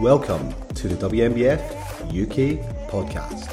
Welcome 0.00 0.54
to 0.76 0.86
the 0.86 0.94
WNBF 0.94 1.60
UK 2.06 2.62
podcast. 2.88 3.48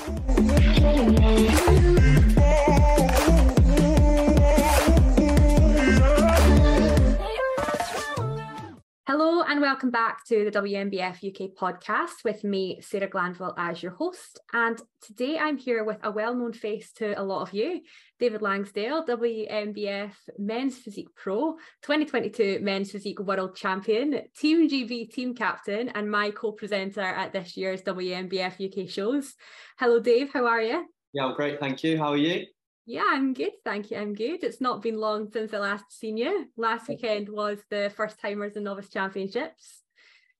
And 9.60 9.66
welcome 9.66 9.92
back 9.92 10.26
to 10.28 10.46
the 10.46 10.58
WNBF 10.58 11.16
UK 11.18 11.52
podcast 11.54 12.24
with 12.24 12.46
me, 12.46 12.80
Sarah 12.80 13.10
Glanville, 13.10 13.54
as 13.58 13.84
your 13.84 13.92
host. 13.92 14.40
And 14.54 14.82
today 15.02 15.38
I'm 15.38 15.58
here 15.58 15.84
with 15.84 15.98
a 16.02 16.12
well 16.12 16.34
known 16.34 16.54
face 16.54 16.94
to 16.94 17.20
a 17.20 17.22
lot 17.22 17.42
of 17.42 17.54
you, 17.54 17.82
David 18.22 18.42
Langsdale, 18.42 19.06
WNBF 19.06 20.14
Men's 20.38 20.78
Physique 20.78 21.14
Pro, 21.14 21.58
2022 21.82 22.60
Men's 22.62 22.92
Physique 22.92 23.20
World 23.20 23.54
Champion, 23.58 24.22
Team 24.40 24.70
GB 24.70 25.12
team 25.12 25.36
captain, 25.36 25.90
and 25.90 26.10
my 26.10 26.32
co 26.32 26.54
presenter 26.54 27.02
at 27.02 27.34
this 27.34 27.58
year's 27.58 27.82
WNBF 27.82 28.66
UK 28.66 28.90
shows. 28.90 29.36
Hello, 29.78 30.00
Dave, 30.00 30.32
how 30.32 30.46
are 30.46 30.62
you? 30.62 30.86
Yeah, 31.12 31.26
I'm 31.26 31.36
great. 31.36 31.60
Thank 31.60 31.84
you. 31.84 31.98
How 31.98 32.12
are 32.12 32.18
you? 32.18 32.46
Yeah, 32.90 33.06
I'm 33.08 33.36
good. 33.36 33.52
Thank 33.64 33.92
you. 33.92 33.98
I'm 33.98 34.16
good. 34.16 34.44
It's 34.44 34.62
not 34.62 34.82
been 34.82 34.98
long 34.98 35.32
since 35.32 35.54
I 35.54 35.60
last 35.60 35.92
seen 35.92 36.18
you. 36.18 36.48
Last 36.58 36.88
weekend 36.88 37.30
was 37.30 37.60
the 37.70 37.94
first 37.96 38.20
timers 38.20 38.56
and 38.56 38.66
novice 38.66 38.90
championships. 38.90 39.84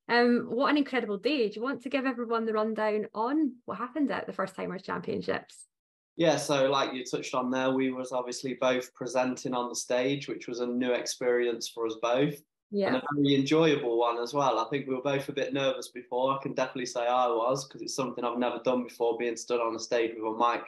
Um, 0.10 0.48
what 0.50 0.72
an 0.72 0.78
incredible 0.78 1.20
day. 1.20 1.48
Do 1.48 1.58
you 1.58 1.62
want 1.62 1.84
to 1.84 1.90
give 1.90 2.08
everyone 2.08 2.48
the 2.48 2.54
rundown 2.54 3.06
on 3.14 3.54
what 3.66 3.78
happened 3.78 4.10
at 4.12 4.26
the 4.26 4.34
first 4.34 4.56
timers 4.56 4.82
championships? 4.82 5.68
Yeah, 6.16 6.38
so 6.38 6.72
like 6.72 6.92
you 6.92 7.06
touched 7.06 7.36
on 7.36 7.52
there, 7.52 7.70
we 7.70 7.92
was 7.92 8.12
obviously 8.12 8.58
both 8.60 8.96
presenting 8.96 9.54
on 9.54 9.70
the 9.70 9.76
stage, 9.76 10.28
which 10.28 10.48
was 10.48 10.60
a 10.60 10.66
new 10.66 10.94
experience 10.94 11.70
for 11.70 11.86
us 11.86 11.98
both. 12.02 12.34
Yeah. 12.72 12.88
And 12.88 12.96
a 12.96 13.04
very 13.16 13.36
enjoyable 13.36 14.00
one 14.00 14.18
as 14.18 14.34
well. 14.34 14.58
I 14.58 14.68
think 14.72 14.88
we 14.88 14.96
were 14.96 15.04
both 15.04 15.30
a 15.30 15.34
bit 15.34 15.54
nervous 15.54 15.90
before. 15.90 16.34
I 16.34 16.42
can 16.42 16.56
definitely 16.56 16.88
say 16.88 17.02
I 17.02 17.28
was 17.28 17.68
because 17.68 17.84
it's 17.84 17.96
something 17.96 18.24
I've 18.24 18.40
never 18.40 18.60
done 18.66 18.86
before, 18.86 19.20
being 19.20 19.38
stood 19.38 19.62
on 19.62 19.76
a 19.76 19.80
stage 19.80 20.16
with 20.18 20.34
a 20.34 20.36
mic 20.36 20.64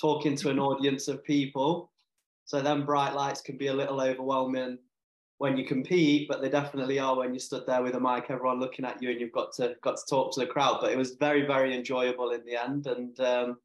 talking 0.00 0.36
to 0.36 0.50
an 0.50 0.58
audience 0.58 1.08
of 1.08 1.24
people. 1.24 1.90
So 2.44 2.60
then 2.60 2.84
bright 2.84 3.14
lights 3.14 3.40
can 3.40 3.56
be 3.56 3.66
a 3.66 3.74
little 3.74 4.00
overwhelming 4.00 4.78
when 5.38 5.56
you 5.56 5.64
compete, 5.64 6.28
but 6.28 6.42
they 6.42 6.48
definitely 6.48 6.98
are 6.98 7.16
when 7.16 7.32
you 7.32 7.38
stood 7.38 7.64
there 7.66 7.82
with 7.82 7.94
a 7.94 8.00
mic, 8.00 8.26
everyone 8.28 8.58
looking 8.58 8.84
at 8.84 9.02
you, 9.02 9.10
and 9.10 9.20
you've 9.20 9.32
got 9.32 9.52
to 9.54 9.76
got 9.82 9.96
to 9.96 10.02
talk 10.08 10.32
to 10.34 10.40
the 10.40 10.46
crowd. 10.46 10.78
But 10.80 10.92
it 10.92 10.98
was 10.98 11.12
very 11.12 11.46
very 11.46 11.76
enjoyable 11.76 12.30
in 12.30 12.44
the 12.44 12.56
end, 12.56 12.86
and 12.86 13.18
um, 13.20 13.58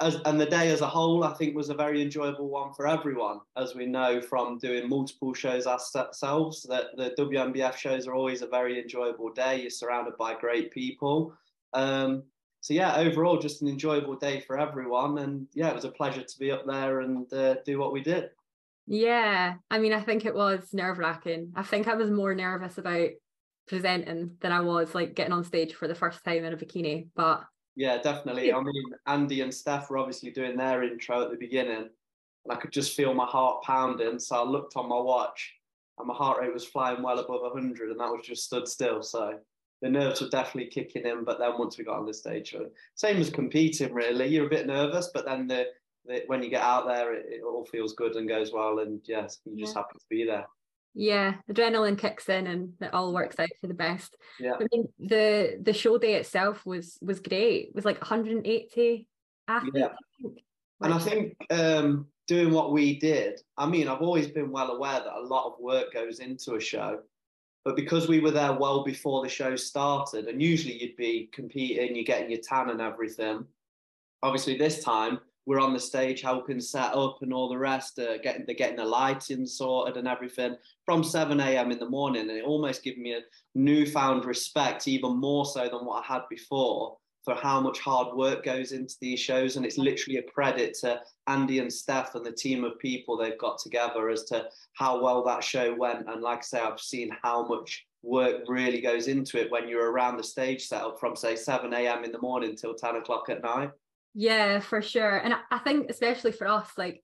as 0.00 0.16
and 0.24 0.40
the 0.40 0.46
day 0.46 0.70
as 0.70 0.80
a 0.80 0.86
whole, 0.86 1.22
I 1.22 1.34
think 1.34 1.54
was 1.54 1.70
a 1.70 1.74
very 1.74 2.02
enjoyable 2.02 2.48
one 2.48 2.72
for 2.74 2.88
everyone, 2.88 3.40
as 3.56 3.74
we 3.74 3.86
know 3.86 4.20
from 4.20 4.58
doing 4.58 4.88
multiple 4.88 5.32
shows 5.32 5.66
ourselves. 5.66 6.64
That 6.64 6.96
the 6.96 7.14
WNBF 7.16 7.76
shows 7.76 8.06
are 8.08 8.14
always 8.14 8.42
a 8.42 8.48
very 8.48 8.80
enjoyable 8.80 9.32
day. 9.32 9.60
You're 9.60 9.70
surrounded 9.70 10.16
by 10.18 10.34
great 10.34 10.72
people. 10.72 11.32
Um, 11.74 12.24
so 12.62 12.74
yeah, 12.74 12.94
overall, 12.94 13.38
just 13.38 13.60
an 13.60 13.66
enjoyable 13.66 14.14
day 14.14 14.38
for 14.38 14.56
everyone, 14.56 15.18
and 15.18 15.48
yeah, 15.52 15.68
it 15.68 15.74
was 15.74 15.84
a 15.84 15.90
pleasure 15.90 16.22
to 16.22 16.38
be 16.38 16.52
up 16.52 16.64
there 16.64 17.00
and 17.00 17.30
uh, 17.32 17.56
do 17.66 17.76
what 17.76 17.92
we 17.92 18.00
did. 18.00 18.30
Yeah, 18.86 19.54
I 19.68 19.78
mean, 19.80 19.92
I 19.92 20.00
think 20.00 20.24
it 20.24 20.34
was 20.34 20.72
nerve 20.72 20.98
wracking. 20.98 21.52
I 21.56 21.64
think 21.64 21.88
I 21.88 21.94
was 21.94 22.08
more 22.08 22.36
nervous 22.36 22.78
about 22.78 23.10
presenting 23.66 24.36
than 24.40 24.52
I 24.52 24.60
was 24.60 24.94
like 24.94 25.16
getting 25.16 25.32
on 25.32 25.42
stage 25.42 25.74
for 25.74 25.88
the 25.88 25.94
first 25.96 26.24
time 26.24 26.44
in 26.44 26.52
a 26.52 26.56
bikini. 26.56 27.08
But 27.16 27.42
yeah, 27.74 28.00
definitely. 28.00 28.52
I 28.52 28.60
mean, 28.60 28.84
Andy 29.08 29.40
and 29.40 29.52
Steph 29.52 29.90
were 29.90 29.98
obviously 29.98 30.30
doing 30.30 30.56
their 30.56 30.84
intro 30.84 31.24
at 31.24 31.32
the 31.32 31.36
beginning, 31.36 31.88
and 32.44 32.52
I 32.52 32.54
could 32.54 32.70
just 32.70 32.94
feel 32.94 33.12
my 33.12 33.26
heart 33.26 33.64
pounding. 33.64 34.20
So 34.20 34.36
I 34.36 34.44
looked 34.44 34.76
on 34.76 34.88
my 34.88 35.00
watch, 35.00 35.52
and 35.98 36.06
my 36.06 36.14
heart 36.14 36.40
rate 36.40 36.54
was 36.54 36.64
flying 36.64 37.02
well 37.02 37.18
above 37.18 37.42
100, 37.42 37.90
and 37.90 37.98
that 37.98 38.08
was 38.08 38.24
just 38.24 38.44
stood 38.44 38.68
still. 38.68 39.02
So 39.02 39.40
the 39.82 39.90
nerves 39.90 40.20
were 40.20 40.28
definitely 40.28 40.70
kicking 40.70 41.04
in. 41.04 41.24
But 41.24 41.38
then 41.38 41.58
once 41.58 41.76
we 41.76 41.84
got 41.84 41.98
on 41.98 42.06
the 42.06 42.14
stage, 42.14 42.54
same 42.94 43.16
as 43.18 43.28
competing, 43.28 43.92
really. 43.92 44.28
You're 44.28 44.46
a 44.46 44.50
bit 44.50 44.66
nervous, 44.66 45.10
but 45.12 45.26
then 45.26 45.48
the, 45.48 45.66
the 46.06 46.22
when 46.28 46.42
you 46.42 46.48
get 46.48 46.62
out 46.62 46.86
there, 46.86 47.12
it, 47.12 47.26
it, 47.28 47.42
all 47.42 47.66
feels 47.66 47.92
good 47.92 48.14
and 48.14 48.28
goes 48.28 48.52
well. 48.52 48.78
And 48.78 49.00
yes, 49.04 49.40
you 49.44 49.58
just 49.58 49.74
yeah. 49.74 49.82
happy 49.82 49.98
to 49.98 50.04
be 50.08 50.24
there. 50.24 50.46
Yeah, 50.94 51.34
adrenaline 51.50 51.98
kicks 51.98 52.28
in 52.28 52.46
and 52.46 52.74
it 52.80 52.92
all 52.92 53.12
works 53.12 53.38
out 53.38 53.48
for 53.60 53.66
the 53.66 53.74
best. 53.74 54.16
Yeah. 54.38 54.54
I 54.54 54.66
mean, 54.70 54.88
the 54.98 55.58
the 55.60 55.72
show 55.72 55.98
day 55.98 56.14
itself 56.14 56.64
was 56.64 56.98
was 57.02 57.20
great. 57.20 57.68
It 57.68 57.74
was 57.74 57.84
like 57.84 58.00
180 58.00 59.06
athletes. 59.48 59.76
Yeah. 59.76 60.28
And 60.80 60.92
I 60.92 60.98
think 60.98 61.36
um, 61.50 62.06
doing 62.26 62.52
what 62.52 62.72
we 62.72 62.98
did, 62.98 63.40
I 63.56 63.66
mean, 63.66 63.88
I've 63.88 64.02
always 64.02 64.26
been 64.26 64.50
well 64.50 64.70
aware 64.72 65.00
that 65.00 65.16
a 65.16 65.26
lot 65.26 65.46
of 65.46 65.60
work 65.60 65.92
goes 65.92 66.18
into 66.18 66.56
a 66.56 66.60
show. 66.60 67.00
But 67.64 67.76
because 67.76 68.08
we 68.08 68.20
were 68.20 68.32
there 68.32 68.52
well 68.52 68.82
before 68.82 69.22
the 69.22 69.28
show 69.28 69.54
started, 69.54 70.26
and 70.26 70.42
usually 70.42 70.82
you'd 70.82 70.96
be 70.96 71.28
competing, 71.32 71.94
you're 71.94 72.04
getting 72.04 72.30
your 72.30 72.40
tan 72.40 72.70
and 72.70 72.80
everything. 72.80 73.44
Obviously, 74.22 74.56
this 74.56 74.82
time 74.82 75.20
we're 75.46 75.60
on 75.60 75.72
the 75.72 75.80
stage 75.80 76.22
helping 76.22 76.60
set 76.60 76.94
up 76.94 77.18
and 77.22 77.32
all 77.32 77.48
the 77.48 77.58
rest, 77.58 77.98
uh, 77.98 78.18
getting 78.18 78.46
the 78.46 78.54
getting 78.54 78.76
the 78.76 78.84
lighting 78.84 79.46
sorted 79.46 79.96
and 79.96 80.08
everything 80.08 80.56
from 80.84 81.02
7 81.02 81.38
a.m. 81.40 81.70
in 81.70 81.78
the 81.78 81.88
morning, 81.88 82.22
and 82.22 82.38
it 82.38 82.44
almost 82.44 82.82
gave 82.82 82.98
me 82.98 83.14
a 83.14 83.20
newfound 83.54 84.24
respect, 84.24 84.88
even 84.88 85.16
more 85.18 85.46
so 85.46 85.68
than 85.68 85.84
what 85.84 86.04
I 86.04 86.14
had 86.14 86.22
before, 86.30 86.96
for 87.24 87.34
how 87.34 87.60
much 87.60 87.78
hard 87.78 88.16
work 88.16 88.44
goes 88.44 88.72
into 88.72 88.96
these 89.00 89.20
shows. 89.20 89.56
And 89.56 89.64
it's 89.64 89.78
literally 89.78 90.18
a 90.18 90.22
credit 90.22 90.74
to 90.80 91.00
Andy 91.26 91.60
and 91.60 91.72
Steph 91.72 92.14
and 92.14 92.26
the 92.26 92.32
team 92.32 92.64
of 92.64 92.78
people 92.78 93.16
they've 93.16 93.38
got 93.38 93.58
together 93.58 94.10
as 94.10 94.24
to 94.24 94.46
how 94.74 95.02
well 95.02 95.24
that 95.24 95.44
show 95.44 95.74
went. 95.74 96.08
And 96.08 96.22
like 96.22 96.38
I 96.38 96.42
say, 96.42 96.60
I've 96.60 96.80
seen 96.80 97.16
how 97.22 97.46
much 97.46 97.86
work 98.02 98.42
really 98.48 98.80
goes 98.80 99.06
into 99.06 99.40
it 99.40 99.50
when 99.50 99.68
you're 99.68 99.92
around 99.92 100.16
the 100.16 100.24
stage 100.24 100.66
setup 100.66 100.98
from 100.98 101.14
say 101.14 101.36
7 101.36 101.72
a.m. 101.72 102.04
in 102.04 102.10
the 102.10 102.20
morning 102.20 102.56
till 102.56 102.74
10 102.74 102.96
o'clock 102.96 103.28
at 103.28 103.42
night. 103.42 103.70
Yeah, 104.14 104.58
for 104.58 104.82
sure. 104.82 105.18
And 105.18 105.34
I 105.50 105.58
think 105.58 105.88
especially 105.88 106.32
for 106.32 106.48
us, 106.48 106.70
like 106.76 107.02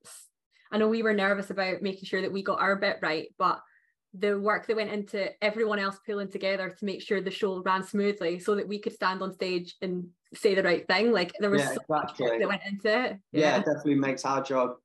I 0.71 0.79
know 0.79 0.89
we 0.89 1.03
were 1.03 1.15
nervous 1.15 1.51
about 1.51 1.81
making 1.81 2.05
sure 2.05 2.21
that 2.23 2.33
we 2.33 2.43
got 2.43 2.61
our 2.61 2.77
bit 2.77 2.99
right, 3.01 3.29
but 3.39 3.61
the 4.15 4.39
work 4.39 4.67
that 4.67 4.77
went 4.77 4.91
into 4.91 5.31
everyone 5.45 5.79
else 5.79 5.99
pulling 6.07 6.31
together 6.31 6.71
to 6.71 6.85
make 6.85 7.03
sure 7.03 7.21
the 7.21 7.31
show 7.31 7.63
ran 7.63 7.83
smoothly 7.83 8.39
so 8.39 8.55
that 8.55 8.67
we 8.67 8.79
could 8.79 8.93
stand 8.93 9.23
on 9.23 9.33
stage 9.33 9.77
and 9.83 10.07
say 10.35 10.55
the 10.55 10.63
right 10.63 10.87
thing. 10.87 11.13
Like 11.13 11.33
there 11.41 11.51
was 11.51 11.63
yeah, 11.63 11.75
so 11.75 11.81
exactly. 11.89 12.27
much 12.27 12.39
that 12.41 12.49
went 12.49 12.63
into 12.67 12.89
it. 12.89 13.19
Yeah. 13.33 13.41
yeah, 13.41 13.57
it 13.57 13.67
definitely 13.67 13.97
makes 13.97 14.25
our 14.25 14.43
job 14.43 14.77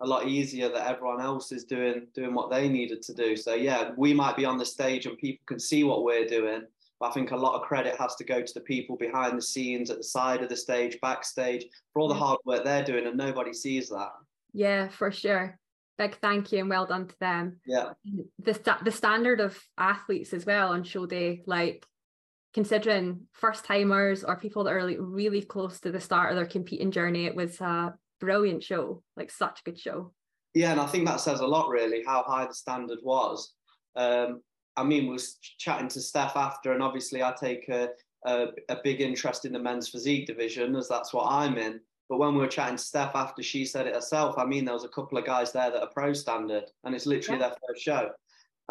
a 0.00 0.06
lot 0.06 0.28
easier 0.28 0.68
that 0.68 0.86
everyone 0.86 1.20
else 1.20 1.50
is 1.50 1.64
doing 1.64 2.06
doing 2.14 2.32
what 2.32 2.50
they 2.50 2.68
needed 2.68 3.02
to 3.02 3.14
do. 3.14 3.36
So 3.36 3.54
yeah, 3.54 3.90
we 3.96 4.14
might 4.14 4.36
be 4.36 4.44
on 4.44 4.58
the 4.58 4.66
stage 4.66 5.06
and 5.06 5.18
people 5.18 5.44
can 5.46 5.58
see 5.58 5.82
what 5.82 6.04
we're 6.04 6.26
doing. 6.26 6.62
But 7.00 7.10
I 7.10 7.12
think 7.12 7.30
a 7.30 7.36
lot 7.36 7.54
of 7.54 7.66
credit 7.66 7.96
has 7.98 8.16
to 8.16 8.24
go 8.24 8.42
to 8.42 8.54
the 8.54 8.60
people 8.60 8.96
behind 8.96 9.38
the 9.38 9.42
scenes, 9.42 9.88
at 9.88 9.98
the 9.98 10.04
side 10.04 10.42
of 10.42 10.48
the 10.48 10.56
stage, 10.56 10.98
backstage, 11.00 11.64
for 11.92 12.00
all 12.00 12.08
the 12.08 12.14
hard 12.14 12.38
work 12.44 12.64
they're 12.64 12.84
doing, 12.84 13.06
and 13.06 13.16
nobody 13.16 13.52
sees 13.52 13.88
that. 13.88 14.10
Yeah, 14.52 14.88
for 14.88 15.12
sure 15.12 15.58
big 15.98 16.16
thank 16.20 16.52
you 16.52 16.60
and 16.60 16.70
well 16.70 16.86
done 16.86 17.08
to 17.08 17.18
them. 17.18 17.60
Yeah. 17.66 17.90
The 18.38 18.78
the 18.84 18.92
standard 18.92 19.40
of 19.40 19.58
athletes 19.76 20.32
as 20.32 20.46
well 20.46 20.68
on 20.72 20.84
show 20.84 21.06
day, 21.06 21.42
like 21.46 21.84
considering 22.54 23.22
first 23.32 23.64
timers 23.64 24.24
or 24.24 24.36
people 24.36 24.64
that 24.64 24.72
are 24.72 24.84
like 24.84 24.96
really 24.98 25.42
close 25.42 25.80
to 25.80 25.90
the 25.90 26.00
start 26.00 26.30
of 26.30 26.36
their 26.36 26.46
competing 26.46 26.90
journey, 26.90 27.26
it 27.26 27.34
was 27.34 27.60
a 27.60 27.94
brilliant 28.20 28.62
show, 28.62 29.02
like 29.16 29.30
such 29.30 29.60
a 29.60 29.70
good 29.70 29.78
show. 29.78 30.12
Yeah, 30.54 30.72
and 30.72 30.80
I 30.80 30.86
think 30.86 31.06
that 31.06 31.20
says 31.20 31.40
a 31.40 31.46
lot 31.46 31.68
really 31.68 32.02
how 32.06 32.22
high 32.22 32.46
the 32.46 32.54
standard 32.54 32.98
was. 33.02 33.52
Um, 33.96 34.40
I 34.76 34.84
mean, 34.84 35.04
we 35.04 35.12
was 35.12 35.38
chatting 35.58 35.88
to 35.88 36.00
Steph 36.00 36.36
after, 36.36 36.72
and 36.72 36.82
obviously 36.82 37.22
I 37.22 37.34
take 37.38 37.68
a, 37.68 37.90
a, 38.24 38.46
a 38.68 38.76
big 38.82 39.00
interest 39.00 39.44
in 39.44 39.52
the 39.52 39.58
men's 39.58 39.88
physique 39.88 40.26
division 40.26 40.74
as 40.76 40.88
that's 40.88 41.12
what 41.12 41.30
I'm 41.30 41.58
in. 41.58 41.80
But 42.08 42.18
when 42.18 42.34
we 42.34 42.40
were 42.40 42.48
chatting 42.48 42.76
to 42.76 42.82
Steph 42.82 43.14
after 43.14 43.42
she 43.42 43.64
said 43.64 43.86
it 43.86 43.94
herself, 43.94 44.38
I 44.38 44.44
mean, 44.44 44.64
there 44.64 44.74
was 44.74 44.84
a 44.84 44.88
couple 44.88 45.18
of 45.18 45.26
guys 45.26 45.52
there 45.52 45.70
that 45.70 45.82
are 45.82 45.90
pro 45.90 46.12
standard 46.12 46.64
and 46.84 46.94
it's 46.94 47.06
literally 47.06 47.40
yeah. 47.40 47.48
their 47.48 47.56
first 47.68 47.82
show. 47.82 48.10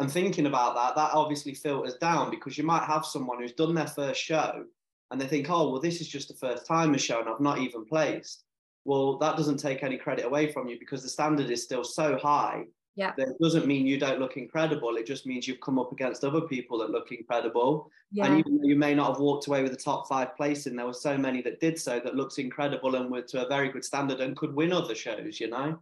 And 0.00 0.10
thinking 0.10 0.46
about 0.46 0.74
that, 0.74 0.96
that 0.96 1.14
obviously 1.14 1.54
filters 1.54 1.94
down 1.94 2.30
because 2.30 2.58
you 2.58 2.64
might 2.64 2.84
have 2.84 3.04
someone 3.04 3.40
who's 3.40 3.52
done 3.52 3.74
their 3.74 3.86
first 3.86 4.20
show 4.20 4.64
and 5.10 5.20
they 5.20 5.26
think, 5.26 5.48
oh, 5.50 5.70
well, 5.70 5.80
this 5.80 6.00
is 6.00 6.08
just 6.08 6.28
the 6.28 6.34
first 6.34 6.66
time 6.66 6.94
a 6.94 6.98
show 6.98 7.20
and 7.20 7.28
I've 7.28 7.40
not 7.40 7.58
even 7.58 7.84
placed. 7.84 8.44
Well, 8.84 9.18
that 9.18 9.36
doesn't 9.36 9.58
take 9.58 9.82
any 9.82 9.98
credit 9.98 10.24
away 10.24 10.52
from 10.52 10.68
you 10.68 10.78
because 10.78 11.02
the 11.02 11.08
standard 11.08 11.50
is 11.50 11.62
still 11.62 11.84
so 11.84 12.16
high 12.16 12.64
yeah. 12.98 13.12
That 13.16 13.38
doesn't 13.38 13.64
mean 13.64 13.86
you 13.86 13.96
don't 13.96 14.18
look 14.18 14.36
incredible. 14.36 14.96
It 14.96 15.06
just 15.06 15.24
means 15.24 15.46
you've 15.46 15.60
come 15.60 15.78
up 15.78 15.92
against 15.92 16.24
other 16.24 16.40
people 16.40 16.78
that 16.78 16.90
look 16.90 17.12
incredible. 17.12 17.88
Yeah. 18.10 18.26
And 18.26 18.40
even 18.40 18.58
though 18.58 18.66
you 18.66 18.74
may 18.74 18.92
not 18.92 19.10
have 19.10 19.20
walked 19.20 19.46
away 19.46 19.62
with 19.62 19.70
the 19.70 19.78
top 19.78 20.08
five 20.08 20.36
placing, 20.36 20.74
there 20.74 20.84
were 20.84 20.92
so 20.92 21.16
many 21.16 21.40
that 21.42 21.60
did 21.60 21.78
so 21.78 22.00
that 22.00 22.16
looks 22.16 22.38
incredible 22.38 22.96
and 22.96 23.08
were 23.08 23.22
to 23.22 23.46
a 23.46 23.48
very 23.48 23.68
good 23.68 23.84
standard 23.84 24.18
and 24.18 24.36
could 24.36 24.52
win 24.52 24.72
other 24.72 24.96
shows, 24.96 25.38
you 25.38 25.48
know? 25.48 25.78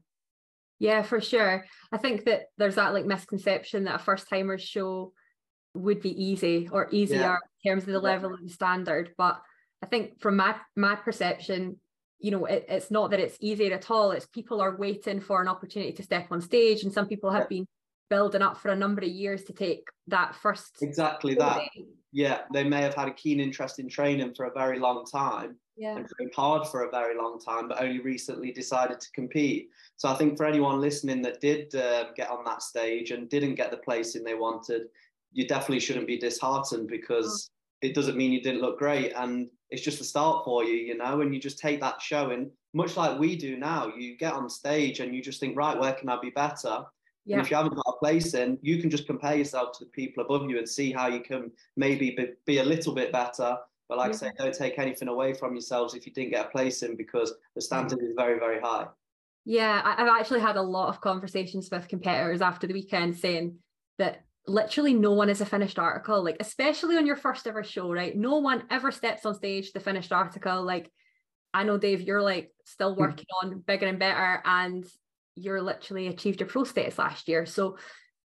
Yeah, 0.79 1.01
for 1.01 1.23
sure. 1.23 1.65
I 1.91 1.97
think 1.97 2.27
that 2.27 2.49
there's 2.59 2.75
that 2.75 2.93
like 2.93 3.07
misconception 3.07 3.85
that 3.85 3.95
a 3.95 3.99
first 3.99 4.29
timers 4.29 4.61
show 4.61 5.15
would 5.73 6.03
be 6.03 6.23
easy 6.23 6.69
or 6.71 6.87
easier 6.91 7.19
yeah. 7.19 7.37
in 7.65 7.71
terms 7.71 7.85
of 7.85 7.95
the 7.95 7.99
level 7.99 8.35
of 8.35 8.43
the 8.43 8.51
standard. 8.51 9.15
But 9.17 9.41
I 9.83 9.87
think 9.87 10.21
from 10.21 10.37
my 10.37 10.55
my 10.77 10.97
perception, 10.97 11.81
you 12.27 12.31
know 12.33 12.45
it, 12.45 12.65
it's 12.69 12.91
not 12.91 13.11
that 13.11 13.21
it's 13.21 13.39
easier 13.41 13.73
at 13.75 13.91
all 13.91 14.11
it's 14.11 14.27
people 14.27 14.61
are 14.61 14.77
waiting 14.77 15.21
for 15.21 15.41
an 15.43 15.49
opportunity 15.49 15.93
to 15.93 16.03
step 16.03 16.27
on 16.31 16.41
stage 16.41 16.83
and 16.83 16.93
some 16.93 17.07
people 17.07 17.31
have 17.31 17.47
yeah. 17.51 17.57
been 17.57 17.67
building 18.09 18.43
up 18.43 18.57
for 18.57 18.71
a 18.71 18.77
number 18.77 19.03
of 19.03 19.09
years 19.09 19.43
to 19.45 19.53
take 19.53 19.85
that 20.07 20.35
first 20.35 20.71
exactly 20.81 21.35
that 21.35 21.61
yeah, 22.17 22.45
they 22.51 22.65
may 22.65 22.81
have 22.81 22.95
had 22.95 23.09
a 23.09 23.13
keen 23.13 23.41
interest 23.41 23.79
in 23.79 23.91
training 23.91 24.33
for 24.35 24.47
a 24.47 24.51
very 24.51 24.79
long 24.79 25.05
time 25.05 25.57
yeah. 25.77 25.97
and 25.99 26.09
trained 26.09 26.33
hard 26.35 26.67
for 26.67 26.85
a 26.85 26.91
very 26.91 27.15
long 27.15 27.39
time, 27.39 27.69
but 27.69 27.79
only 27.79 28.01
recently 28.01 28.53
decided 28.53 29.01
to 29.01 29.11
compete. 29.13 29.69
So 29.99 30.09
I 30.09 30.15
think 30.15 30.39
for 30.39 30.47
anyone 30.47 30.81
listening 30.81 31.21
that 31.23 31.43
did 31.43 31.75
uh, 31.75 32.07
get 32.17 32.31
on 32.31 32.43
that 32.47 32.63
stage 32.63 33.11
and 33.11 33.29
didn't 33.29 33.57
get 33.57 33.71
the 33.71 33.77
placing 33.77 34.25
they 34.25 34.33
wanted, 34.33 34.87
you 35.35 35.47
definitely 35.47 35.81
shouldn't 35.81 36.07
be 36.07 36.17
disheartened 36.17 36.89
because 36.89 37.51
oh. 37.51 37.87
it 37.87 37.95
doesn't 37.95 38.17
mean 38.17 38.33
you 38.33 38.41
didn't 38.41 38.63
look 38.63 38.79
great. 38.79 39.13
And 39.15 39.51
it's 39.71 39.83
just 39.83 40.01
a 40.01 40.05
start 40.05 40.45
for 40.45 40.65
you, 40.65 40.75
you 40.75 40.97
know, 40.97 41.21
and 41.21 41.35
you 41.35 41.41
just 41.41 41.59
take 41.59 41.81
that 41.81 42.01
show. 42.01 42.31
And 42.31 42.51
much 42.75 42.97
like 42.97 43.19
we 43.19 43.37
do 43.37 43.57
now. 43.57 43.93
You 43.97 44.17
get 44.17 44.35
on 44.35 44.49
stage 44.49 45.01
and 45.01 45.15
you 45.15 45.23
just 45.23 45.41
think, 45.41 45.57
right, 45.57 45.79
where 45.79 45.93
can 45.93 46.09
I 46.09 46.19
be 46.21 46.31
better? 46.31 46.85
Yeah. 47.25 47.37
And 47.37 47.45
if 47.45 47.51
you 47.51 47.57
haven't 47.57 47.75
got 47.75 47.95
a 47.95 47.99
place 47.99 48.35
in, 48.35 48.59
you 48.63 48.81
can 48.81 48.91
just 48.91 49.07
compare 49.07 49.35
yourself 49.35 49.77
to 49.79 49.85
the 49.85 49.91
people 49.91 50.25
above 50.25 50.49
you 50.49 50.59
and 50.59 50.69
see 50.69 50.93
how 50.93 51.09
you 51.09 51.21
can 51.21 51.51
maybe 51.77 52.11
be, 52.11 52.29
be 52.45 52.59
a 52.59 52.65
little 52.65 52.95
bit 52.95 53.11
better. 53.11 53.57
But 53.89 53.99
like 53.99 54.11
yeah. 54.11 54.15
I 54.15 54.19
say, 54.19 54.33
don't 54.39 54.55
take 54.55 54.79
anything 54.79 55.09
away 55.09 55.33
from 55.33 55.53
yourselves 55.53 55.95
if 55.95 56.07
you 56.07 56.13
didn't 56.13 56.31
get 56.31 56.47
a 56.47 56.51
place 56.51 56.83
in 56.83 56.97
because 56.97 57.35
the 57.55 57.61
standard 57.61 58.01
is 58.01 58.13
very, 58.17 58.39
very 58.39 58.61
high. 58.61 58.87
Yeah, 59.45 59.81
I've 59.85 60.09
actually 60.09 60.41
had 60.41 60.57
a 60.57 60.63
lot 60.63 60.89
of 60.89 61.01
conversations 61.01 61.69
with 61.71 61.87
competitors 61.89 62.43
after 62.43 62.67
the 62.67 62.75
weekend 62.75 63.17
saying 63.17 63.57
that 63.99 64.26
literally 64.47 64.95
no 64.95 65.13
one 65.13 65.29
is 65.29 65.41
a 65.41 65.47
finished 65.47 65.79
article, 65.79 66.23
like 66.23 66.37
especially 66.41 66.97
on 66.97 67.07
your 67.07 67.17
first 67.17 67.47
ever 67.47 67.65
show, 67.65 67.93
right? 67.93 68.17
No 68.17 68.39
one 68.39 68.65
ever 68.71 68.93
steps 68.93 69.27
on 69.27 69.35
stage 69.35 69.73
the 69.73 69.81
finished 69.81 70.13
article. 70.13 70.63
Like 70.63 70.91
I 71.53 71.65
know 71.65 71.79
Dave, 71.79 72.03
you're 72.03 72.23
like 72.23 72.53
still 72.65 72.95
hmm. 72.95 73.01
working 73.01 73.27
on 73.43 73.61
bigger 73.61 73.87
and 73.87 73.99
better, 73.99 74.43
and 74.45 74.85
you're 75.35 75.63
literally 75.63 76.09
achieved 76.09 76.41
your 76.41 76.49
pro 76.49 76.65
status 76.65 76.99
last 76.99 77.29
year. 77.29 77.47
So 77.47 77.79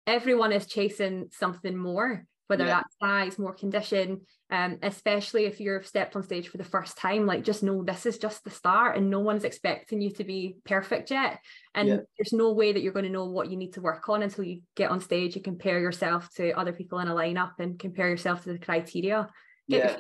everyone 0.07 0.53
is 0.53 0.67
chasing 0.67 1.29
something 1.33 1.77
more, 1.77 2.27
whether 2.53 2.67
yeah. 2.67 2.83
that's 2.83 2.99
size, 3.01 3.39
more 3.39 3.55
condition, 3.55 4.21
um, 4.51 4.79
especially 4.83 5.47
if 5.47 5.59
you've 5.59 5.87
stepped 5.87 6.15
on 6.17 6.23
stage 6.23 6.49
for 6.49 6.59
the 6.59 6.65
first 6.65 6.99
time. 6.99 7.25
Like 7.25 7.45
just 7.45 7.63
know 7.63 7.83
this 7.83 8.05
is 8.05 8.19
just 8.19 8.45
the 8.45 8.51
start 8.51 8.99
and 8.99 9.09
no 9.09 9.21
one's 9.21 9.45
expecting 9.45 10.03
you 10.03 10.11
to 10.11 10.25
be 10.25 10.59
perfect 10.67 11.11
yet. 11.11 11.39
And 11.75 11.89
yeah. 11.89 11.97
there's 12.19 12.35
no 12.35 12.53
way 12.53 12.75
that 12.75 12.83
you're 12.83 12.93
going 12.93 13.07
to 13.07 13.11
know 13.11 13.25
what 13.25 13.51
you 13.51 13.57
need 13.57 13.73
to 13.73 13.81
work 13.81 14.07
on 14.11 14.23
until 14.23 14.45
you 14.45 14.61
get 14.77 14.91
on 14.91 15.01
stage 15.01 15.35
and 15.35 15.45
compare 15.45 15.81
yourself 15.81 16.29
to 16.35 16.53
other 16.53 16.75
people 16.75 16.99
in 16.99 17.09
a 17.09 17.15
lineup 17.15 17.53
and 17.59 17.79
compare 17.79 18.11
yourself 18.11 18.45
to 18.45 18.53
the 18.53 18.59
criteria. 18.59 19.31
Get 19.71 19.85
yeah. 19.85 19.97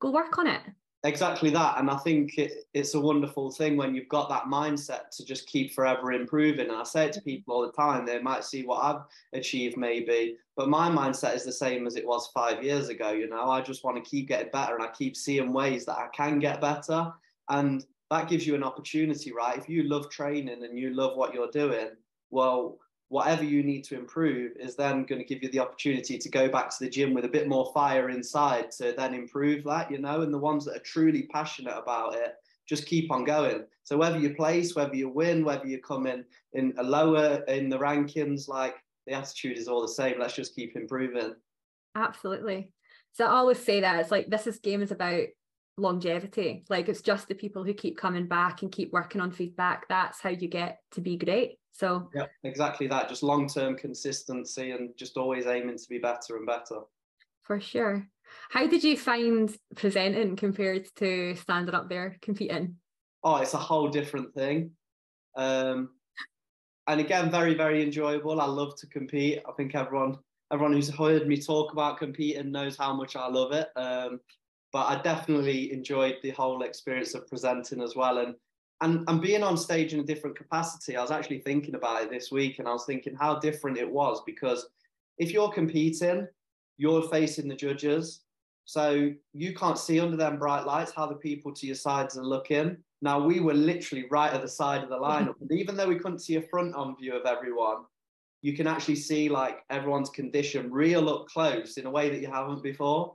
go 0.00 0.10
work 0.10 0.38
on 0.38 0.46
it 0.46 0.62
exactly 1.04 1.48
that 1.48 1.78
and 1.78 1.90
i 1.90 1.96
think 1.96 2.36
it, 2.36 2.52
it's 2.74 2.94
a 2.94 3.00
wonderful 3.00 3.50
thing 3.50 3.74
when 3.76 3.94
you've 3.94 4.08
got 4.08 4.28
that 4.28 4.44
mindset 4.44 5.08
to 5.10 5.24
just 5.24 5.46
keep 5.46 5.72
forever 5.72 6.12
improving 6.12 6.68
and 6.68 6.76
i 6.76 6.82
say 6.82 7.06
it 7.06 7.12
to 7.12 7.22
people 7.22 7.54
all 7.54 7.62
the 7.66 7.72
time 7.72 8.04
they 8.04 8.20
might 8.20 8.44
see 8.44 8.64
what 8.64 8.84
i've 8.84 9.02
achieved 9.32 9.78
maybe 9.78 10.36
but 10.60 10.68
my 10.68 10.90
mindset 10.90 11.34
is 11.34 11.42
the 11.42 11.50
same 11.52 11.86
as 11.86 11.96
it 11.96 12.06
was 12.06 12.30
five 12.34 12.62
years 12.62 12.90
ago 12.90 13.12
you 13.12 13.26
know? 13.30 13.48
I 13.48 13.62
just 13.62 13.82
want 13.82 13.96
to 13.96 14.10
keep 14.10 14.28
getting 14.28 14.50
better 14.52 14.74
and 14.74 14.84
i 14.84 14.88
keep 14.88 15.16
seeing 15.16 15.54
ways 15.54 15.86
that 15.86 15.96
i 15.96 16.08
can 16.12 16.38
get 16.38 16.60
better 16.60 17.10
and 17.48 17.86
that 18.10 18.28
gives 18.28 18.46
you 18.46 18.54
an 18.54 18.62
opportunity 18.62 19.32
right? 19.32 19.56
If 19.56 19.70
you 19.70 19.84
love 19.84 20.10
training 20.10 20.62
and 20.62 20.78
you 20.78 20.92
love 20.92 21.16
what 21.16 21.32
you're 21.32 21.50
doing 21.50 21.92
well 22.28 22.76
whatever 23.08 23.42
you 23.42 23.62
need 23.62 23.84
to 23.84 23.96
improve 23.96 24.52
is 24.60 24.76
then 24.76 25.04
going 25.04 25.18
to 25.18 25.24
give 25.24 25.42
you 25.42 25.50
the 25.50 25.58
opportunity 25.58 26.18
to 26.18 26.28
go 26.28 26.46
back 26.46 26.68
to 26.68 26.76
the 26.84 26.90
gym 26.90 27.14
with 27.14 27.24
a 27.24 27.28
bit 27.28 27.48
more 27.48 27.72
fire 27.72 28.10
inside 28.10 28.70
to 28.70 28.94
then 28.96 29.14
improve 29.14 29.64
that, 29.64 29.90
you 29.90 29.98
know, 29.98 30.20
and 30.20 30.32
the 30.32 30.38
ones 30.38 30.64
that 30.64 30.76
are 30.76 30.84
truly 30.84 31.24
passionate 31.24 31.76
about 31.76 32.14
it 32.14 32.34
just 32.68 32.86
keep 32.86 33.10
on 33.10 33.24
going. 33.24 33.64
So 33.82 33.96
whether 33.96 34.16
you 34.16 34.36
place, 34.36 34.76
whether 34.76 34.94
you 34.94 35.08
win, 35.08 35.44
whether 35.44 35.66
you 35.66 35.80
come 35.80 36.06
in 36.06 36.24
in 36.52 36.72
a 36.78 36.84
lower 36.84 37.42
in 37.48 37.68
the 37.68 37.78
rankings, 37.78 38.46
like 38.46 38.76
the 39.06 39.14
attitude 39.14 39.58
is 39.58 39.68
all 39.68 39.82
the 39.82 39.88
same. 39.88 40.18
Let's 40.18 40.34
just 40.34 40.54
keep 40.54 40.76
improving. 40.76 41.34
Absolutely. 41.94 42.72
So 43.12 43.26
I 43.26 43.30
always 43.30 43.58
say 43.58 43.80
that 43.80 43.98
it's 43.98 44.10
like 44.10 44.28
this 44.28 44.46
is 44.46 44.58
game 44.58 44.82
is 44.82 44.92
about 44.92 45.24
longevity. 45.76 46.64
Like 46.68 46.88
it's 46.88 47.02
just 47.02 47.28
the 47.28 47.34
people 47.34 47.64
who 47.64 47.74
keep 47.74 47.96
coming 47.96 48.26
back 48.26 48.62
and 48.62 48.70
keep 48.70 48.92
working 48.92 49.20
on 49.20 49.32
feedback. 49.32 49.88
That's 49.88 50.20
how 50.20 50.30
you 50.30 50.48
get 50.48 50.78
to 50.92 51.00
be 51.00 51.16
great. 51.16 51.58
So 51.72 52.10
yeah, 52.14 52.26
exactly 52.44 52.86
that. 52.88 53.08
Just 53.08 53.22
long 53.22 53.48
term 53.48 53.76
consistency 53.76 54.72
and 54.72 54.90
just 54.96 55.16
always 55.16 55.46
aiming 55.46 55.78
to 55.78 55.88
be 55.88 55.98
better 55.98 56.36
and 56.36 56.46
better. 56.46 56.80
For 57.42 57.60
sure. 57.60 58.06
How 58.50 58.66
did 58.66 58.84
you 58.84 58.96
find 58.96 59.52
presenting 59.74 60.36
compared 60.36 60.86
to 60.96 61.34
standing 61.36 61.74
up 61.74 61.88
there 61.88 62.16
competing? 62.22 62.76
Oh, 63.24 63.36
it's 63.36 63.54
a 63.54 63.58
whole 63.58 63.88
different 63.88 64.34
thing. 64.34 64.72
Um, 65.36 65.90
and 66.90 67.00
again, 67.00 67.30
very, 67.30 67.54
very 67.54 67.82
enjoyable. 67.82 68.40
I 68.40 68.46
love 68.46 68.76
to 68.80 68.86
compete. 68.86 69.40
I 69.48 69.52
think 69.52 69.74
everyone 69.74 70.18
everyone 70.52 70.72
who's 70.72 70.90
heard 70.90 71.28
me 71.28 71.40
talk 71.40 71.72
about 71.72 71.98
competing 71.98 72.50
knows 72.50 72.76
how 72.76 72.92
much 72.92 73.14
I 73.14 73.28
love 73.28 73.52
it. 73.52 73.68
Um, 73.76 74.20
but 74.72 74.86
I 74.86 75.00
definitely 75.02 75.72
enjoyed 75.72 76.16
the 76.22 76.30
whole 76.30 76.62
experience 76.62 77.14
of 77.14 77.28
presenting 77.28 77.80
as 77.80 77.94
well. 77.94 78.18
And 78.18 78.34
and 78.80 79.04
and 79.08 79.20
being 79.20 79.42
on 79.42 79.56
stage 79.56 79.92
in 79.92 80.00
a 80.00 80.04
different 80.04 80.36
capacity 80.36 80.96
i 80.96 81.02
was 81.02 81.10
actually 81.10 81.38
thinking 81.38 81.74
about 81.74 82.02
it 82.02 82.10
this 82.10 82.30
week 82.30 82.58
and 82.58 82.68
i 82.68 82.72
was 82.72 82.84
thinking 82.84 83.14
how 83.14 83.38
different 83.38 83.76
it 83.76 83.90
was 83.90 84.22
because 84.24 84.68
if 85.18 85.32
you're 85.32 85.50
competing 85.50 86.26
you're 86.78 87.02
facing 87.08 87.48
the 87.48 87.54
judges 87.54 88.22
so 88.64 89.12
you 89.32 89.54
can't 89.54 89.78
see 89.78 90.00
under 90.00 90.16
them 90.16 90.38
bright 90.38 90.64
lights 90.64 90.92
how 90.94 91.06
the 91.06 91.14
people 91.14 91.52
to 91.52 91.66
your 91.66 91.74
sides 91.74 92.16
are 92.16 92.24
looking 92.24 92.76
now 93.02 93.18
we 93.18 93.40
were 93.40 93.54
literally 93.54 94.06
right 94.10 94.32
at 94.32 94.42
the 94.42 94.48
side 94.48 94.82
of 94.82 94.88
the 94.88 94.98
lineup 94.98 95.34
and 95.40 95.52
even 95.52 95.76
though 95.76 95.88
we 95.88 95.98
couldn't 95.98 96.18
see 96.18 96.36
a 96.36 96.42
front 96.42 96.74
on 96.74 96.96
view 96.96 97.14
of 97.14 97.26
everyone 97.26 97.78
you 98.42 98.54
can 98.54 98.66
actually 98.66 98.96
see 98.96 99.28
like 99.28 99.58
everyone's 99.70 100.10
condition 100.10 100.70
real 100.70 101.08
up 101.08 101.26
close 101.26 101.76
in 101.76 101.86
a 101.86 101.90
way 101.90 102.10
that 102.10 102.20
you 102.20 102.30
haven't 102.30 102.62
before 102.62 103.14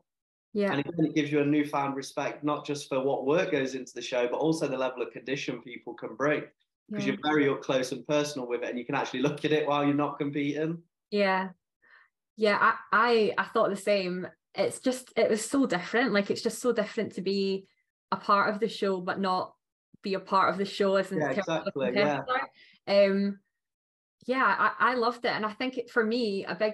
yeah. 0.56 0.72
And 0.72 0.80
again, 0.80 1.06
it 1.06 1.14
gives 1.14 1.34
you 1.34 1.42
a 1.42 1.46
newfound 1.46 1.98
respect, 1.98 2.42
not 2.42 2.66
just 2.66 2.88
for 2.88 3.02
what 3.02 3.26
work 3.26 3.52
goes 3.52 3.76
into 3.76 3.92
the 3.94 4.02
show, 4.02 4.26
but 4.26 4.38
also 4.38 4.70
the 4.70 4.78
level 4.78 5.02
of 5.02 5.12
condition 5.12 5.62
people 5.62 5.94
can 5.94 6.16
bring 6.16 6.44
because 6.90 7.06
yeah. 7.06 7.12
you're 7.12 7.34
very 7.34 7.50
up 7.50 7.62
close 7.62 7.92
and 7.92 8.08
personal 8.08 8.48
with 8.48 8.64
it 8.64 8.70
and 8.70 8.80
you 8.80 8.86
can 8.86 8.96
actually 8.96 9.22
look 9.22 9.44
at 9.44 9.52
it 9.52 9.68
while 9.68 9.84
you're 9.84 9.94
not 9.94 10.18
competing. 10.18 10.82
Yeah. 11.12 11.50
Yeah, 12.38 12.58
I, 12.62 12.76
I, 12.94 13.34
I 13.38 13.44
thought 13.50 13.70
the 13.70 13.76
same. 13.76 14.28
It's 14.54 14.80
just 14.80 15.12
it 15.18 15.30
was 15.30 15.44
so 15.44 15.66
different. 15.66 16.14
Like 16.14 16.32
it's 16.32 16.42
just 16.42 16.62
so 16.62 16.72
different 16.72 17.16
to 17.16 17.22
be 17.22 17.68
a 18.14 18.16
part 18.16 18.54
of 18.54 18.62
the 18.62 18.70
show 18.70 19.02
but 19.02 19.20
not 19.20 19.54
be 20.06 20.13
a 20.13 20.19
part 20.19 20.50
of 20.50 20.57
the 20.57 20.66
show 20.66 20.96
as 20.96 21.12
yeah, 21.12 21.31
exactly. 21.31 21.92
Yeah. 21.94 22.24
Um 22.88 23.40
yeah, 24.25 24.56
I, 24.57 24.92
I 24.92 24.96
loved 24.96 25.25
it. 25.25 25.31
And 25.31 25.46
I 25.46 25.52
think 25.52 25.78
it, 25.78 25.90
for 25.90 26.04
me, 26.04 26.46
a 26.46 26.56
big 26.56 26.74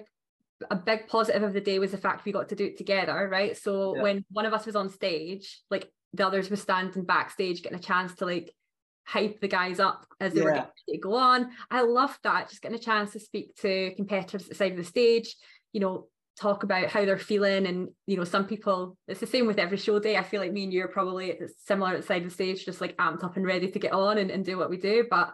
a 0.70 0.76
big 0.76 1.08
positive 1.08 1.42
of 1.42 1.52
the 1.52 1.60
day 1.60 1.78
was 1.78 1.90
the 1.90 1.98
fact 1.98 2.24
we 2.24 2.32
got 2.32 2.48
to 2.50 2.54
do 2.54 2.66
it 2.66 2.78
together, 2.78 3.28
right? 3.30 3.56
So 3.56 3.96
yeah. 3.96 4.02
when 4.02 4.24
one 4.30 4.46
of 4.46 4.52
us 4.52 4.66
was 4.66 4.76
on 4.76 4.88
stage, 4.88 5.60
like 5.70 5.90
the 6.12 6.26
others 6.26 6.50
were 6.50 6.56
standing 6.56 7.04
backstage, 7.04 7.62
getting 7.62 7.78
a 7.78 7.82
chance 7.82 8.14
to 8.16 8.26
like 8.26 8.54
hype 9.04 9.40
the 9.40 9.48
guys 9.48 9.80
up 9.80 10.06
as 10.20 10.32
they 10.32 10.40
yeah. 10.40 10.44
were 10.44 10.52
getting 10.52 10.70
to 10.90 10.98
go 10.98 11.14
on. 11.14 11.50
I 11.70 11.82
loved 11.82 12.18
that, 12.22 12.48
just 12.48 12.62
getting 12.62 12.78
a 12.78 12.82
chance 12.82 13.12
to 13.12 13.20
speak 13.20 13.56
to 13.56 13.92
competitors 13.96 14.44
at 14.44 14.50
the 14.50 14.54
side 14.54 14.72
of 14.72 14.78
the 14.78 14.84
stage, 14.84 15.34
you 15.72 15.80
know, 15.80 16.06
talk 16.40 16.62
about 16.62 16.88
how 16.88 17.04
they're 17.04 17.18
feeling. 17.18 17.66
And, 17.66 17.88
you 18.06 18.16
know, 18.16 18.24
some 18.24 18.46
people, 18.46 18.96
it's 19.08 19.20
the 19.20 19.26
same 19.26 19.46
with 19.46 19.58
every 19.58 19.78
show 19.78 19.98
day. 19.98 20.16
I 20.16 20.22
feel 20.22 20.40
like 20.40 20.52
me 20.52 20.64
and 20.64 20.72
you 20.72 20.84
are 20.84 20.88
probably 20.88 21.38
similar 21.64 21.90
outside 21.90 22.02
the 22.02 22.06
side 22.06 22.22
of 22.22 22.28
the 22.28 22.34
stage, 22.34 22.64
just 22.64 22.80
like 22.80 22.96
amped 22.96 23.24
up 23.24 23.36
and 23.36 23.46
ready 23.46 23.70
to 23.70 23.78
get 23.78 23.92
on 23.92 24.18
and, 24.18 24.30
and 24.30 24.44
do 24.44 24.58
what 24.58 24.70
we 24.70 24.76
do. 24.76 25.06
But 25.10 25.32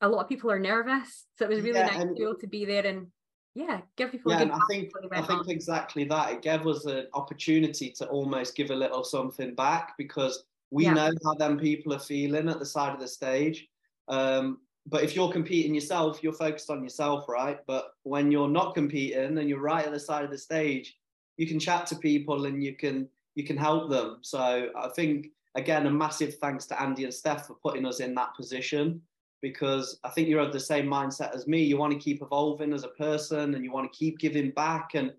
a 0.00 0.08
lot 0.08 0.22
of 0.22 0.28
people 0.28 0.50
are 0.50 0.58
nervous. 0.58 1.26
So 1.38 1.44
it 1.44 1.50
was 1.50 1.62
really 1.62 1.78
yeah, 1.78 1.86
nice 1.86 2.02
to 2.02 2.12
be 2.12 2.22
able 2.22 2.38
to 2.38 2.46
be 2.46 2.64
there 2.64 2.86
and 2.86 3.08
yeah, 3.54 3.80
give 3.96 4.10
people. 4.10 4.32
Yeah, 4.32 4.50
I 4.52 4.60
think 4.68 4.90
I 5.12 5.22
think 5.22 5.48
exactly 5.48 6.04
that. 6.04 6.32
It 6.32 6.42
gave 6.42 6.66
us 6.66 6.84
an 6.86 7.06
opportunity 7.14 7.90
to 7.98 8.06
almost 8.08 8.56
give 8.56 8.70
a 8.70 8.74
little 8.74 9.04
something 9.04 9.54
back 9.54 9.94
because 9.96 10.44
we 10.70 10.84
yeah. 10.84 10.94
know 10.94 11.10
how 11.24 11.34
them 11.34 11.58
people 11.58 11.94
are 11.94 12.00
feeling 12.00 12.48
at 12.48 12.58
the 12.58 12.66
side 12.66 12.92
of 12.92 13.00
the 13.00 13.06
stage. 13.06 13.68
Um, 14.08 14.58
but 14.86 15.02
if 15.02 15.16
you're 15.16 15.32
competing 15.32 15.74
yourself, 15.74 16.22
you're 16.22 16.32
focused 16.32 16.70
on 16.70 16.82
yourself, 16.82 17.28
right? 17.28 17.58
But 17.66 17.92
when 18.02 18.30
you're 18.30 18.48
not 18.48 18.74
competing 18.74 19.38
and 19.38 19.48
you're 19.48 19.60
right 19.60 19.86
at 19.86 19.92
the 19.92 20.00
side 20.00 20.24
of 20.24 20.30
the 20.30 20.38
stage, 20.38 20.96
you 21.36 21.46
can 21.46 21.58
chat 21.58 21.86
to 21.86 21.96
people 21.96 22.46
and 22.46 22.62
you 22.62 22.76
can 22.76 23.08
you 23.34 23.44
can 23.44 23.56
help 23.56 23.90
them. 23.90 24.18
So 24.22 24.68
I 24.76 24.88
think 24.88 25.28
again, 25.54 25.86
a 25.86 25.90
massive 25.90 26.34
thanks 26.36 26.66
to 26.66 26.80
Andy 26.80 27.04
and 27.04 27.14
Steph 27.14 27.46
for 27.46 27.54
putting 27.54 27.86
us 27.86 28.00
in 28.00 28.14
that 28.14 28.34
position 28.36 29.00
because 29.40 29.98
I 30.04 30.10
think 30.10 30.28
you're 30.28 30.40
of 30.40 30.52
the 30.52 30.60
same 30.60 30.86
mindset 30.86 31.34
as 31.34 31.46
me. 31.46 31.62
You 31.62 31.76
want 31.76 31.92
to 31.92 31.98
keep 31.98 32.22
evolving 32.22 32.72
as 32.72 32.84
a 32.84 32.88
person 32.88 33.54
and 33.54 33.64
you 33.64 33.72
want 33.72 33.90
to 33.90 33.98
keep 33.98 34.18
giving 34.18 34.50
back. 34.50 34.94
And 34.94 35.12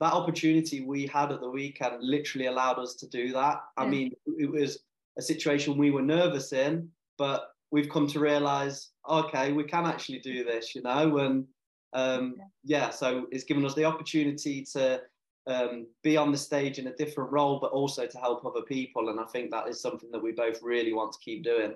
that 0.00 0.12
opportunity 0.12 0.80
we 0.80 1.06
had 1.06 1.32
at 1.32 1.40
the 1.40 1.48
weekend 1.48 1.96
literally 2.00 2.46
allowed 2.46 2.78
us 2.78 2.94
to 2.94 3.08
do 3.08 3.32
that. 3.32 3.62
Yeah. 3.78 3.84
I 3.84 3.86
mean, 3.86 4.12
it 4.26 4.50
was 4.50 4.80
a 5.16 5.22
situation 5.22 5.78
we 5.78 5.90
were 5.90 6.02
nervous 6.02 6.52
in, 6.52 6.88
but 7.18 7.52
we've 7.70 7.88
come 7.88 8.06
to 8.08 8.20
realize, 8.20 8.90
okay, 9.08 9.52
we 9.52 9.64
can 9.64 9.86
actually 9.86 10.18
do 10.20 10.44
this, 10.44 10.74
you 10.74 10.82
know? 10.82 11.18
And 11.18 11.46
um, 11.92 12.36
yeah. 12.64 12.90
so 12.90 13.26
it's 13.30 13.44
given 13.44 13.64
us 13.64 13.74
the 13.74 13.84
opportunity 13.84 14.64
to 14.72 15.00
um, 15.46 15.86
be 16.02 16.16
on 16.16 16.30
the 16.30 16.38
stage 16.38 16.78
in 16.78 16.86
a 16.86 16.94
different 16.94 17.32
role, 17.32 17.58
but 17.60 17.72
also 17.72 18.06
to 18.06 18.18
help 18.18 18.44
other 18.44 18.62
people. 18.62 19.08
And 19.08 19.18
I 19.18 19.24
think 19.24 19.50
that 19.50 19.68
is 19.68 19.80
something 19.80 20.10
that 20.12 20.22
we 20.22 20.32
both 20.32 20.60
really 20.62 20.92
want 20.92 21.12
to 21.12 21.18
keep 21.20 21.42
doing. 21.42 21.74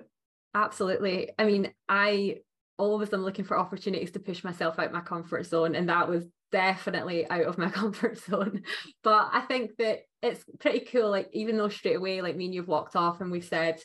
Absolutely. 0.55 1.31
I 1.39 1.45
mean, 1.45 1.73
I 1.89 2.37
always 2.77 3.11
am 3.13 3.23
looking 3.23 3.45
for 3.45 3.57
opportunities 3.57 4.11
to 4.11 4.19
push 4.19 4.43
myself 4.43 4.77
out 4.77 4.93
my 4.93 5.01
comfort 5.01 5.45
zone, 5.45 5.75
and 5.75 5.89
that 5.89 6.07
was 6.07 6.25
definitely 6.51 7.27
out 7.29 7.45
of 7.45 7.57
my 7.57 7.69
comfort 7.71 8.19
zone. 8.19 8.61
But 9.03 9.29
I 9.33 9.41
think 9.41 9.71
that 9.79 10.01
it's 10.21 10.43
pretty 10.59 10.81
cool. 10.81 11.09
Like, 11.09 11.29
even 11.33 11.57
though 11.57 11.69
straight 11.69 11.97
away, 11.97 12.21
like 12.21 12.35
me 12.35 12.45
and 12.45 12.53
you've 12.53 12.67
walked 12.67 12.95
off 12.95 13.21
and 13.21 13.31
we've 13.31 13.43
said, 13.43 13.79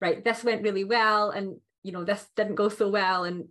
right, 0.00 0.24
this 0.24 0.42
went 0.42 0.62
really 0.62 0.84
well, 0.84 1.30
and 1.30 1.56
you 1.84 1.92
know, 1.92 2.02
this 2.02 2.26
didn't 2.34 2.56
go 2.56 2.68
so 2.68 2.88
well. 2.88 3.22
And 3.22 3.44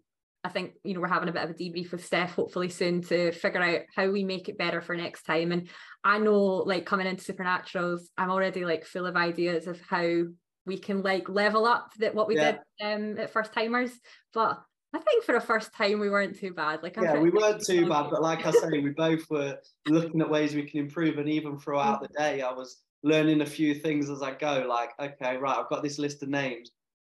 I 0.43 0.49
think, 0.49 0.73
you 0.83 0.93
know, 0.93 0.99
we're 0.99 1.07
having 1.07 1.29
a 1.29 1.31
bit 1.31 1.43
of 1.43 1.51
a 1.51 1.53
debrief 1.53 1.91
with 1.91 2.05
Steph 2.05 2.33
hopefully 2.33 2.67
soon 2.67 3.01
to 3.03 3.31
figure 3.31 3.61
out 3.61 3.81
how 3.95 4.09
we 4.09 4.25
make 4.25 4.49
it 4.49 4.57
better 4.57 4.81
for 4.81 4.95
next 4.95 5.23
time. 5.23 5.53
And 5.53 5.69
I 6.03 6.17
know 6.17 6.35
like 6.35 6.85
coming 6.85 7.07
into 7.07 7.31
Supernaturals, 7.31 8.01
I'm 8.17 8.29
already 8.29 8.65
like 8.65 8.85
full 8.85 9.05
of 9.05 9.15
ideas 9.15 9.67
of 9.67 9.79
how 9.79 10.23
we 10.65 10.77
can 10.77 11.01
like 11.01 11.29
level 11.29 11.65
up 11.65 11.91
that 11.99 12.15
what 12.15 12.27
we 12.27 12.35
yeah. 12.35 12.51
did 12.51 12.59
um 12.83 13.19
at 13.19 13.31
first 13.31 13.53
timers. 13.53 13.91
But 14.33 14.61
I 14.93 14.99
think 14.99 15.23
for 15.23 15.35
a 15.35 15.41
first 15.41 15.73
time 15.73 15.99
we 15.99 16.09
weren't 16.09 16.37
too 16.37 16.53
bad. 16.53 16.83
Like 16.83 16.97
I'm 16.97 17.03
yeah, 17.03 17.19
we 17.19 17.29
weren't 17.29 17.65
too 17.65 17.87
bad, 17.87 18.09
but 18.09 18.21
like 18.21 18.45
I 18.45 18.51
say, 18.51 18.79
we 18.79 18.91
both 18.91 19.29
were 19.29 19.57
looking 19.87 20.21
at 20.21 20.29
ways 20.29 20.53
we 20.53 20.63
can 20.63 20.81
improve, 20.81 21.17
and 21.17 21.29
even 21.29 21.57
throughout 21.57 22.01
the 22.01 22.09
day, 22.09 22.41
I 22.41 22.51
was 22.51 22.81
learning 23.01 23.41
a 23.41 23.45
few 23.45 23.73
things 23.73 24.09
as 24.09 24.21
I 24.21 24.33
go. 24.33 24.65
Like, 24.67 24.91
okay, 24.99 25.37
right, 25.37 25.57
I've 25.57 25.69
got 25.69 25.81
this 25.81 25.97
list 25.97 26.21
of 26.21 26.29
names. 26.29 26.71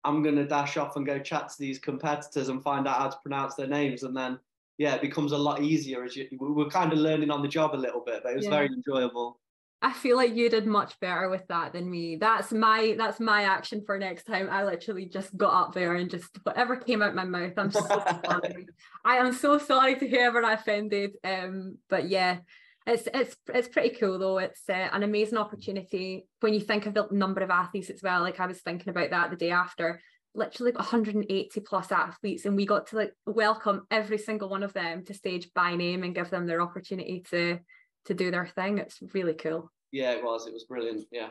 I'm 0.03 0.24
gonna 0.24 0.45
dash 0.45 0.77
off 0.77 0.95
and 0.95 1.05
go 1.05 1.19
chat 1.19 1.50
to 1.50 1.60
these 1.60 1.79
competitors 1.79 2.50
and 2.50 2.62
find 2.62 2.88
out 2.88 2.98
how 2.98 3.10
to 3.10 3.17
pronounce 3.22 3.55
their 3.55 3.67
names, 3.67 4.03
and 4.03 4.15
then 4.15 4.39
yeah, 4.77 4.95
it 4.95 5.01
becomes 5.01 5.31
a 5.31 5.38
lot 5.38 5.62
easier 5.62 6.03
as 6.03 6.15
you. 6.15 6.27
We're 6.39 6.69
kind 6.69 6.91
of 6.91 7.00
learning 7.00 7.31
on 7.31 7.41
the 7.41 7.48
job 7.48 7.75
a 7.75 7.77
little 7.77 8.01
bit, 8.01 8.22
but 8.24 8.33
it 8.33 8.36
was 8.36 8.45
yeah. 8.45 8.51
very 8.51 8.67
enjoyable. 8.67 9.39
I 9.83 9.91
feel 9.91 10.15
like 10.15 10.33
you 10.33 10.50
did 10.50 10.65
much 10.65 10.98
better 11.01 11.27
with 11.29 11.45
that 11.50 11.74
than 11.74 11.91
me. 11.91 12.15
That's 12.15 12.53
my 12.53 12.95
that's 12.98 13.19
my 13.19 13.43
action 13.43 13.83
for 13.86 14.00
next 14.00 14.24
time. 14.24 14.48
I 14.50 14.63
literally 14.63 15.05
just 15.05 15.36
got 15.36 15.53
up 15.53 15.74
there 15.74 15.95
and 15.95 16.10
just 16.10 16.29
whatever 16.43 16.77
came 16.77 17.01
out 17.01 17.15
my 17.15 17.25
mouth. 17.25 17.51
I'm 17.57 17.69
so 17.69 17.81
sorry. 18.25 18.65
I 19.03 19.17
am 19.17 19.33
so 19.33 19.57
sorry 19.57 19.95
to 19.95 20.07
whoever 20.07 20.41
I 20.43 20.53
offended. 20.53 21.17
Um, 21.25 21.79
but 21.89 22.07
yeah, 22.07 22.38
it's 22.85 23.07
it's 23.13 23.35
it's 23.53 23.67
pretty 23.67 23.95
cool 23.95 24.19
though. 24.19 24.37
It's 24.39 24.61
uh, 24.69 24.89
an 24.91 25.03
amazing 25.03 25.37
opportunity 25.37 26.27
when 26.41 26.53
you 26.53 26.59
think 26.59 26.85
of 26.85 26.93
the 26.93 27.07
number 27.11 27.41
of 27.41 27.49
athletes 27.49 27.89
as 27.89 28.01
well. 28.03 28.21
Like 28.21 28.39
I 28.39 28.47
was 28.47 28.61
thinking 28.61 28.89
about 28.89 29.11
that 29.11 29.29
the 29.29 29.37
day 29.37 29.51
after. 29.51 30.01
Literally 30.35 30.71
180 30.71 31.59
plus 31.61 31.91
athletes, 31.91 32.45
and 32.45 32.55
we 32.55 32.65
got 32.65 32.87
to 32.87 32.95
like 32.95 33.13
welcome 33.27 33.85
every 33.91 34.17
single 34.17 34.49
one 34.49 34.63
of 34.63 34.73
them 34.73 35.05
to 35.05 35.13
stage 35.13 35.49
by 35.53 35.75
name 35.75 36.01
and 36.01 36.15
give 36.15 36.31
them 36.31 36.47
their 36.47 36.61
opportunity 36.61 37.23
to 37.29 37.59
to 38.05 38.13
do 38.13 38.31
their 38.31 38.47
thing. 38.47 38.79
It's 38.79 38.99
really 39.13 39.35
cool. 39.35 39.71
Yeah, 39.91 40.11
it 40.11 40.23
was. 40.23 40.47
It 40.47 40.53
was 40.53 40.63
brilliant. 40.63 41.05
Yeah. 41.11 41.29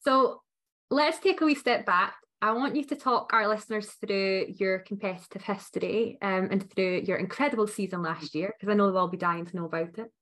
So 0.00 0.42
let's 0.90 1.18
take 1.18 1.40
a 1.40 1.44
wee 1.44 1.56
step 1.56 1.84
back. 1.84 2.14
I 2.40 2.52
want 2.52 2.76
you 2.76 2.84
to 2.84 2.96
talk 2.96 3.32
our 3.32 3.48
listeners 3.48 3.90
through 3.92 4.54
your 4.56 4.80
competitive 4.80 5.42
history 5.42 6.18
um, 6.22 6.48
and 6.50 6.70
through 6.70 7.02
your 7.04 7.16
incredible 7.16 7.66
season 7.66 8.02
last 8.02 8.34
year, 8.34 8.54
because 8.56 8.70
I 8.70 8.76
know 8.76 8.86
they'll 8.86 8.98
all 8.98 9.08
be 9.08 9.16
dying 9.16 9.46
to 9.46 9.56
know 9.56 9.64
about 9.64 9.98
it. 9.98 10.12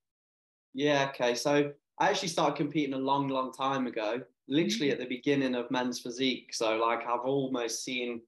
Yeah, 0.75 1.09
okay. 1.09 1.33
So 1.35 1.71
I 1.99 2.09
actually 2.09 2.27
started 2.27 2.57
competing 2.57 2.93
a 2.93 2.99
long, 2.99 3.29
long 3.29 3.53
time 3.53 3.87
ago, 3.87 4.21
literally 4.47 4.91
at 4.91 4.99
the 4.99 5.05
beginning 5.05 5.55
of 5.55 5.71
men's 5.71 5.99
physique. 5.99 6.53
So, 6.53 6.75
like, 6.75 7.07
I've 7.07 7.21
almost 7.25 7.83
seen 7.83 8.21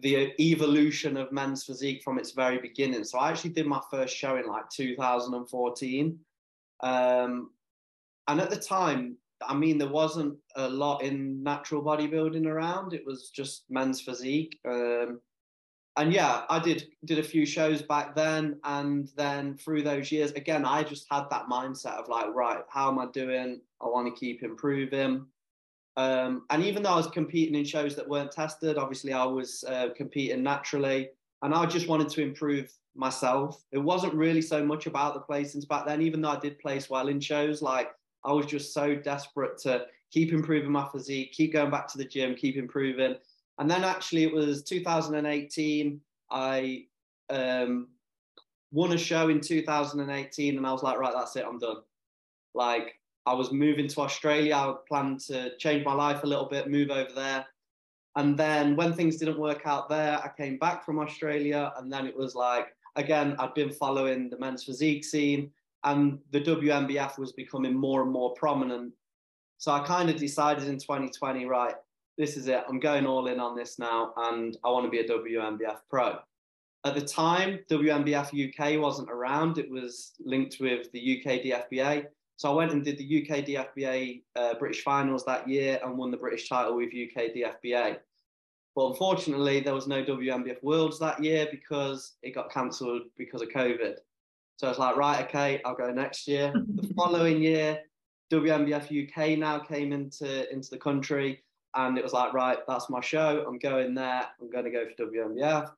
the 0.00 0.32
evolution 0.38 1.16
of 1.16 1.32
men's 1.32 1.64
physique 1.64 2.02
from 2.04 2.18
its 2.18 2.32
very 2.32 2.58
beginning. 2.58 3.02
So 3.02 3.18
I 3.18 3.30
actually 3.30 3.50
did 3.50 3.66
my 3.66 3.80
first 3.90 4.14
show 4.14 4.36
in 4.36 4.46
like 4.46 4.68
2014. 4.70 6.18
Um, 6.80 7.50
and 8.28 8.40
at 8.40 8.50
the 8.50 8.56
time, 8.56 9.16
I 9.46 9.54
mean, 9.54 9.78
there 9.78 9.88
wasn't 9.88 10.36
a 10.54 10.68
lot 10.68 11.02
in 11.02 11.42
natural 11.42 11.82
bodybuilding 11.82 12.46
around. 12.46 12.92
It 12.92 13.04
was 13.06 13.30
just 13.30 13.64
men's 13.70 14.00
physique. 14.00 14.60
Um, 14.68 15.20
and 15.98 16.12
yeah, 16.12 16.42
I 16.48 16.60
did 16.60 16.88
did 17.04 17.18
a 17.18 17.22
few 17.22 17.44
shows 17.44 17.82
back 17.82 18.14
then, 18.14 18.58
and 18.64 19.10
then 19.16 19.56
through 19.56 19.82
those 19.82 20.10
years, 20.12 20.30
again, 20.32 20.64
I 20.64 20.84
just 20.84 21.06
had 21.10 21.24
that 21.30 21.46
mindset 21.50 21.98
of 21.98 22.08
like, 22.08 22.32
right, 22.34 22.62
how 22.68 22.90
am 22.90 23.00
I 23.00 23.06
doing? 23.06 23.60
I 23.82 23.86
want 23.86 24.06
to 24.06 24.18
keep 24.18 24.42
improving. 24.44 25.26
Um, 25.96 26.44
and 26.50 26.62
even 26.62 26.84
though 26.84 26.92
I 26.92 26.96
was 26.96 27.08
competing 27.08 27.56
in 27.56 27.64
shows 27.64 27.96
that 27.96 28.08
weren't 28.08 28.30
tested, 28.30 28.78
obviously 28.78 29.12
I 29.12 29.24
was 29.24 29.64
uh, 29.66 29.88
competing 29.96 30.44
naturally, 30.44 31.10
and 31.42 31.52
I 31.52 31.66
just 31.66 31.88
wanted 31.88 32.08
to 32.10 32.22
improve 32.22 32.72
myself. 32.94 33.64
It 33.72 33.78
wasn't 33.78 34.14
really 34.14 34.42
so 34.42 34.64
much 34.64 34.86
about 34.86 35.14
the 35.14 35.20
placings 35.20 35.66
back 35.66 35.84
then, 35.84 36.00
even 36.00 36.20
though 36.20 36.30
I 36.30 36.38
did 36.38 36.60
place 36.60 36.88
well 36.88 37.08
in 37.08 37.18
shows. 37.18 37.60
Like 37.60 37.90
I 38.24 38.32
was 38.32 38.46
just 38.46 38.72
so 38.72 38.94
desperate 38.94 39.58
to 39.62 39.86
keep 40.12 40.32
improving 40.32 40.70
my 40.70 40.86
physique, 40.92 41.32
keep 41.32 41.54
going 41.54 41.70
back 41.70 41.88
to 41.88 41.98
the 41.98 42.04
gym, 42.04 42.36
keep 42.36 42.56
improving. 42.56 43.16
And 43.58 43.70
then 43.70 43.84
actually, 43.84 44.24
it 44.24 44.32
was 44.32 44.62
2018. 44.62 46.00
I 46.30 46.84
um, 47.30 47.88
won 48.70 48.92
a 48.92 48.98
show 48.98 49.28
in 49.28 49.40
2018, 49.40 50.56
and 50.56 50.66
I 50.66 50.72
was 50.72 50.82
like, 50.82 50.98
right, 50.98 51.14
that's 51.14 51.36
it, 51.36 51.44
I'm 51.46 51.58
done. 51.58 51.78
Like 52.54 52.98
I 53.26 53.34
was 53.34 53.52
moving 53.52 53.88
to 53.88 54.00
Australia. 54.00 54.54
I 54.54 54.74
planned 54.88 55.20
to 55.26 55.56
change 55.58 55.84
my 55.84 55.94
life 55.94 56.22
a 56.22 56.26
little 56.26 56.46
bit, 56.46 56.70
move 56.70 56.90
over 56.90 57.12
there. 57.12 57.46
And 58.16 58.36
then 58.36 58.74
when 58.74 58.92
things 58.92 59.16
didn't 59.16 59.38
work 59.38 59.62
out 59.64 59.88
there, 59.88 60.18
I 60.18 60.30
came 60.36 60.58
back 60.58 60.84
from 60.84 60.98
Australia, 60.98 61.72
and 61.76 61.92
then 61.92 62.06
it 62.06 62.16
was 62.16 62.34
like 62.34 62.68
again, 62.98 63.36
I'd 63.38 63.54
been 63.54 63.70
following 63.70 64.28
the 64.28 64.38
men's 64.38 64.64
physique 64.64 65.04
scene, 65.04 65.50
and 65.84 66.18
the 66.32 66.40
WNBF 66.40 67.18
was 67.18 67.32
becoming 67.32 67.74
more 67.74 68.02
and 68.02 68.10
more 68.10 68.34
prominent. 68.34 68.92
So 69.58 69.72
I 69.72 69.84
kind 69.84 70.10
of 70.10 70.16
decided 70.16 70.68
in 70.68 70.78
2020, 70.78 71.46
right, 71.46 71.74
this 72.18 72.36
is 72.36 72.48
it. 72.48 72.64
I'm 72.68 72.80
going 72.80 73.06
all 73.06 73.28
in 73.28 73.38
on 73.38 73.56
this 73.56 73.78
now, 73.78 74.12
and 74.16 74.56
I 74.64 74.70
want 74.70 74.84
to 74.84 74.90
be 74.90 74.98
a 74.98 75.08
WNBF 75.08 75.78
pro. 75.88 76.18
At 76.84 76.94
the 76.94 77.00
time, 77.00 77.60
WNBF 77.70 78.32
UK 78.34 78.80
wasn't 78.80 79.10
around. 79.10 79.56
It 79.58 79.70
was 79.70 80.12
linked 80.24 80.58
with 80.60 80.90
the 80.92 81.20
UK 81.20 81.42
DFBA. 81.44 82.06
So 82.36 82.50
I 82.50 82.54
went 82.54 82.72
and 82.72 82.84
did 82.84 82.98
the 82.98 83.22
UK 83.22 83.44
DFBA 83.44 84.22
uh, 84.36 84.54
British 84.54 84.82
finals 84.82 85.24
that 85.24 85.48
year 85.48 85.80
and 85.82 85.96
won 85.96 86.10
the 86.10 86.16
British 86.16 86.48
title 86.48 86.76
with 86.76 86.88
UK 86.88 87.34
DFBA. 87.34 87.98
But 88.76 88.86
unfortunately, 88.90 89.60
there 89.60 89.74
was 89.74 89.88
no 89.88 90.04
WNBF 90.04 90.62
Worlds 90.62 91.00
that 91.00 91.22
year 91.22 91.48
because 91.50 92.14
it 92.22 92.34
got 92.34 92.52
cancelled 92.52 93.02
because 93.16 93.42
of 93.42 93.48
COVID. 93.48 93.96
So 94.56 94.66
I 94.66 94.70
was 94.70 94.78
like, 94.78 94.96
right, 94.96 95.24
okay, 95.24 95.60
I'll 95.64 95.74
go 95.74 95.92
next 95.92 96.28
year. 96.28 96.52
the 96.74 96.94
following 96.94 97.42
year, 97.42 97.80
WNBF 98.32 99.08
UK 99.08 99.36
now 99.38 99.58
came 99.58 99.92
into, 99.92 100.52
into 100.52 100.70
the 100.70 100.78
country. 100.78 101.42
And 101.78 101.96
it 101.96 102.02
was 102.02 102.12
like, 102.12 102.32
right, 102.34 102.58
that's 102.66 102.90
my 102.90 103.00
show. 103.00 103.44
I'm 103.46 103.56
going 103.56 103.94
there. 103.94 104.26
I'm 104.40 104.50
going 104.50 104.64
to 104.64 104.70
go 104.70 104.84
for 104.84 105.06
WNBF. 105.06 105.70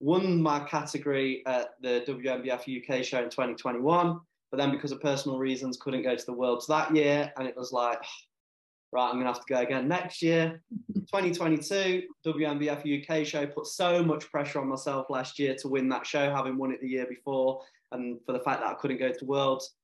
Won 0.00 0.42
my 0.42 0.60
category 0.60 1.42
at 1.46 1.70
the 1.80 2.04
WNBF 2.06 2.60
UK 2.68 3.02
show 3.02 3.22
in 3.22 3.30
2021. 3.30 4.20
But 4.50 4.58
then, 4.58 4.70
because 4.70 4.92
of 4.92 5.00
personal 5.00 5.38
reasons, 5.38 5.78
couldn't 5.78 6.02
go 6.02 6.14
to 6.14 6.26
the 6.26 6.34
Worlds 6.34 6.66
that 6.66 6.94
year. 6.94 7.32
And 7.38 7.48
it 7.48 7.56
was 7.56 7.72
like, 7.72 7.98
right, 8.92 9.06
I'm 9.06 9.14
going 9.14 9.24
to 9.24 9.32
have 9.32 9.44
to 9.46 9.54
go 9.54 9.60
again 9.60 9.88
next 9.88 10.20
year. 10.20 10.60
2022, 10.94 12.02
WNBF 12.26 13.20
UK 13.20 13.26
show 13.26 13.46
put 13.46 13.66
so 13.66 14.04
much 14.04 14.30
pressure 14.30 14.60
on 14.60 14.68
myself 14.68 15.06
last 15.08 15.38
year 15.38 15.54
to 15.60 15.68
win 15.68 15.88
that 15.88 16.06
show, 16.06 16.30
having 16.34 16.58
won 16.58 16.70
it 16.70 16.82
the 16.82 16.88
year 16.88 17.06
before, 17.08 17.62
and 17.92 18.18
for 18.26 18.32
the 18.32 18.40
fact 18.40 18.60
that 18.60 18.68
I 18.68 18.74
couldn't 18.74 18.98
go 18.98 19.10
to 19.10 19.24
Worlds. 19.24 19.74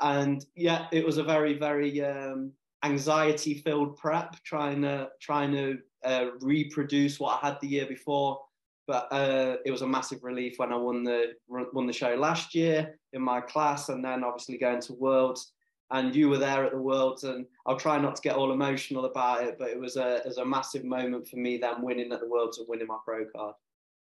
And 0.00 0.44
yeah, 0.56 0.86
it 0.90 1.06
was 1.06 1.18
a 1.18 1.22
very, 1.22 1.56
very 1.56 2.04
um, 2.04 2.52
anxiety-filled 2.82 3.96
prep, 3.96 4.36
trying 4.44 4.82
to 4.82 5.08
trying 5.20 5.52
to 5.52 5.78
uh, 6.04 6.26
reproduce 6.40 7.20
what 7.20 7.42
I 7.42 7.48
had 7.48 7.60
the 7.60 7.68
year 7.68 7.86
before. 7.86 8.40
But 8.86 9.08
uh, 9.12 9.56
it 9.64 9.70
was 9.70 9.82
a 9.82 9.86
massive 9.86 10.24
relief 10.24 10.58
when 10.58 10.72
I 10.72 10.76
won 10.76 11.04
the 11.04 11.34
won 11.48 11.86
the 11.86 11.92
show 11.92 12.14
last 12.14 12.54
year 12.54 12.98
in 13.12 13.22
my 13.22 13.40
class, 13.40 13.88
and 13.88 14.04
then 14.04 14.24
obviously 14.24 14.58
going 14.58 14.80
to 14.82 14.94
Worlds. 14.94 15.52
And 15.92 16.14
you 16.14 16.28
were 16.28 16.38
there 16.38 16.64
at 16.64 16.72
the 16.72 16.78
Worlds, 16.78 17.24
and 17.24 17.46
I'll 17.66 17.76
try 17.76 17.98
not 17.98 18.14
to 18.16 18.22
get 18.22 18.36
all 18.36 18.52
emotional 18.52 19.06
about 19.06 19.42
it, 19.42 19.56
but 19.58 19.70
it 19.70 19.78
was 19.78 19.96
a 19.96 20.16
it 20.16 20.26
was 20.26 20.38
a 20.38 20.44
massive 20.44 20.84
moment 20.84 21.28
for 21.28 21.36
me 21.36 21.58
then 21.58 21.82
winning 21.82 22.12
at 22.12 22.20
the 22.20 22.28
Worlds 22.28 22.58
and 22.58 22.68
winning 22.68 22.86
my 22.86 22.98
pro 23.04 23.24
card. 23.26 23.54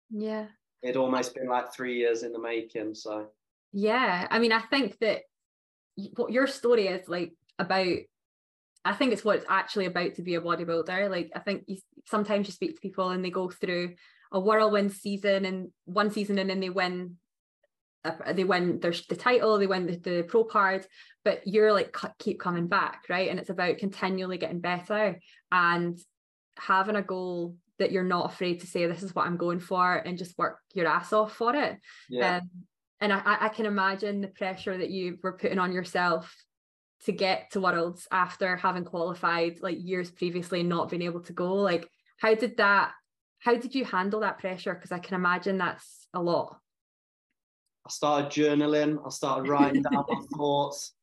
Yeah, 0.09 0.45
it'd 0.81 0.97
almost 0.97 1.35
been 1.35 1.47
like 1.47 1.73
three 1.73 1.97
years 1.97 2.23
in 2.23 2.31
the 2.31 2.39
making. 2.39 2.95
So 2.95 3.27
yeah, 3.73 4.27
I 4.31 4.39
mean, 4.39 4.51
I 4.51 4.61
think 4.61 4.97
that 4.99 5.21
what 6.15 6.31
your 6.31 6.47
story 6.47 6.87
is 6.87 7.07
like 7.07 7.33
about 7.57 7.97
I 8.85 8.93
think 8.93 9.13
it's 9.13 9.25
what 9.25 9.37
it's 9.37 9.45
actually 9.49 9.85
about 9.85 10.15
to 10.15 10.21
be 10.21 10.35
a 10.35 10.41
bodybuilder. 10.41 11.09
Like 11.09 11.31
I 11.35 11.39
think 11.39 11.63
you, 11.67 11.77
sometimes 12.05 12.47
you 12.47 12.53
speak 12.53 12.75
to 12.75 12.81
people 12.81 13.09
and 13.09 13.23
they 13.23 13.29
go 13.29 13.49
through 13.49 13.95
a 14.31 14.39
whirlwind 14.39 14.93
season 14.93 15.45
and 15.45 15.69
one 15.85 16.11
season 16.11 16.39
and 16.39 16.49
then 16.49 16.59
they 16.59 16.69
win 16.69 17.17
they 18.31 18.45
win 18.45 18.79
their 18.79 18.93
the 19.09 19.15
title 19.15 19.57
they 19.57 19.67
win 19.67 19.85
the, 19.85 19.97
the 19.97 20.23
pro 20.23 20.45
card 20.45 20.85
but 21.25 21.45
you're 21.45 21.73
like 21.73 21.93
keep 22.17 22.39
coming 22.39 22.67
back 22.67 23.03
right 23.09 23.29
and 23.29 23.39
it's 23.39 23.49
about 23.49 23.77
continually 23.77 24.37
getting 24.37 24.61
better 24.61 25.19
and 25.51 25.99
having 26.57 26.95
a 26.95 27.01
goal 27.01 27.55
that 27.77 27.91
you're 27.91 28.03
not 28.03 28.31
afraid 28.31 28.61
to 28.61 28.67
say 28.67 28.85
this 28.85 29.03
is 29.03 29.13
what 29.13 29.27
i'm 29.27 29.35
going 29.35 29.59
for 29.59 29.95
and 29.95 30.17
just 30.17 30.37
work 30.37 30.59
your 30.73 30.87
ass 30.87 31.11
off 31.11 31.33
for 31.33 31.53
it 31.53 31.77
yeah. 32.09 32.37
Um, 32.37 32.49
and 33.01 33.13
I, 33.13 33.37
I 33.41 33.49
can 33.49 33.65
imagine 33.65 34.21
the 34.21 34.27
pressure 34.27 34.77
that 34.77 34.89
you 34.89 35.17
were 35.23 35.37
putting 35.37 35.59
on 35.59 35.71
yourself 35.71 36.35
to 37.05 37.11
get 37.11 37.51
to 37.51 37.61
worlds 37.61 38.07
after 38.11 38.57
having 38.57 38.83
qualified 38.83 39.59
like 39.61 39.77
years 39.79 40.11
previously 40.11 40.59
and 40.61 40.69
not 40.69 40.89
being 40.89 41.01
able 41.01 41.21
to 41.21 41.33
go 41.33 41.53
like 41.55 41.89
how 42.17 42.35
did 42.35 42.57
that 42.57 42.91
how 43.39 43.55
did 43.55 43.73
you 43.73 43.85
handle 43.85 44.19
that 44.19 44.37
pressure 44.37 44.73
because 44.73 44.91
i 44.91 44.99
can 44.99 45.15
imagine 45.15 45.57
that's 45.57 46.07
a 46.13 46.21
lot 46.21 46.59
I 47.89 47.91
started 47.91 48.31
journaling. 48.31 48.99
I 49.03 49.09
started 49.09 49.49
writing 49.49 49.81
down 49.81 50.05
my 50.07 50.21
thoughts. 50.37 50.93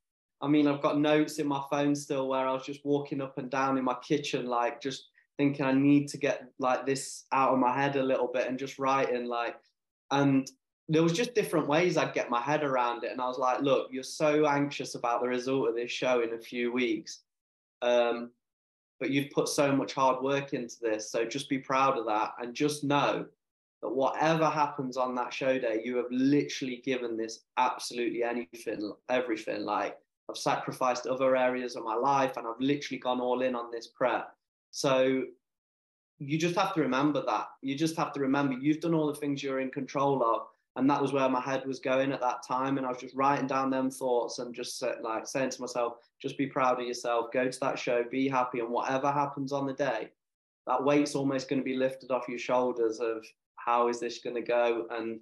I 0.41 0.47
mean, 0.47 0.69
I've 0.69 0.83
got 0.83 1.01
notes 1.01 1.41
in 1.41 1.47
my 1.49 1.61
phone 1.69 1.97
still 1.97 2.29
where 2.29 2.47
I 2.47 2.53
was 2.53 2.65
just 2.65 2.85
walking 2.85 3.21
up 3.21 3.39
and 3.39 3.51
down 3.51 3.77
in 3.77 3.85
my 3.85 3.97
kitchen, 4.07 4.47
like 4.47 4.81
just 4.81 5.09
thinking 5.37 5.65
I 5.65 5.73
need 5.73 6.07
to 6.09 6.19
get 6.19 6.45
like 6.61 6.87
this 6.87 7.25
out 7.33 7.53
of 7.53 7.59
my 7.59 7.75
head 7.77 7.97
a 7.97 8.03
little 8.03 8.29
bit 8.33 8.47
and 8.47 8.57
just 8.57 8.79
writing 8.79 9.27
like, 9.27 9.57
and 10.13 10.49
there 10.89 11.03
was 11.03 11.13
just 11.13 11.35
different 11.35 11.67
ways 11.67 11.97
I'd 11.97 12.15
get 12.15 12.31
my 12.31 12.41
head 12.41 12.63
around 12.63 13.05
it. 13.05 13.11
And 13.11 13.21
I 13.21 13.27
was 13.27 13.39
like, 13.39 13.61
look, 13.61 13.89
you're 13.91 14.03
so 14.03 14.47
anxious 14.47 14.95
about 14.95 15.21
the 15.21 15.29
result 15.29 15.69
of 15.69 15.75
this 15.75 15.91
show 15.91 16.23
in 16.23 16.35
a 16.35 16.39
few 16.39 16.73
weeks. 16.73 17.21
Um, 17.83 18.31
but 19.01 19.11
you've 19.11 19.31
put 19.31 19.49
so 19.49 19.75
much 19.75 19.95
hard 19.95 20.23
work 20.23 20.55
into 20.55 20.77
this. 20.81 21.11
So 21.11 21.25
just 21.25 21.49
be 21.49 21.59
proud 21.59 21.99
of 21.99 22.07
that 22.07 22.33
and 22.41 22.55
just 22.55 22.85
know 22.85 23.27
that 23.83 23.91
whatever 23.91 24.49
happens 24.49 24.97
on 24.97 25.15
that 25.17 25.35
show 25.35 25.59
day, 25.59 25.83
you 25.85 25.97
have 25.97 26.11
literally 26.11 26.81
given 26.85 27.17
this 27.17 27.41
absolutely 27.57 28.23
anything, 28.23 28.93
everything. 29.11 29.63
Like 29.63 29.99
I've 30.31 30.39
sacrificed 30.39 31.07
other 31.07 31.37
areas 31.37 31.77
of 31.77 31.85
my 31.85 31.95
life 31.95 32.37
and 32.37 32.47
I've 32.47 32.61
literally 32.61 32.99
gone 32.99 33.21
all 33.21 33.43
in 33.43 33.55
on 33.55 33.71
this 33.71 33.89
prep. 33.89 34.35
So 34.71 35.25
you 36.19 36.39
just 36.39 36.57
have 36.57 36.75
to 36.75 36.81
remember 36.81 37.23
that. 37.27 37.49
You 37.61 37.77
just 37.77 37.97
have 37.97 38.13
to 38.15 38.21
remember 38.21 38.55
you've 38.55 38.81
done 38.81 38.95
all 38.95 39.09
the 39.09 39.19
things 39.19 39.43
you're 39.43 39.61
in 39.61 39.71
control 39.71 40.23
of. 40.23 40.47
And 40.77 40.89
that 40.91 41.01
was 41.01 41.13
where 41.13 41.29
my 41.29 41.41
head 41.41 41.67
was 41.67 41.79
going 41.79 42.13
at 42.13 42.21
that 42.21 42.47
time. 42.47 42.77
And 42.77 42.87
I 42.87 42.91
was 42.91 43.01
just 43.01 43.17
writing 43.17 43.47
down 43.47 43.71
them 43.71 43.91
thoughts 43.91 44.39
and 44.39 44.55
just 44.55 44.83
uh, 44.83 44.93
like 45.03 45.27
saying 45.27 45.51
to 45.51 45.61
myself, 45.61 45.95
just 46.21 46.37
be 46.37 46.47
proud 46.47 46.79
of 46.79 46.87
yourself, 46.87 47.33
go 47.33 47.49
to 47.49 47.61
that 47.61 47.79
show, 47.79 48.05
be 48.11 48.29
happy. 48.29 48.61
And 48.61 48.69
whatever 48.69 49.11
happens 49.11 49.53
on 49.53 49.67
the 49.67 49.73
day, 49.73 50.11
that 50.67 50.85
weight's 50.85 51.15
almost 51.15 51.49
going 51.49 51.61
to 51.61 51.65
be 51.65 51.77
lifted 51.77 52.11
off 52.11 52.29
your 52.29 52.39
shoulders 52.39 53.01
of 53.01 53.25
how 53.57 53.89
is 53.89 54.01
this 54.01 54.19
going 54.19 54.37
to 54.37 54.43
go? 54.43 54.87
And 54.91 55.21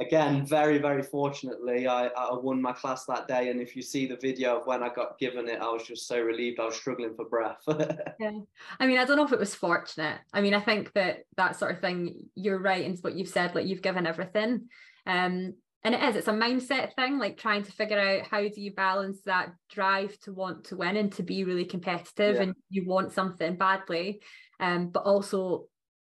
again, 0.00 0.44
very, 0.44 0.78
very 0.78 1.02
fortunately, 1.02 1.86
I, 1.86 2.06
I 2.06 2.34
won 2.34 2.60
my 2.60 2.72
class 2.72 3.04
that 3.06 3.28
day. 3.28 3.50
And 3.50 3.60
if 3.60 3.76
you 3.76 3.82
see 3.82 4.06
the 4.06 4.16
video 4.16 4.58
of 4.58 4.66
when 4.66 4.82
I 4.82 4.88
got 4.88 5.18
given 5.18 5.48
it, 5.48 5.60
I 5.60 5.70
was 5.70 5.84
just 5.84 6.08
so 6.08 6.20
relieved. 6.20 6.58
I 6.58 6.66
was 6.66 6.74
struggling 6.74 7.14
for 7.14 7.26
breath. 7.26 7.62
yeah. 8.20 8.38
I 8.80 8.86
mean, 8.86 8.98
I 8.98 9.04
don't 9.04 9.16
know 9.16 9.24
if 9.24 9.32
it 9.32 9.38
was 9.38 9.54
fortunate. 9.54 10.18
I 10.32 10.40
mean, 10.40 10.54
I 10.54 10.60
think 10.60 10.92
that 10.94 11.20
that 11.36 11.56
sort 11.56 11.72
of 11.72 11.80
thing, 11.80 12.28
you're 12.34 12.58
right 12.58 12.84
in 12.84 12.96
what 12.96 13.14
you've 13.14 13.28
said, 13.28 13.54
like 13.54 13.66
you've 13.66 13.82
given 13.82 14.06
everything. 14.06 14.68
Um, 15.06 15.54
and 15.84 15.94
it 15.94 16.02
is, 16.02 16.16
it's 16.16 16.28
a 16.28 16.32
mindset 16.32 16.94
thing, 16.94 17.18
like 17.18 17.36
trying 17.36 17.62
to 17.62 17.72
figure 17.72 17.98
out 17.98 18.26
how 18.26 18.40
do 18.40 18.60
you 18.60 18.72
balance 18.72 19.20
that 19.26 19.50
drive 19.70 20.18
to 20.20 20.32
want 20.32 20.64
to 20.64 20.76
win 20.76 20.96
and 20.96 21.12
to 21.12 21.22
be 21.22 21.44
really 21.44 21.66
competitive 21.66 22.36
yeah. 22.36 22.42
and 22.42 22.54
you 22.70 22.86
want 22.86 23.12
something 23.12 23.56
badly. 23.56 24.22
Um, 24.58 24.88
but 24.88 25.02
also 25.02 25.66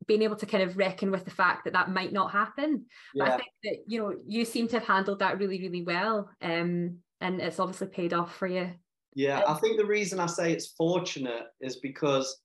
being 0.07 0.21
able 0.21 0.35
to 0.35 0.45
kind 0.45 0.63
of 0.63 0.77
reckon 0.77 1.11
with 1.11 1.25
the 1.25 1.31
fact 1.31 1.63
that 1.63 1.73
that 1.73 1.91
might 1.91 2.13
not 2.13 2.31
happen. 2.31 2.85
Yeah. 3.13 3.25
But 3.25 3.31
I 3.31 3.37
think 3.37 3.49
that 3.63 3.77
you 3.87 3.99
know 3.99 4.15
you 4.27 4.45
seem 4.45 4.67
to 4.69 4.79
have 4.79 4.87
handled 4.87 5.19
that 5.19 5.39
really 5.39 5.59
really 5.59 5.83
well, 5.83 6.29
um, 6.41 6.97
and 7.21 7.41
it's 7.41 7.59
obviously 7.59 7.87
paid 7.87 8.13
off 8.13 8.35
for 8.35 8.47
you. 8.47 8.71
Yeah, 9.15 9.43
I 9.47 9.53
think 9.55 9.77
the 9.77 9.85
reason 9.85 10.19
I 10.19 10.25
say 10.25 10.51
it's 10.51 10.73
fortunate 10.77 11.45
is 11.61 11.77
because, 11.77 12.41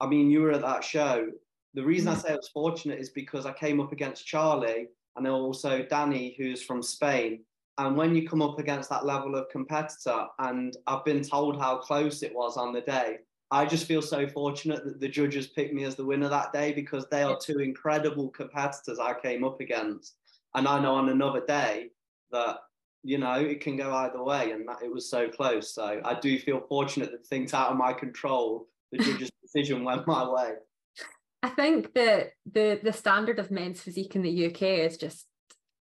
I 0.00 0.08
mean, 0.08 0.28
you 0.28 0.42
were 0.42 0.50
at 0.50 0.62
that 0.62 0.82
show. 0.82 1.28
The 1.74 1.84
reason 1.84 2.10
mm-hmm. 2.12 2.18
I 2.18 2.28
say 2.28 2.34
it 2.34 2.38
was 2.38 2.48
fortunate 2.48 2.98
is 2.98 3.10
because 3.10 3.46
I 3.46 3.52
came 3.52 3.80
up 3.80 3.92
against 3.92 4.26
Charlie 4.26 4.88
and 5.16 5.28
also 5.28 5.86
Danny, 5.88 6.34
who's 6.36 6.64
from 6.64 6.82
Spain. 6.82 7.44
And 7.78 7.96
when 7.96 8.14
you 8.16 8.28
come 8.28 8.42
up 8.42 8.58
against 8.58 8.90
that 8.90 9.06
level 9.06 9.36
of 9.36 9.48
competitor, 9.50 10.26
and 10.40 10.76
I've 10.88 11.04
been 11.04 11.22
told 11.22 11.60
how 11.60 11.78
close 11.78 12.24
it 12.24 12.34
was 12.34 12.56
on 12.56 12.72
the 12.72 12.80
day, 12.80 13.18
I 13.50 13.64
just 13.66 13.86
feel 13.86 14.02
so 14.02 14.28
fortunate 14.28 14.84
that 14.84 15.00
the 15.00 15.08
judges 15.08 15.48
picked 15.48 15.74
me 15.74 15.84
as 15.84 15.96
the 15.96 16.04
winner 16.04 16.28
that 16.28 16.52
day 16.52 16.72
because 16.72 17.06
they 17.10 17.22
are 17.22 17.38
two 17.38 17.58
incredible 17.58 18.28
competitors 18.28 18.98
I 19.00 19.14
came 19.14 19.42
up 19.44 19.60
against. 19.60 20.14
And 20.54 20.68
I 20.68 20.80
know 20.80 20.94
on 20.94 21.08
another 21.08 21.44
day 21.44 21.88
that, 22.30 22.58
you 23.02 23.18
know, 23.18 23.34
it 23.34 23.60
can 23.60 23.76
go 23.76 23.92
either 23.92 24.22
way 24.22 24.52
and 24.52 24.68
that 24.68 24.82
it 24.82 24.92
was 24.92 25.10
so 25.10 25.28
close. 25.28 25.74
So 25.74 26.00
I 26.04 26.18
do 26.20 26.38
feel 26.38 26.60
fortunate 26.68 27.10
that 27.10 27.26
things 27.26 27.52
out 27.52 27.70
of 27.70 27.76
my 27.76 27.92
control, 27.92 28.68
the 28.92 28.98
judges' 29.04 29.30
decision 29.42 29.84
went 29.84 30.06
my 30.06 30.28
way. 30.28 30.52
I 31.42 31.48
think 31.48 31.94
that 31.94 32.32
the 32.50 32.78
the 32.82 32.92
standard 32.92 33.38
of 33.38 33.50
men's 33.50 33.80
physique 33.80 34.14
in 34.14 34.22
the 34.22 34.46
UK 34.46 34.62
is 34.62 34.98
just 34.98 35.26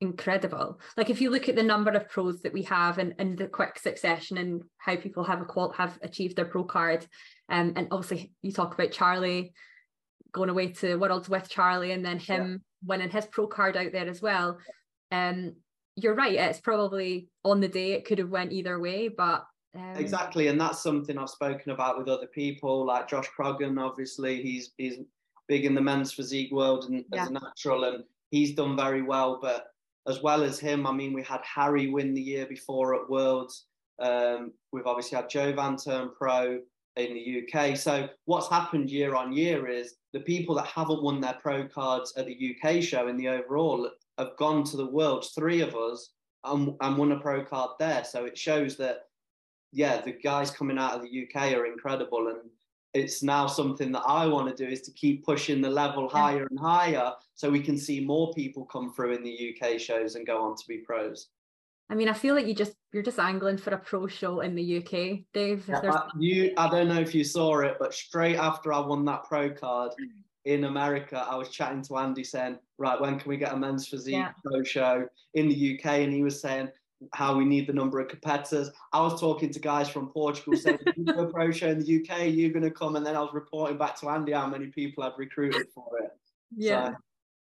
incredible. 0.01 0.81
Like 0.97 1.11
if 1.11 1.21
you 1.21 1.31
look 1.31 1.49
at 1.49 1.57
the 1.57 1.63
number 1.63 1.91
of 1.91 2.09
pros 2.09 2.43
that 2.43 2.53
we 2.53 2.63
have 2.63 2.99
and, 2.99 3.15
and 3.19 3.37
the 3.37 3.49
quick 3.49 3.79
succession 3.79 4.39
and 4.39 4.63
how 4.79 4.97
people 4.97 5.25
have 5.25 5.41
a 5.41 5.45
qual 5.45 5.73
have 5.73 5.99
achieved 6.03 6.37
their 6.37 6.45
pro 6.45 6.63
card, 6.63 7.07
um, 7.49 7.73
and 7.77 7.89
obviously 7.91 8.33
you 8.43 8.53
talk 8.53 8.75
about 8.75 8.93
Charlie 8.93 9.53
going 10.33 10.51
away 10.51 10.73
to 10.73 10.97
Worlds 10.97 11.29
with 11.29 11.49
Charlie 11.49 11.93
and 11.93 12.05
then 12.05 12.19
him 12.19 12.51
yeah. 12.51 12.87
winning 12.87 13.11
his 13.11 13.27
pro 13.27 13.47
card 13.47 13.77
out 13.77 13.93
there 13.93 14.09
as 14.09 14.21
well. 14.21 14.59
Um, 15.11 15.55
you're 15.97 16.15
right. 16.15 16.35
It's 16.35 16.61
probably 16.61 17.29
on 17.45 17.61
the 17.61 17.69
day 17.69 17.93
it 17.93 18.05
could 18.05 18.19
have 18.19 18.29
went 18.29 18.53
either 18.53 18.79
way, 18.79 19.09
but 19.09 19.47
um... 19.75 19.97
exactly, 19.97 20.49
and 20.49 20.61
that's 20.61 20.83
something 20.83 21.19
I've 21.19 21.31
spoken 21.31 21.73
about 21.73 21.99
with 21.99 22.09
other 22.09 22.27
people, 22.29 22.87
like 22.87 23.09
Josh 23.09 23.29
Croggan. 23.37 23.81
Obviously, 23.81 24.43
he's 24.43 24.73
he's 24.77 24.99
big 25.49 25.65
in 25.65 25.75
the 25.75 25.81
men's 25.81 26.13
physique 26.13 26.53
world 26.53 26.85
and 26.85 27.05
yeah. 27.13 27.23
as 27.23 27.29
a 27.29 27.33
natural, 27.33 27.85
and 27.85 28.05
he's 28.31 28.55
done 28.55 28.77
very 28.77 29.03
well. 29.03 29.39
But 29.43 29.67
as 30.07 30.23
well 30.23 30.43
as 30.43 30.61
him, 30.61 30.87
I 30.87 30.93
mean, 30.93 31.13
we 31.13 31.23
had 31.23 31.41
Harry 31.43 31.89
win 31.89 32.15
the 32.15 32.23
year 32.23 32.47
before 32.47 32.95
at 32.95 33.11
Worlds. 33.11 33.67
Um, 34.01 34.53
we've 34.73 34.87
obviously 34.87 35.17
had 35.17 35.29
Joe 35.29 35.53
Van 35.53 35.77
turn 35.77 36.11
pro 36.17 36.61
in 36.99 37.15
the 37.15 37.43
UK. 37.43 37.77
So 37.77 38.09
what's 38.25 38.49
happened 38.49 38.91
year 38.91 39.15
on 39.15 39.33
year 39.33 39.69
is 39.69 39.95
the 40.13 40.21
people 40.21 40.55
that 40.57 40.67
haven't 40.67 41.03
won 41.03 41.21
their 41.21 41.37
pro 41.41 41.67
cards 41.67 42.13
at 42.17 42.27
the 42.27 42.57
UK 42.57 42.83
show 42.83 43.09
in 43.09 43.17
the 43.17 43.29
overall 43.29 43.91
have 44.19 44.37
gone 44.37 44.65
to 44.65 44.77
the 44.77 44.87
Worlds. 44.87 45.31
Three 45.31 45.61
of 45.61 45.75
us 45.75 46.11
and, 46.45 46.75
and 46.81 46.97
won 46.97 47.13
a 47.13 47.21
pro 47.21 47.45
card 47.45 47.71
there. 47.79 48.05
So 48.05 48.25
it 48.25 48.37
shows 48.37 48.77
that 48.79 49.05
yeah, 49.73 50.01
the 50.01 50.13
guys 50.13 50.51
coming 50.51 50.79
out 50.79 50.95
of 50.95 51.03
the 51.03 51.27
UK 51.27 51.53
are 51.53 51.67
incredible 51.67 52.29
and 52.29 52.51
it's 52.95 53.23
now 53.23 53.47
something 53.47 53.93
that 53.93 54.05
I 54.07 54.27
want 54.27 54.49
to 54.49 54.65
do 54.65 54.71
is 54.71 54.81
to 54.83 54.93
keep 54.93 55.25
pushing 55.25 55.61
the 55.61 55.69
level 55.69 56.09
higher 56.09 56.47
and 56.49 56.59
higher 56.59 57.13
so 57.35 57.51
we 57.51 57.61
can 57.61 57.77
see 57.77 58.01
more 58.01 58.33
people 58.33 58.65
come 58.65 58.93
through 58.93 59.15
in 59.15 59.23
the 59.23 59.55
UK 59.55 59.79
shows 59.79 60.15
and 60.15 60.27
go 60.27 60.43
on 60.43 60.57
to 60.57 60.65
be 60.67 60.79
pros. 60.79 61.29
I 61.91 61.95
mean, 61.95 62.09
I 62.09 62.13
feel 62.13 62.35
like 62.35 62.47
you 62.47 62.55
just 62.55 62.75
you're 62.93 63.03
just 63.03 63.19
angling 63.19 63.59
for 63.59 63.71
a 63.71 63.79
pro 63.79 64.07
show 64.07 64.41
in 64.41 64.55
the 64.55 64.79
UK, 64.79 65.21
Dave. 65.33 65.65
Yeah, 65.69 66.03
you, 66.19 66.53
I 66.57 66.69
don't 66.69 66.89
know 66.89 67.01
if 67.01 67.15
you 67.15 67.25
saw 67.25 67.61
it, 67.61 67.77
but 67.79 67.95
straight 67.95 68.37
after 68.37 68.73
I 68.73 68.81
won 68.81 69.05
that 69.07 69.25
pro 69.25 69.51
card 69.51 69.93
hmm. 69.99 70.21
in 70.45 70.65
America, 70.65 71.27
I 71.29 71.37
was 71.37 71.49
chatting 71.49 71.83
to 71.85 71.97
Andy 71.97 72.25
saying, 72.25 72.59
"Right, 72.77 73.01
when 73.01 73.19
can 73.19 73.29
we 73.29 73.37
get 73.37 73.53
a 73.53 73.57
men's 73.57 73.89
physique 73.89 74.15
yeah. 74.15 74.33
pro 74.45 74.63
show 74.63 75.07
in 75.35 75.49
the 75.49 75.79
UK?" 75.79 75.87
And 76.01 76.13
he 76.13 76.23
was 76.23 76.41
saying, 76.41 76.71
how 77.13 77.37
we 77.37 77.45
need 77.45 77.67
the 77.67 77.73
number 77.73 78.01
of 78.01 78.09
competitors. 78.09 78.71
I 78.93 79.01
was 79.01 79.21
talking 79.21 79.51
to 79.53 79.61
guys 79.61 79.89
from 79.89 80.09
Portugal 80.09 80.57
saying, 80.57 80.79
you 80.97 81.05
do 81.05 81.21
a 81.21 81.33
pro 81.33 81.51
show 81.53 81.69
in 81.69 81.81
the 81.81 82.01
UK, 82.01 82.29
you're 82.29 82.51
going 82.51 82.65
to 82.65 82.71
come. 82.71 82.97
And 82.97 83.07
then 83.07 83.17
I 83.17 83.21
was 83.21 83.31
reporting 83.33 83.79
back 83.79 83.99
to 84.01 84.09
Andy 84.09 84.33
how 84.33 84.47
many 84.47 84.67
people 84.67 85.05
I've 85.05 85.19
recruited 85.19 85.67
for 85.75 85.87
it. 86.01 86.11
Yeah. 86.57 86.89
So, 86.89 86.97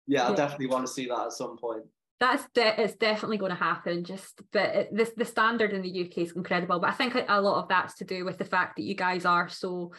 yeah, 0.08 0.26
I 0.26 0.30
yeah. 0.30 0.36
definitely 0.36 0.68
want 0.68 0.86
to 0.86 0.92
see 0.92 1.08
that 1.08 1.20
at 1.20 1.32
some 1.32 1.58
point. 1.58 1.86
That's 2.20 2.46
de- 2.54 2.82
it's 2.82 2.96
definitely 2.96 3.38
going 3.38 3.52
to 3.52 3.58
happen. 3.58 4.04
Just 4.04 4.42
but 4.52 4.90
this 4.92 5.12
the 5.18 5.26
standard 5.26 5.74
in 5.74 5.82
the 5.82 6.06
UK 6.06 6.20
is 6.20 6.34
incredible. 6.36 6.80
But 6.80 6.90
I 6.90 6.94
think 6.94 7.16
a 7.16 7.42
lot 7.42 7.62
of 7.62 7.70
that's 7.70 7.96
to 7.96 8.06
do 8.06 8.24
with 8.24 8.38
the 8.38 8.46
fact 8.46 8.78
that 8.78 8.84
you 8.84 8.96
guys 8.96 9.26
are 9.26 9.50
so 9.50 9.92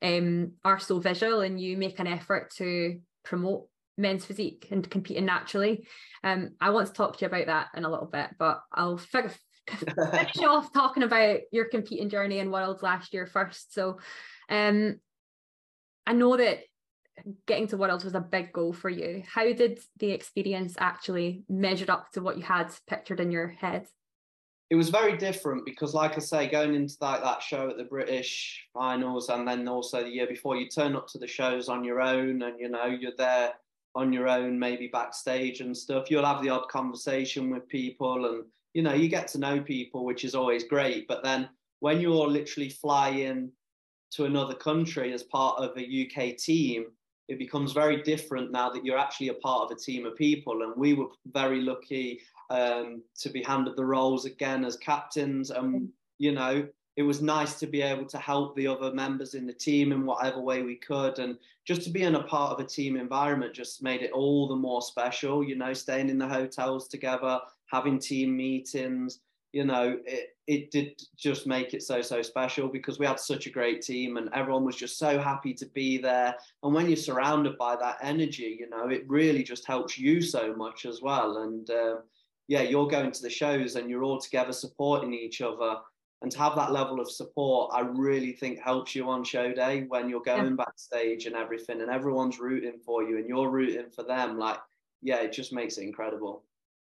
um 0.00 0.52
are 0.64 0.78
so 0.78 1.00
visual 1.00 1.40
and 1.40 1.60
you 1.60 1.76
make 1.76 1.98
an 1.98 2.06
effort 2.06 2.52
to 2.56 3.00
promote 3.24 3.66
men's 3.98 4.24
physique 4.24 4.68
and 4.70 4.88
competing 4.88 5.26
naturally. 5.26 5.86
Um, 6.24 6.50
I 6.60 6.70
want 6.70 6.86
to 6.86 6.92
talk 6.92 7.18
to 7.18 7.22
you 7.22 7.26
about 7.26 7.46
that 7.46 7.68
in 7.76 7.84
a 7.84 7.90
little 7.90 8.06
bit, 8.06 8.30
but 8.38 8.60
I'll 8.72 8.96
finish 8.98 9.34
off 10.38 10.72
talking 10.72 11.02
about 11.02 11.40
your 11.52 11.66
competing 11.66 12.08
journey 12.08 12.38
in 12.38 12.50
Worlds 12.50 12.82
last 12.82 13.12
year 13.12 13.26
first. 13.26 13.74
So, 13.74 13.98
um, 14.48 15.00
I 16.06 16.14
know 16.14 16.36
that 16.36 16.60
getting 17.46 17.66
to 17.68 17.76
Worlds 17.76 18.04
was 18.04 18.14
a 18.14 18.20
big 18.20 18.52
goal 18.52 18.72
for 18.72 18.90
you. 18.90 19.22
How 19.26 19.52
did 19.52 19.80
the 19.98 20.10
experience 20.10 20.74
actually 20.78 21.44
measure 21.48 21.90
up 21.90 22.12
to 22.12 22.20
what 22.20 22.36
you 22.36 22.42
had 22.42 22.72
pictured 22.86 23.20
in 23.20 23.30
your 23.30 23.48
head? 23.48 23.86
It 24.70 24.74
was 24.74 24.90
very 24.90 25.16
different 25.16 25.64
because, 25.64 25.94
like 25.94 26.16
I 26.16 26.20
say, 26.20 26.46
going 26.46 26.74
into 26.74 26.96
that, 27.00 27.22
that 27.22 27.42
show 27.42 27.70
at 27.70 27.78
the 27.78 27.84
British 27.84 28.66
finals 28.74 29.30
and 29.30 29.48
then 29.48 29.66
also 29.66 30.02
the 30.02 30.10
year 30.10 30.26
before, 30.26 30.56
you 30.56 30.68
turn 30.68 30.94
up 30.94 31.08
to 31.08 31.18
the 31.18 31.26
shows 31.26 31.70
on 31.70 31.84
your 31.84 32.02
own 32.02 32.42
and 32.42 32.60
you 32.60 32.68
know 32.68 32.84
you're 32.84 33.16
there 33.16 33.54
on 33.94 34.12
your 34.12 34.28
own, 34.28 34.58
maybe 34.58 34.88
backstage 34.88 35.60
and 35.60 35.76
stuff. 35.76 36.10
You'll 36.10 36.26
have 36.26 36.42
the 36.42 36.50
odd 36.50 36.68
conversation 36.68 37.50
with 37.50 37.68
people 37.68 38.26
and, 38.26 38.44
you 38.74 38.82
know, 38.82 38.92
you 38.92 39.08
get 39.08 39.28
to 39.28 39.38
know 39.38 39.60
people, 39.60 40.04
which 40.04 40.24
is 40.24 40.34
always 40.34 40.64
great. 40.64 41.08
But 41.08 41.24
then 41.24 41.48
when 41.80 42.00
you're 42.00 42.28
literally 42.28 42.68
flying 42.68 43.50
to 44.12 44.24
another 44.24 44.54
country 44.54 45.12
as 45.12 45.22
part 45.22 45.58
of 45.58 45.76
a 45.76 45.82
UK 45.82 46.36
team, 46.36 46.86
it 47.28 47.38
becomes 47.38 47.72
very 47.72 48.02
different 48.02 48.50
now 48.50 48.70
that 48.70 48.84
you're 48.84 48.98
actually 48.98 49.28
a 49.28 49.34
part 49.34 49.70
of 49.70 49.76
a 49.76 49.80
team 49.80 50.06
of 50.06 50.16
people. 50.16 50.62
And 50.62 50.72
we 50.76 50.94
were 50.94 51.08
very 51.32 51.60
lucky 51.60 52.20
um, 52.50 53.02
to 53.20 53.28
be 53.28 53.42
handed 53.42 53.76
the 53.76 53.84
roles 53.84 54.24
again 54.24 54.64
as 54.64 54.76
captains. 54.76 55.50
And, 55.50 55.88
you 56.18 56.32
know, 56.32 56.66
it 56.98 57.02
was 57.02 57.22
nice 57.22 57.60
to 57.60 57.68
be 57.68 57.80
able 57.80 58.06
to 58.06 58.18
help 58.18 58.56
the 58.56 58.66
other 58.66 58.92
members 58.92 59.34
in 59.34 59.46
the 59.46 59.52
team 59.52 59.92
in 59.92 60.04
whatever 60.04 60.40
way 60.40 60.62
we 60.62 60.74
could 60.74 61.20
and 61.20 61.38
just 61.64 61.82
to 61.82 61.90
be 61.90 62.02
in 62.02 62.16
a 62.16 62.22
part 62.24 62.50
of 62.50 62.58
a 62.58 62.68
team 62.68 62.96
environment 62.96 63.54
just 63.54 63.84
made 63.84 64.02
it 64.02 64.10
all 64.10 64.48
the 64.48 64.56
more 64.56 64.82
special 64.82 65.44
you 65.44 65.54
know 65.54 65.72
staying 65.72 66.08
in 66.08 66.18
the 66.18 66.26
hotels 66.26 66.88
together 66.88 67.38
having 67.70 68.00
team 68.00 68.36
meetings 68.36 69.20
you 69.52 69.64
know 69.64 69.98
it, 70.04 70.36
it 70.46 70.70
did 70.70 71.00
just 71.16 71.46
make 71.46 71.74
it 71.74 71.82
so 71.82 72.02
so 72.02 72.22
special 72.22 72.68
because 72.68 72.98
we 72.98 73.06
had 73.06 73.18
such 73.18 73.46
a 73.46 73.50
great 73.50 73.82
team 73.82 74.16
and 74.16 74.28
everyone 74.34 74.64
was 74.64 74.76
just 74.76 74.98
so 74.98 75.18
happy 75.18 75.54
to 75.54 75.66
be 75.66 75.98
there. 75.98 76.34
And 76.62 76.74
when 76.74 76.86
you're 76.86 76.96
surrounded 76.96 77.56
by 77.58 77.76
that 77.76 77.98
energy 78.02 78.56
you 78.60 78.68
know 78.68 78.88
it 78.88 79.04
really 79.08 79.42
just 79.42 79.66
helps 79.66 79.98
you 79.98 80.20
so 80.20 80.54
much 80.54 80.84
as 80.84 81.00
well. 81.02 81.38
And 81.38 81.68
uh, 81.70 81.96
yeah 82.46 82.62
you're 82.62 82.88
going 82.88 83.12
to 83.12 83.22
the 83.22 83.30
shows 83.30 83.76
and 83.76 83.88
you're 83.88 84.04
all 84.04 84.20
together 84.20 84.52
supporting 84.52 85.14
each 85.14 85.40
other. 85.40 85.76
And 86.20 86.32
to 86.32 86.38
have 86.38 86.56
that 86.56 86.72
level 86.72 86.98
of 87.00 87.08
support 87.08 87.70
i 87.72 87.80
really 87.80 88.32
think 88.32 88.58
helps 88.58 88.94
you 88.94 89.08
on 89.08 89.22
show 89.22 89.52
day 89.52 89.84
when 89.88 90.10
you're 90.10 90.20
going 90.20 90.56
yeah. 90.56 90.64
backstage 90.64 91.26
and 91.26 91.36
everything 91.36 91.80
and 91.80 91.90
everyone's 91.90 92.40
rooting 92.40 92.80
for 92.84 93.04
you 93.04 93.18
and 93.18 93.28
you're 93.28 93.50
rooting 93.50 93.90
for 93.94 94.02
them. 94.02 94.38
Like 94.38 94.58
yeah 95.00 95.20
it 95.20 95.32
just 95.32 95.52
makes 95.52 95.78
it 95.78 95.84
incredible 95.84 96.42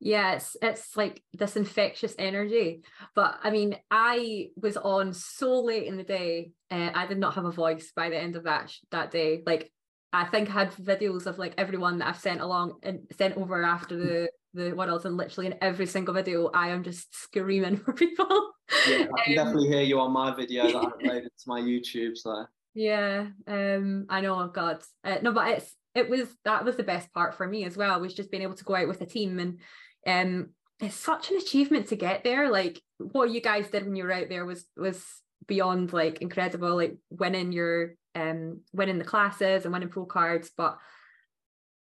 yeah 0.05 0.35
it's 0.35 0.55
it's 0.61 0.97
like 0.99 1.23
this 1.33 1.57
infectious 1.57 2.14
energy 2.19 2.83
but 3.14 3.37
i 3.43 3.51
mean 3.51 3.75
i 3.90 4.49
was 4.55 4.77
on 4.77 5.14
so 5.14 5.61
late 5.62 5.87
in 5.87 5.97
the 5.97 6.05
day 6.05 6.53
and 6.71 6.95
i 6.95 7.07
did 7.07 7.19
not 7.19 7.35
have 7.35 7.47
a 7.47 7.51
voice 7.51 7.90
by 7.97 8.11
the 8.11 8.17
end 8.17 8.37
of 8.37 8.45
that 8.45 8.71
that 8.90 9.11
day 9.11 9.43
like 9.47 9.73
i 10.12 10.25
think 10.27 10.51
i 10.51 10.53
had 10.53 10.73
videos 10.75 11.25
of 11.27 11.38
like 11.38 11.55
everyone 11.57 11.99
that 11.99 12.09
i've 12.09 12.19
sent 12.19 12.43
along 12.43 12.75
and 12.83 13.01
sent 13.17 13.37
over 13.38 13.64
after 13.64 13.97
the 13.97 14.29
the 14.53 14.73
world 14.73 15.05
and 15.05 15.17
literally 15.17 15.49
in 15.49 15.59
every 15.61 15.85
single 15.85 16.14
video 16.14 16.49
I 16.55 16.69
am 16.69 16.85
just 16.85 17.12
screaming 17.12 17.77
for 17.85 17.93
people. 17.93 18.53
Yeah, 18.88 19.07
I 19.19 19.25
can 19.25 19.38
um, 19.38 19.45
definitely 19.45 19.69
hear 19.69 19.83
you 19.83 19.99
on 19.99 20.12
my 20.12 20.33
video 20.33 20.67
that 20.67 20.77
I 20.77 20.85
uploaded 20.85 21.25
to 21.38 21.49
my 21.49 21.61
YouTube. 21.61 22.17
So 22.17 22.47
yeah, 22.73 23.27
um, 23.47 24.07
I 24.09 24.21
know, 24.21 24.47
God, 24.49 24.79
uh, 25.03 25.19
no, 25.23 25.33
but 25.33 25.49
it's 25.49 25.75
it 25.95 26.09
was 26.09 26.29
that 26.45 26.64
was 26.64 26.77
the 26.77 26.83
best 26.83 27.12
part 27.12 27.35
for 27.35 27.47
me 27.47 27.64
as 27.64 27.77
well 27.77 28.01
was 28.01 28.14
just 28.14 28.31
being 28.31 28.43
able 28.43 28.55
to 28.55 28.64
go 28.64 28.75
out 28.75 28.88
with 28.88 29.01
a 29.01 29.07
team 29.07 29.38
and 29.38 29.61
um, 30.07 30.51
it's 30.81 30.97
such 30.97 31.31
an 31.31 31.37
achievement 31.37 31.88
to 31.88 31.97
get 31.97 32.25
there. 32.25 32.51
Like 32.51 32.81
what 32.99 33.31
you 33.31 33.40
guys 33.40 33.69
did 33.69 33.85
when 33.85 33.97
you 33.97 34.05
were 34.05 34.12
out 34.12 34.29
there 34.29 34.45
was 34.45 34.64
was 34.77 35.05
beyond 35.47 35.93
like 35.93 36.21
incredible. 36.21 36.77
Like 36.77 36.97
winning 37.11 37.53
your 37.53 37.95
um 38.14 38.61
winning 38.73 38.99
the 38.99 39.05
classes 39.05 39.64
and 39.64 39.73
winning 39.73 39.88
pro 39.88 40.05
cards, 40.05 40.51
but 40.57 40.79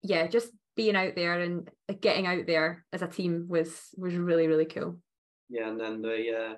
yeah, 0.02 0.26
just 0.26 0.50
being 0.76 0.96
out 0.96 1.14
there 1.14 1.40
and 1.40 1.68
getting 2.00 2.26
out 2.26 2.46
there 2.46 2.84
as 2.92 3.02
a 3.02 3.06
team 3.06 3.46
was 3.48 3.88
was 3.96 4.14
really 4.14 4.46
really 4.46 4.64
cool. 4.64 4.98
Yeah, 5.48 5.68
and 5.68 5.80
then 5.80 6.00
the 6.00 6.36
uh, 6.36 6.54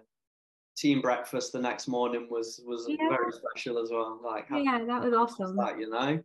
team 0.77 1.01
breakfast 1.01 1.53
the 1.53 1.61
next 1.61 1.89
morning 1.89 2.29
was 2.31 2.61
was 2.67 2.87
yeah. 2.89 3.09
very 3.09 3.33
special 3.33 3.83
as 3.83 3.91
well. 3.91 4.21
Like 4.25 4.47
yeah, 4.51 4.85
that 4.87 5.03
was 5.03 5.15
awesome. 5.15 5.57
That 5.57 5.79
you 5.79 5.91
know, 5.91 6.21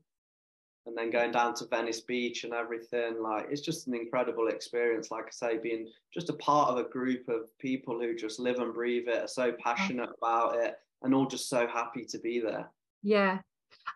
and 0.87 0.97
then 0.97 1.11
going 1.11 1.31
down 1.31 1.53
to 1.55 1.67
Venice 1.67 2.01
Beach 2.01 2.45
and 2.45 2.53
everything. 2.53 3.21
Like 3.21 3.47
it's 3.51 3.61
just 3.61 3.87
an 3.87 3.93
incredible 3.93 4.47
experience. 4.47 5.11
Like 5.11 5.25
I 5.25 5.31
say, 5.31 5.57
being 5.57 5.87
just 6.13 6.29
a 6.29 6.33
part 6.33 6.69
of 6.69 6.77
a 6.77 6.89
group 6.89 7.27
of 7.27 7.55
people 7.59 7.99
who 7.99 8.15
just 8.15 8.39
live 8.39 8.59
and 8.59 8.73
breathe 8.73 9.07
it, 9.07 9.23
are 9.23 9.27
so 9.27 9.51
passionate 9.63 10.09
about 10.17 10.55
it, 10.55 10.75
and 11.03 11.13
all 11.13 11.27
just 11.27 11.49
so 11.49 11.67
happy 11.67 12.05
to 12.05 12.17
be 12.17 12.39
there. 12.39 12.69
Yeah, 13.03 13.39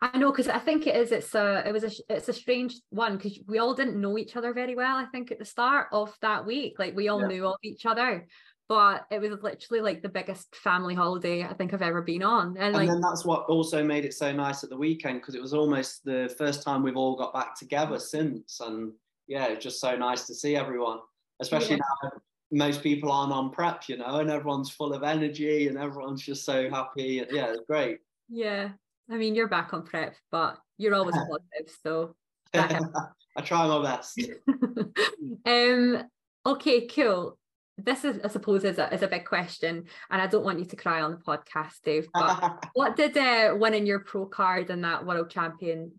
I 0.01 0.17
know 0.17 0.31
because 0.31 0.49
I 0.49 0.59
think 0.59 0.85
it 0.85 0.95
is. 0.95 1.11
It's 1.11 1.33
a. 1.33 1.63
It 1.65 1.71
was 1.71 1.83
a. 1.83 1.91
It's 2.09 2.29
a 2.29 2.33
strange 2.33 2.75
one 2.89 3.17
because 3.17 3.39
we 3.47 3.59
all 3.59 3.73
didn't 3.73 3.99
know 3.99 4.17
each 4.17 4.35
other 4.35 4.53
very 4.53 4.75
well. 4.75 4.97
I 4.97 5.05
think 5.05 5.31
at 5.31 5.39
the 5.39 5.45
start 5.45 5.87
of 5.91 6.15
that 6.21 6.45
week, 6.45 6.77
like 6.77 6.95
we 6.95 7.07
all 7.07 7.21
yeah. 7.21 7.27
knew 7.27 7.47
of 7.47 7.57
each 7.63 7.85
other, 7.85 8.27
but 8.71 9.05
it 9.11 9.19
was 9.19 9.31
literally 9.43 9.81
like 9.81 10.01
the 10.01 10.07
biggest 10.07 10.55
family 10.55 10.95
holiday 10.95 11.43
I 11.43 11.51
think 11.51 11.73
I've 11.73 11.81
ever 11.81 12.01
been 12.01 12.23
on. 12.23 12.55
And, 12.55 12.67
and 12.67 12.73
like, 12.73 12.87
then 12.87 13.01
that's 13.01 13.25
what 13.25 13.43
also 13.49 13.83
made 13.83 14.05
it 14.05 14.13
so 14.13 14.31
nice 14.31 14.63
at 14.63 14.69
the 14.69 14.77
weekend 14.77 15.19
because 15.19 15.35
it 15.35 15.41
was 15.41 15.53
almost 15.53 16.05
the 16.05 16.33
first 16.37 16.63
time 16.63 16.81
we've 16.81 16.95
all 16.95 17.17
got 17.17 17.33
back 17.33 17.53
together 17.53 17.99
since. 17.99 18.61
And 18.61 18.93
yeah, 19.27 19.47
it's 19.47 19.61
just 19.61 19.81
so 19.81 19.97
nice 19.97 20.25
to 20.27 20.33
see 20.33 20.55
everyone, 20.55 20.99
especially 21.41 21.75
yeah. 21.75 21.81
now 22.01 22.11
most 22.53 22.81
people 22.81 23.11
aren't 23.11 23.33
on 23.33 23.49
prep, 23.49 23.89
you 23.89 23.97
know, 23.97 24.19
and 24.19 24.31
everyone's 24.31 24.69
full 24.69 24.93
of 24.93 25.03
energy 25.03 25.67
and 25.67 25.77
everyone's 25.77 26.21
just 26.21 26.45
so 26.45 26.69
happy. 26.69 27.25
Yeah, 27.29 27.51
it's 27.51 27.65
great. 27.67 27.97
Yeah, 28.29 28.69
I 29.09 29.17
mean, 29.17 29.35
you're 29.35 29.49
back 29.49 29.73
on 29.73 29.83
prep, 29.83 30.15
but 30.31 30.57
you're 30.77 30.95
always 30.95 31.15
positive, 31.29 31.75
so. 31.83 32.15
I 32.53 33.41
try 33.43 33.67
my 33.67 33.83
best. 33.83 34.17
um. 35.45 36.03
Okay. 36.45 36.87
Cool. 36.87 37.37
This 37.83 38.05
is, 38.05 38.19
I 38.23 38.27
suppose, 38.27 38.63
is 38.63 38.77
a 38.77 38.93
is 38.93 39.01
a 39.01 39.07
big 39.07 39.25
question, 39.25 39.85
and 40.09 40.21
I 40.21 40.27
don't 40.27 40.43
want 40.43 40.59
you 40.59 40.65
to 40.65 40.75
cry 40.75 41.01
on 41.01 41.11
the 41.11 41.17
podcast, 41.17 41.81
Dave. 41.83 42.07
But 42.13 42.65
what 42.73 42.95
did 42.95 43.17
uh, 43.17 43.55
winning 43.57 43.85
your 43.85 43.99
pro 43.99 44.25
card 44.25 44.69
and 44.69 44.83
that 44.83 45.05
world 45.05 45.29
champion 45.29 45.91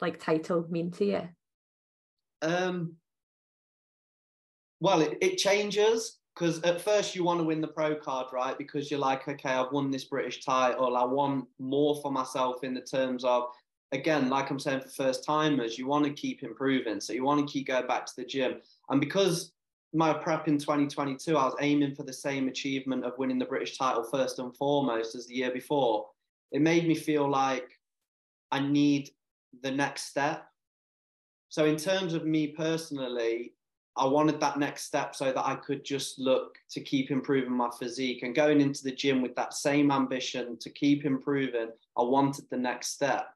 like 0.00 0.18
title 0.18 0.66
mean 0.68 0.90
to 0.92 1.04
you? 1.04 1.28
Um. 2.42 2.94
Well, 4.80 5.02
it, 5.02 5.18
it 5.20 5.36
changes 5.36 6.20
because 6.34 6.60
at 6.62 6.80
first 6.80 7.14
you 7.14 7.22
want 7.22 7.38
to 7.40 7.44
win 7.44 7.60
the 7.60 7.68
pro 7.68 7.94
card, 7.94 8.28
right? 8.32 8.56
Because 8.56 8.90
you're 8.90 9.00
like, 9.00 9.28
okay, 9.28 9.50
I've 9.50 9.72
won 9.72 9.90
this 9.90 10.04
British 10.04 10.42
title. 10.42 10.96
I 10.96 11.04
want 11.04 11.46
more 11.58 12.00
for 12.00 12.10
myself 12.10 12.64
in 12.64 12.72
the 12.72 12.80
terms 12.80 13.24
of, 13.24 13.44
again, 13.92 14.30
like 14.30 14.48
I'm 14.50 14.58
saying 14.58 14.80
for 14.80 14.88
first 14.88 15.22
timers, 15.22 15.78
you 15.78 15.86
want 15.86 16.06
to 16.06 16.12
keep 16.12 16.42
improving. 16.42 17.00
So 17.00 17.12
you 17.12 17.24
want 17.24 17.46
to 17.46 17.52
keep 17.52 17.66
going 17.66 17.86
back 17.86 18.06
to 18.06 18.12
the 18.16 18.24
gym. 18.24 18.54
And 18.88 19.00
because 19.00 19.52
my 19.92 20.12
prep 20.12 20.46
in 20.48 20.58
2022, 20.58 21.36
I 21.36 21.44
was 21.44 21.56
aiming 21.60 21.94
for 21.94 22.04
the 22.04 22.12
same 22.12 22.48
achievement 22.48 23.04
of 23.04 23.18
winning 23.18 23.38
the 23.38 23.44
British 23.44 23.76
title 23.76 24.04
first 24.04 24.38
and 24.38 24.56
foremost 24.56 25.14
as 25.14 25.26
the 25.26 25.34
year 25.34 25.50
before. 25.50 26.06
It 26.52 26.62
made 26.62 26.86
me 26.86 26.94
feel 26.94 27.28
like 27.28 27.68
I 28.52 28.60
need 28.60 29.10
the 29.62 29.70
next 29.70 30.04
step. 30.04 30.46
So, 31.48 31.64
in 31.64 31.76
terms 31.76 32.14
of 32.14 32.24
me 32.24 32.48
personally, 32.48 33.52
I 33.96 34.06
wanted 34.06 34.38
that 34.40 34.58
next 34.58 34.84
step 34.84 35.16
so 35.16 35.26
that 35.26 35.46
I 35.46 35.56
could 35.56 35.84
just 35.84 36.18
look 36.18 36.56
to 36.70 36.80
keep 36.80 37.10
improving 37.10 37.52
my 37.52 37.70
physique 37.78 38.22
and 38.22 38.34
going 38.34 38.60
into 38.60 38.84
the 38.84 38.92
gym 38.92 39.20
with 39.20 39.34
that 39.34 39.52
same 39.52 39.90
ambition 39.90 40.56
to 40.58 40.70
keep 40.70 41.04
improving. 41.04 41.68
I 41.98 42.02
wanted 42.02 42.44
the 42.50 42.56
next 42.56 42.92
step. 42.92 43.34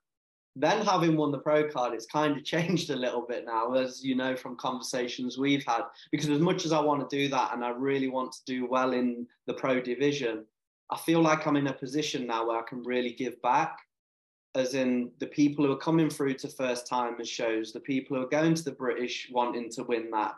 Then, 0.56 0.84
having 0.84 1.16
won 1.16 1.32
the 1.32 1.38
pro 1.38 1.68
card, 1.68 1.94
it's 1.94 2.06
kind 2.06 2.36
of 2.36 2.44
changed 2.44 2.90
a 2.90 2.96
little 2.96 3.22
bit 3.22 3.44
now, 3.44 3.72
as 3.74 4.04
you 4.04 4.14
know 4.14 4.36
from 4.36 4.56
conversations 4.56 5.38
we've 5.38 5.64
had. 5.66 5.82
Because 6.10 6.28
as 6.30 6.40
much 6.40 6.64
as 6.64 6.72
I 6.72 6.80
want 6.80 7.08
to 7.08 7.16
do 7.16 7.28
that 7.28 7.52
and 7.52 7.64
I 7.64 7.70
really 7.70 8.08
want 8.08 8.32
to 8.32 8.44
do 8.46 8.66
well 8.66 8.92
in 8.92 9.26
the 9.46 9.54
pro 9.54 9.80
division, 9.80 10.44
I 10.90 10.98
feel 10.98 11.20
like 11.20 11.46
I'm 11.46 11.56
in 11.56 11.66
a 11.66 11.72
position 11.72 12.26
now 12.26 12.46
where 12.46 12.58
I 12.58 12.62
can 12.68 12.82
really 12.82 13.12
give 13.12 13.40
back 13.42 13.78
as 14.54 14.74
in 14.74 15.10
the 15.18 15.26
people 15.26 15.64
who 15.64 15.72
are 15.72 15.76
coming 15.76 16.08
through 16.08 16.34
to 16.34 16.48
first 16.48 16.86
timers 16.86 17.28
shows, 17.28 17.72
the 17.72 17.80
people 17.80 18.16
who 18.16 18.22
are 18.22 18.28
going 18.28 18.54
to 18.54 18.62
the 18.62 18.72
British 18.72 19.28
wanting 19.32 19.68
to 19.70 19.82
win 19.82 20.10
that, 20.12 20.34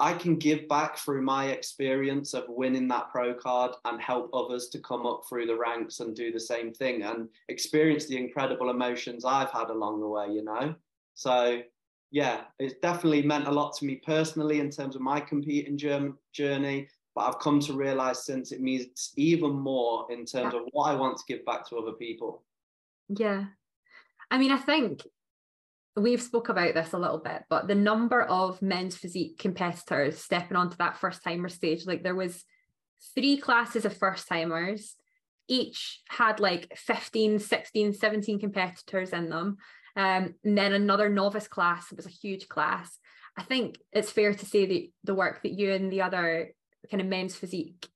I 0.00 0.14
can 0.14 0.36
give 0.36 0.66
back 0.68 0.98
through 0.98 1.22
my 1.22 1.46
experience 1.46 2.34
of 2.34 2.44
winning 2.48 2.88
that 2.88 3.10
pro 3.10 3.32
card 3.32 3.72
and 3.84 4.00
help 4.00 4.30
others 4.34 4.68
to 4.70 4.80
come 4.80 5.06
up 5.06 5.22
through 5.28 5.46
the 5.46 5.56
ranks 5.56 6.00
and 6.00 6.16
do 6.16 6.32
the 6.32 6.40
same 6.40 6.72
thing 6.72 7.02
and 7.02 7.28
experience 7.48 8.06
the 8.06 8.18
incredible 8.18 8.70
emotions 8.70 9.24
I've 9.24 9.50
had 9.50 9.70
along 9.70 10.00
the 10.00 10.08
way, 10.08 10.28
you 10.30 10.42
know? 10.42 10.74
So, 11.14 11.62
yeah, 12.10 12.42
it's 12.58 12.74
definitely 12.82 13.22
meant 13.22 13.46
a 13.46 13.52
lot 13.52 13.76
to 13.76 13.84
me 13.84 13.96
personally 14.04 14.58
in 14.58 14.70
terms 14.70 14.96
of 14.96 15.00
my 15.00 15.20
competing 15.20 15.78
journey. 15.78 16.88
But 17.14 17.28
I've 17.28 17.38
come 17.38 17.60
to 17.60 17.74
realize 17.74 18.26
since 18.26 18.50
it 18.50 18.60
means 18.60 19.12
even 19.16 19.52
more 19.52 20.10
in 20.10 20.24
terms 20.24 20.54
yeah. 20.54 20.60
of 20.60 20.66
what 20.72 20.90
I 20.90 20.96
want 20.96 21.16
to 21.18 21.24
give 21.28 21.44
back 21.46 21.68
to 21.68 21.76
other 21.76 21.92
people. 21.92 22.42
Yeah. 23.08 23.44
I 24.32 24.38
mean, 24.38 24.50
I 24.50 24.58
think 24.58 25.02
we've 25.96 26.22
spoke 26.22 26.48
about 26.48 26.74
this 26.74 26.92
a 26.92 26.98
little 26.98 27.18
bit, 27.18 27.42
but 27.48 27.68
the 27.68 27.74
number 27.74 28.22
of 28.22 28.60
men's 28.60 28.96
physique 28.96 29.38
competitors 29.38 30.18
stepping 30.18 30.56
onto 30.56 30.76
that 30.76 30.98
first 30.98 31.22
timer 31.22 31.48
stage, 31.48 31.86
like 31.86 32.02
there 32.02 32.14
was 32.14 32.44
three 33.14 33.36
classes 33.36 33.84
of 33.84 33.96
first 33.96 34.26
timers, 34.26 34.96
each 35.46 36.00
had 36.08 36.40
like 36.40 36.76
15, 36.76 37.38
16, 37.38 37.92
17 37.92 38.40
competitors 38.40 39.12
in 39.12 39.28
them. 39.28 39.56
Um, 39.96 40.34
and 40.42 40.58
then 40.58 40.72
another 40.72 41.08
novice 41.08 41.46
class, 41.46 41.92
it 41.92 41.96
was 41.96 42.06
a 42.06 42.10
huge 42.10 42.48
class. 42.48 42.98
I 43.36 43.42
think 43.42 43.78
it's 43.92 44.10
fair 44.10 44.34
to 44.34 44.46
say 44.46 44.66
that 44.66 44.88
the 45.04 45.14
work 45.14 45.42
that 45.42 45.52
you 45.52 45.72
and 45.72 45.92
the 45.92 46.02
other 46.02 46.50
kind 46.90 47.00
of 47.00 47.06
men's 47.06 47.36
physique 47.36 47.86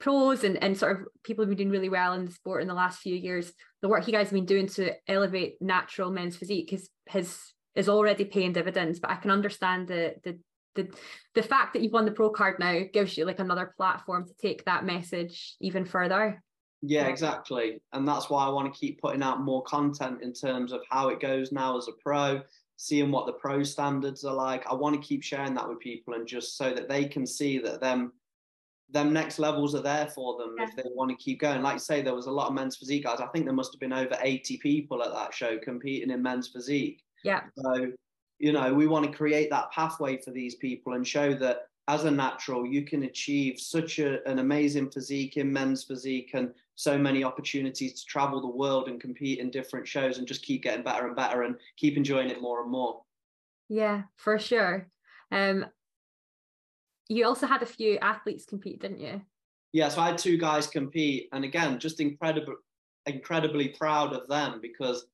pros 0.00 0.44
and, 0.44 0.62
and 0.62 0.76
sort 0.76 1.00
of 1.00 1.06
people 1.24 1.44
who've 1.44 1.56
been 1.56 1.68
doing 1.68 1.70
really 1.70 1.88
well 1.88 2.14
in 2.14 2.24
the 2.24 2.32
sport 2.32 2.62
in 2.62 2.68
the 2.68 2.74
last 2.74 3.00
few 3.00 3.14
years, 3.14 3.52
the 3.82 3.88
work 3.88 4.06
you 4.06 4.12
guys 4.12 4.28
have 4.28 4.34
been 4.34 4.46
doing 4.46 4.68
to 4.68 4.92
elevate 5.08 5.56
natural 5.60 6.10
men's 6.10 6.36
physique 6.36 6.72
is 6.72 6.88
has 7.08 7.38
is 7.74 7.88
already 7.88 8.24
paying 8.24 8.52
dividends. 8.52 9.00
But 9.00 9.10
I 9.10 9.16
can 9.16 9.30
understand 9.30 9.88
the 9.88 10.14
the 10.24 10.38
the 10.74 10.88
the 11.34 11.42
fact 11.42 11.72
that 11.72 11.82
you've 11.82 11.92
won 11.92 12.04
the 12.04 12.12
pro 12.12 12.30
card 12.30 12.58
now 12.58 12.80
gives 12.92 13.16
you 13.16 13.24
like 13.24 13.40
another 13.40 13.74
platform 13.76 14.26
to 14.26 14.34
take 14.40 14.64
that 14.64 14.84
message 14.84 15.56
even 15.60 15.84
further. 15.84 16.42
Yeah, 16.80 17.08
exactly. 17.08 17.80
And 17.92 18.06
that's 18.06 18.30
why 18.30 18.46
I 18.46 18.50
want 18.50 18.72
to 18.72 18.78
keep 18.78 19.00
putting 19.00 19.22
out 19.22 19.40
more 19.40 19.64
content 19.64 20.22
in 20.22 20.32
terms 20.32 20.72
of 20.72 20.80
how 20.88 21.08
it 21.08 21.18
goes 21.18 21.50
now 21.50 21.76
as 21.76 21.88
a 21.88 21.92
pro, 22.04 22.40
seeing 22.76 23.10
what 23.10 23.26
the 23.26 23.32
pro 23.32 23.64
standards 23.64 24.24
are 24.24 24.34
like. 24.34 24.64
I 24.70 24.74
want 24.74 24.94
to 24.94 25.06
keep 25.06 25.24
sharing 25.24 25.54
that 25.54 25.68
with 25.68 25.80
people 25.80 26.14
and 26.14 26.26
just 26.26 26.56
so 26.56 26.72
that 26.72 26.88
they 26.88 27.06
can 27.06 27.26
see 27.26 27.58
that 27.58 27.80
them 27.80 28.12
them 28.90 29.12
next 29.12 29.38
levels 29.38 29.74
are 29.74 29.82
there 29.82 30.08
for 30.08 30.38
them 30.38 30.54
yeah. 30.58 30.64
if 30.64 30.76
they 30.76 30.82
want 30.94 31.10
to 31.10 31.16
keep 31.16 31.40
going. 31.40 31.62
Like 31.62 31.74
you 31.74 31.80
say, 31.80 32.02
there 32.02 32.14
was 32.14 32.26
a 32.26 32.30
lot 32.30 32.48
of 32.48 32.54
men's 32.54 32.76
physique 32.76 33.04
guys. 33.04 33.20
I 33.20 33.26
think 33.26 33.44
there 33.44 33.54
must 33.54 33.72
have 33.72 33.80
been 33.80 33.92
over 33.92 34.16
80 34.20 34.56
people 34.58 35.02
at 35.02 35.12
that 35.12 35.34
show 35.34 35.58
competing 35.58 36.10
in 36.10 36.22
men's 36.22 36.48
physique. 36.48 37.02
Yeah. 37.22 37.42
So, 37.56 37.92
you 38.38 38.52
know, 38.52 38.72
we 38.72 38.86
want 38.86 39.10
to 39.10 39.16
create 39.16 39.50
that 39.50 39.70
pathway 39.72 40.16
for 40.16 40.30
these 40.30 40.54
people 40.54 40.94
and 40.94 41.06
show 41.06 41.34
that 41.34 41.68
as 41.88 42.04
a 42.04 42.10
natural, 42.10 42.66
you 42.66 42.82
can 42.82 43.04
achieve 43.04 43.58
such 43.58 43.98
a, 43.98 44.26
an 44.28 44.38
amazing 44.38 44.90
physique 44.90 45.36
in 45.38 45.52
men's 45.52 45.84
physique 45.84 46.30
and 46.34 46.52
so 46.74 46.96
many 46.96 47.24
opportunities 47.24 48.00
to 48.00 48.06
travel 48.06 48.40
the 48.40 48.46
world 48.46 48.88
and 48.88 49.00
compete 49.00 49.38
in 49.38 49.50
different 49.50 49.88
shows 49.88 50.18
and 50.18 50.28
just 50.28 50.42
keep 50.42 50.62
getting 50.62 50.84
better 50.84 51.06
and 51.06 51.16
better 51.16 51.42
and 51.42 51.56
keep 51.76 51.96
enjoying 51.96 52.28
it 52.30 52.42
more 52.42 52.62
and 52.62 52.70
more. 52.70 53.02
Yeah, 53.68 54.02
for 54.16 54.38
sure. 54.38 54.86
Um, 55.32 55.66
you 57.08 57.26
also 57.26 57.46
had 57.46 57.62
a 57.62 57.66
few 57.66 57.98
athletes 57.98 58.44
compete, 58.44 58.80
didn't 58.80 59.00
you? 59.00 59.20
Yeah, 59.72 59.88
so 59.88 60.00
I 60.00 60.08
had 60.08 60.18
two 60.18 60.38
guys 60.38 60.66
compete, 60.66 61.28
and 61.32 61.44
again, 61.44 61.78
just 61.78 62.00
incredible, 62.00 62.56
incredibly 63.06 63.68
proud 63.68 64.12
of 64.12 64.26
them 64.28 64.60
because 64.62 65.06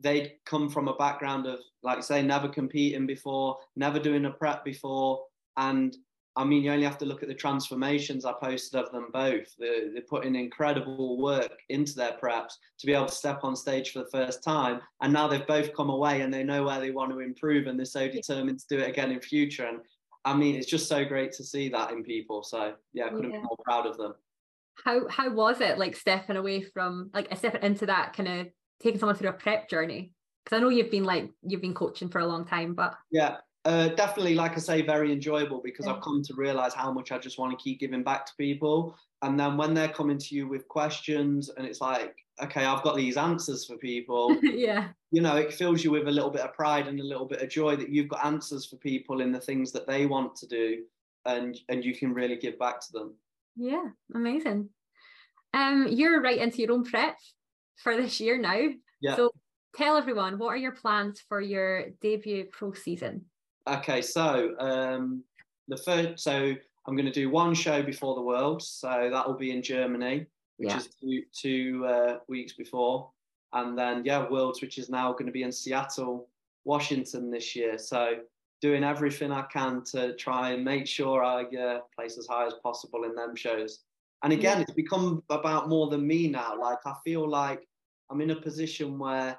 they'd 0.00 0.34
come 0.46 0.68
from 0.68 0.88
a 0.88 0.94
background 0.94 1.46
of, 1.46 1.58
like 1.82 2.02
say, 2.02 2.22
never 2.22 2.48
competing 2.48 3.06
before, 3.06 3.58
never 3.76 3.98
doing 3.98 4.24
a 4.26 4.30
prep 4.30 4.64
before, 4.64 5.24
and 5.56 5.96
I 6.36 6.44
mean, 6.44 6.62
you 6.62 6.70
only 6.70 6.84
have 6.84 6.98
to 6.98 7.04
look 7.04 7.22
at 7.22 7.28
the 7.28 7.34
transformations 7.34 8.24
I 8.24 8.32
posted 8.32 8.80
of 8.80 8.92
them 8.92 9.08
both. 9.12 9.54
They're, 9.58 9.92
they're 9.92 10.02
putting 10.02 10.36
incredible 10.36 11.20
work 11.20 11.58
into 11.68 11.94
their 11.94 12.12
preps 12.22 12.52
to 12.78 12.86
be 12.86 12.94
able 12.94 13.06
to 13.06 13.14
step 13.14 13.40
on 13.42 13.56
stage 13.56 13.90
for 13.90 13.98
the 13.98 14.10
first 14.10 14.42
time. 14.42 14.80
And 15.02 15.12
now 15.12 15.26
they've 15.26 15.46
both 15.46 15.74
come 15.74 15.90
away 15.90 16.20
and 16.20 16.32
they 16.32 16.44
know 16.44 16.64
where 16.64 16.78
they 16.78 16.92
want 16.92 17.10
to 17.10 17.18
improve 17.18 17.66
and 17.66 17.76
they're 17.76 17.84
so 17.84 18.08
determined 18.08 18.60
to 18.60 18.66
do 18.68 18.78
it 18.78 18.88
again 18.88 19.10
in 19.10 19.20
future. 19.20 19.66
And 19.66 19.80
I 20.24 20.34
mean, 20.34 20.54
it's 20.54 20.66
just 20.68 20.88
so 20.88 21.04
great 21.04 21.32
to 21.32 21.44
see 21.44 21.68
that 21.70 21.92
in 21.92 22.04
people. 22.04 22.42
So 22.42 22.74
yeah, 22.92 23.06
I 23.06 23.08
couldn't 23.10 23.30
yeah. 23.30 23.38
be 23.38 23.42
more 23.42 23.56
proud 23.64 23.86
of 23.86 23.96
them. 23.96 24.14
How 24.84 25.08
how 25.08 25.30
was 25.30 25.60
it 25.60 25.78
like 25.78 25.96
stepping 25.96 26.36
away 26.36 26.62
from 26.62 27.10
like 27.12 27.30
a 27.30 27.36
stepping 27.36 27.62
into 27.62 27.86
that 27.86 28.14
kind 28.14 28.28
of 28.28 28.46
taking 28.82 28.98
someone 28.98 29.16
through 29.16 29.30
a 29.30 29.34
prep 29.34 29.68
journey? 29.68 30.12
Because 30.44 30.56
I 30.56 30.60
know 30.60 30.68
you've 30.68 30.90
been 30.90 31.04
like 31.04 31.30
you've 31.42 31.60
been 31.60 31.74
coaching 31.74 32.08
for 32.08 32.20
a 32.20 32.26
long 32.26 32.46
time, 32.46 32.74
but 32.74 32.94
yeah, 33.10 33.38
uh, 33.64 33.88
definitely, 33.88 34.34
like 34.34 34.52
I 34.52 34.60
say, 34.60 34.82
very 34.82 35.12
enjoyable 35.12 35.60
because 35.62 35.86
yeah. 35.86 35.94
I've 35.94 36.00
come 36.00 36.22
to 36.22 36.34
realize 36.34 36.72
how 36.72 36.90
much 36.90 37.12
I 37.12 37.18
just 37.18 37.38
want 37.38 37.56
to 37.56 37.62
keep 37.62 37.80
giving 37.80 38.02
back 38.02 38.24
to 38.26 38.32
people. 38.38 38.96
And 39.22 39.38
then 39.38 39.58
when 39.58 39.74
they're 39.74 39.88
coming 39.88 40.16
to 40.16 40.34
you 40.34 40.48
with 40.48 40.66
questions, 40.68 41.50
and 41.50 41.66
it's 41.66 41.80
like, 41.80 42.16
okay, 42.42 42.64
I've 42.64 42.82
got 42.82 42.96
these 42.96 43.18
answers 43.18 43.66
for 43.66 43.76
people. 43.76 44.34
yeah. 44.42 44.88
You 45.10 45.20
know, 45.20 45.36
it 45.36 45.52
fills 45.52 45.84
you 45.84 45.90
with 45.90 46.08
a 46.08 46.10
little 46.10 46.30
bit 46.30 46.40
of 46.40 46.54
pride 46.54 46.86
and 46.86 46.98
a 47.00 47.04
little 47.04 47.26
bit 47.26 47.42
of 47.42 47.50
joy 47.50 47.76
that 47.76 47.90
you've 47.90 48.08
got 48.08 48.24
answers 48.24 48.64
for 48.64 48.76
people 48.76 49.20
in 49.20 49.30
the 49.30 49.40
things 49.40 49.72
that 49.72 49.86
they 49.86 50.06
want 50.06 50.36
to 50.36 50.46
do, 50.46 50.84
and 51.26 51.60
and 51.68 51.84
you 51.84 51.94
can 51.94 52.14
really 52.14 52.36
give 52.36 52.58
back 52.58 52.80
to 52.80 52.92
them. 52.92 53.14
Yeah, 53.56 53.88
amazing. 54.14 54.70
Um, 55.52 55.88
you're 55.90 56.22
right 56.22 56.38
into 56.38 56.58
your 56.58 56.72
own 56.72 56.84
prep 56.84 57.18
for 57.76 57.96
this 57.96 58.20
year 58.20 58.38
now. 58.38 58.68
Yeah. 59.02 59.16
So 59.16 59.32
tell 59.74 59.96
everyone 59.96 60.38
what 60.38 60.48
are 60.48 60.56
your 60.56 60.72
plans 60.72 61.22
for 61.28 61.40
your 61.40 61.90
debut 62.00 62.46
pro 62.50 62.72
season? 62.72 63.26
Okay, 63.68 64.02
so 64.02 64.54
um, 64.58 65.22
the 65.68 65.76
first, 65.76 66.22
so 66.22 66.54
I'm 66.86 66.96
going 66.96 67.06
to 67.06 67.12
do 67.12 67.30
one 67.30 67.54
show 67.54 67.82
before 67.82 68.14
the 68.14 68.22
World, 68.22 68.62
so 68.62 69.08
that 69.12 69.26
will 69.26 69.36
be 69.36 69.50
in 69.50 69.62
Germany, 69.62 70.26
which 70.56 70.70
yeah. 70.70 70.76
is 70.76 70.88
two 71.00 71.22
two 71.32 71.86
uh, 71.86 72.18
weeks 72.28 72.54
before, 72.54 73.10
and 73.52 73.78
then 73.78 74.02
yeah, 74.04 74.28
Worlds, 74.28 74.60
which 74.60 74.78
is 74.78 74.88
now 74.88 75.12
going 75.12 75.26
to 75.26 75.32
be 75.32 75.42
in 75.42 75.52
Seattle, 75.52 76.28
Washington 76.64 77.30
this 77.30 77.54
year. 77.54 77.78
So 77.78 78.16
doing 78.60 78.84
everything 78.84 79.32
I 79.32 79.42
can 79.42 79.82
to 79.84 80.14
try 80.16 80.50
and 80.50 80.64
make 80.64 80.86
sure 80.86 81.24
I 81.24 81.44
uh, 81.44 81.80
place 81.94 82.18
as 82.18 82.26
high 82.26 82.46
as 82.46 82.54
possible 82.62 83.04
in 83.04 83.14
them 83.14 83.34
shows. 83.34 83.80
And 84.22 84.32
again, 84.32 84.58
yeah. 84.58 84.62
it's 84.62 84.72
become 84.72 85.22
about 85.30 85.68
more 85.68 85.88
than 85.88 86.06
me 86.06 86.28
now. 86.28 86.58
Like 86.60 86.78
I 86.84 86.94
feel 87.04 87.28
like 87.28 87.66
I'm 88.10 88.20
in 88.20 88.30
a 88.30 88.36
position 88.36 88.98
where 88.98 89.36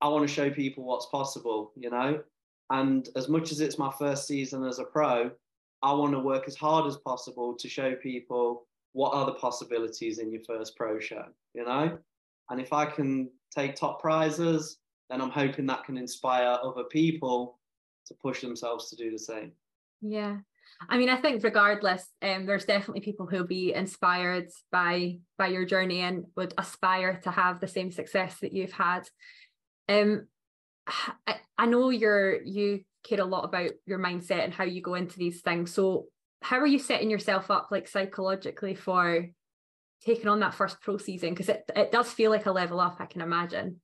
I 0.00 0.08
want 0.08 0.26
to 0.26 0.32
show 0.32 0.50
people 0.50 0.84
what's 0.84 1.06
possible, 1.06 1.72
you 1.76 1.90
know. 1.90 2.22
And 2.70 3.08
as 3.16 3.28
much 3.28 3.52
as 3.52 3.60
it's 3.60 3.78
my 3.78 3.92
first 3.98 4.26
season 4.26 4.64
as 4.64 4.78
a 4.78 4.84
pro, 4.84 5.30
I 5.82 5.92
want 5.92 6.12
to 6.12 6.18
work 6.18 6.44
as 6.48 6.56
hard 6.56 6.86
as 6.86 6.96
possible 6.96 7.54
to 7.58 7.68
show 7.68 7.94
people 7.96 8.66
what 8.92 9.12
are 9.14 9.26
the 9.26 9.34
possibilities 9.34 10.18
in 10.18 10.32
your 10.32 10.42
first 10.46 10.76
pro 10.76 10.98
show, 10.98 11.24
you 11.52 11.64
know? 11.64 11.98
And 12.50 12.60
if 12.60 12.72
I 12.72 12.86
can 12.86 13.30
take 13.54 13.74
top 13.74 14.00
prizes, 14.00 14.78
then 15.10 15.20
I'm 15.20 15.30
hoping 15.30 15.66
that 15.66 15.84
can 15.84 15.98
inspire 15.98 16.58
other 16.62 16.84
people 16.84 17.58
to 18.06 18.14
push 18.14 18.40
themselves 18.40 18.90
to 18.90 18.96
do 18.96 19.10
the 19.10 19.18
same. 19.18 19.52
Yeah. 20.00 20.38
I 20.88 20.98
mean, 20.98 21.08
I 21.08 21.16
think 21.16 21.42
regardless, 21.44 22.06
um, 22.22 22.46
there's 22.46 22.64
definitely 22.64 23.00
people 23.00 23.26
who'll 23.26 23.46
be 23.46 23.72
inspired 23.72 24.48
by 24.72 25.18
by 25.38 25.48
your 25.48 25.64
journey 25.64 26.00
and 26.00 26.24
would 26.36 26.54
aspire 26.58 27.20
to 27.24 27.30
have 27.30 27.60
the 27.60 27.68
same 27.68 27.90
success 27.90 28.38
that 28.40 28.52
you've 28.52 28.72
had. 28.72 29.08
Um, 29.88 30.26
I, 30.86 31.36
I 31.58 31.66
know 31.66 31.90
you're 31.90 32.42
you 32.42 32.80
care 33.02 33.20
a 33.20 33.24
lot 33.24 33.44
about 33.44 33.70
your 33.86 33.98
mindset 33.98 34.44
and 34.44 34.52
how 34.52 34.64
you 34.64 34.82
go 34.82 34.94
into 34.94 35.18
these 35.18 35.40
things. 35.42 35.72
So 35.72 36.06
how 36.42 36.58
are 36.58 36.66
you 36.66 36.78
setting 36.78 37.10
yourself 37.10 37.50
up 37.50 37.68
like 37.70 37.88
psychologically 37.88 38.74
for 38.74 39.26
taking 40.04 40.28
on 40.28 40.40
that 40.40 40.54
first 40.54 40.80
pro 40.80 40.98
season? 40.98 41.30
Because 41.30 41.48
it, 41.48 41.64
it 41.74 41.92
does 41.92 42.10
feel 42.10 42.30
like 42.30 42.46
a 42.46 42.52
level 42.52 42.80
up, 42.80 42.96
I 42.98 43.06
can 43.06 43.20
imagine. 43.20 43.80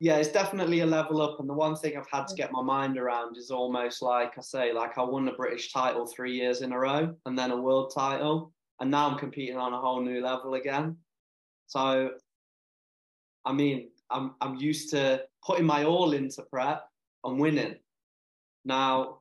Yeah, 0.00 0.16
it's 0.16 0.30
definitely 0.32 0.80
a 0.80 0.86
level 0.86 1.22
up. 1.22 1.38
And 1.40 1.48
the 1.48 1.54
one 1.54 1.76
thing 1.76 1.96
I've 1.96 2.10
had 2.12 2.26
to 2.26 2.34
get 2.34 2.52
my 2.52 2.62
mind 2.62 2.98
around 2.98 3.36
is 3.36 3.50
almost 3.50 4.02
like 4.02 4.36
I 4.36 4.42
say, 4.42 4.72
like 4.72 4.98
I 4.98 5.02
won 5.02 5.28
a 5.28 5.32
British 5.32 5.72
title 5.72 6.06
three 6.06 6.34
years 6.34 6.62
in 6.62 6.72
a 6.72 6.78
row 6.78 7.14
and 7.26 7.38
then 7.38 7.52
a 7.52 7.60
world 7.60 7.92
title. 7.94 8.52
And 8.80 8.90
now 8.90 9.08
I'm 9.08 9.18
competing 9.18 9.56
on 9.56 9.72
a 9.72 9.80
whole 9.80 10.02
new 10.02 10.20
level 10.20 10.54
again. 10.54 10.96
So 11.66 12.10
I 13.44 13.52
mean, 13.52 13.88
I'm 14.14 14.34
I'm 14.40 14.54
used 14.56 14.90
to 14.90 15.22
putting 15.44 15.66
my 15.66 15.84
all 15.84 16.12
into 16.12 16.42
prep 16.42 16.88
and 17.24 17.38
winning. 17.38 17.74
Now, 18.64 19.18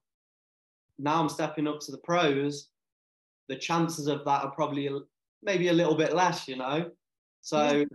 now 0.98 1.22
I'm 1.22 1.30
stepping 1.30 1.68
up 1.68 1.80
to 1.82 1.92
the 1.92 1.98
pros. 1.98 2.70
The 3.50 3.58
chances 3.58 4.08
of 4.08 4.24
that 4.24 4.44
are 4.44 4.52
probably 4.52 4.90
maybe 5.42 5.68
a 5.68 5.74
little 5.74 5.96
bit 5.96 6.14
less, 6.14 6.48
you 6.48 6.56
know. 6.56 6.92
So 7.42 7.72
yeah. 7.72 7.86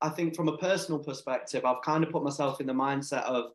I 0.00 0.10
think 0.10 0.36
from 0.36 0.48
a 0.48 0.58
personal 0.58 1.00
perspective, 1.00 1.64
I've 1.64 1.82
kind 1.82 2.04
of 2.04 2.10
put 2.10 2.22
myself 2.22 2.60
in 2.60 2.66
the 2.66 2.72
mindset 2.72 3.22
of, 3.22 3.52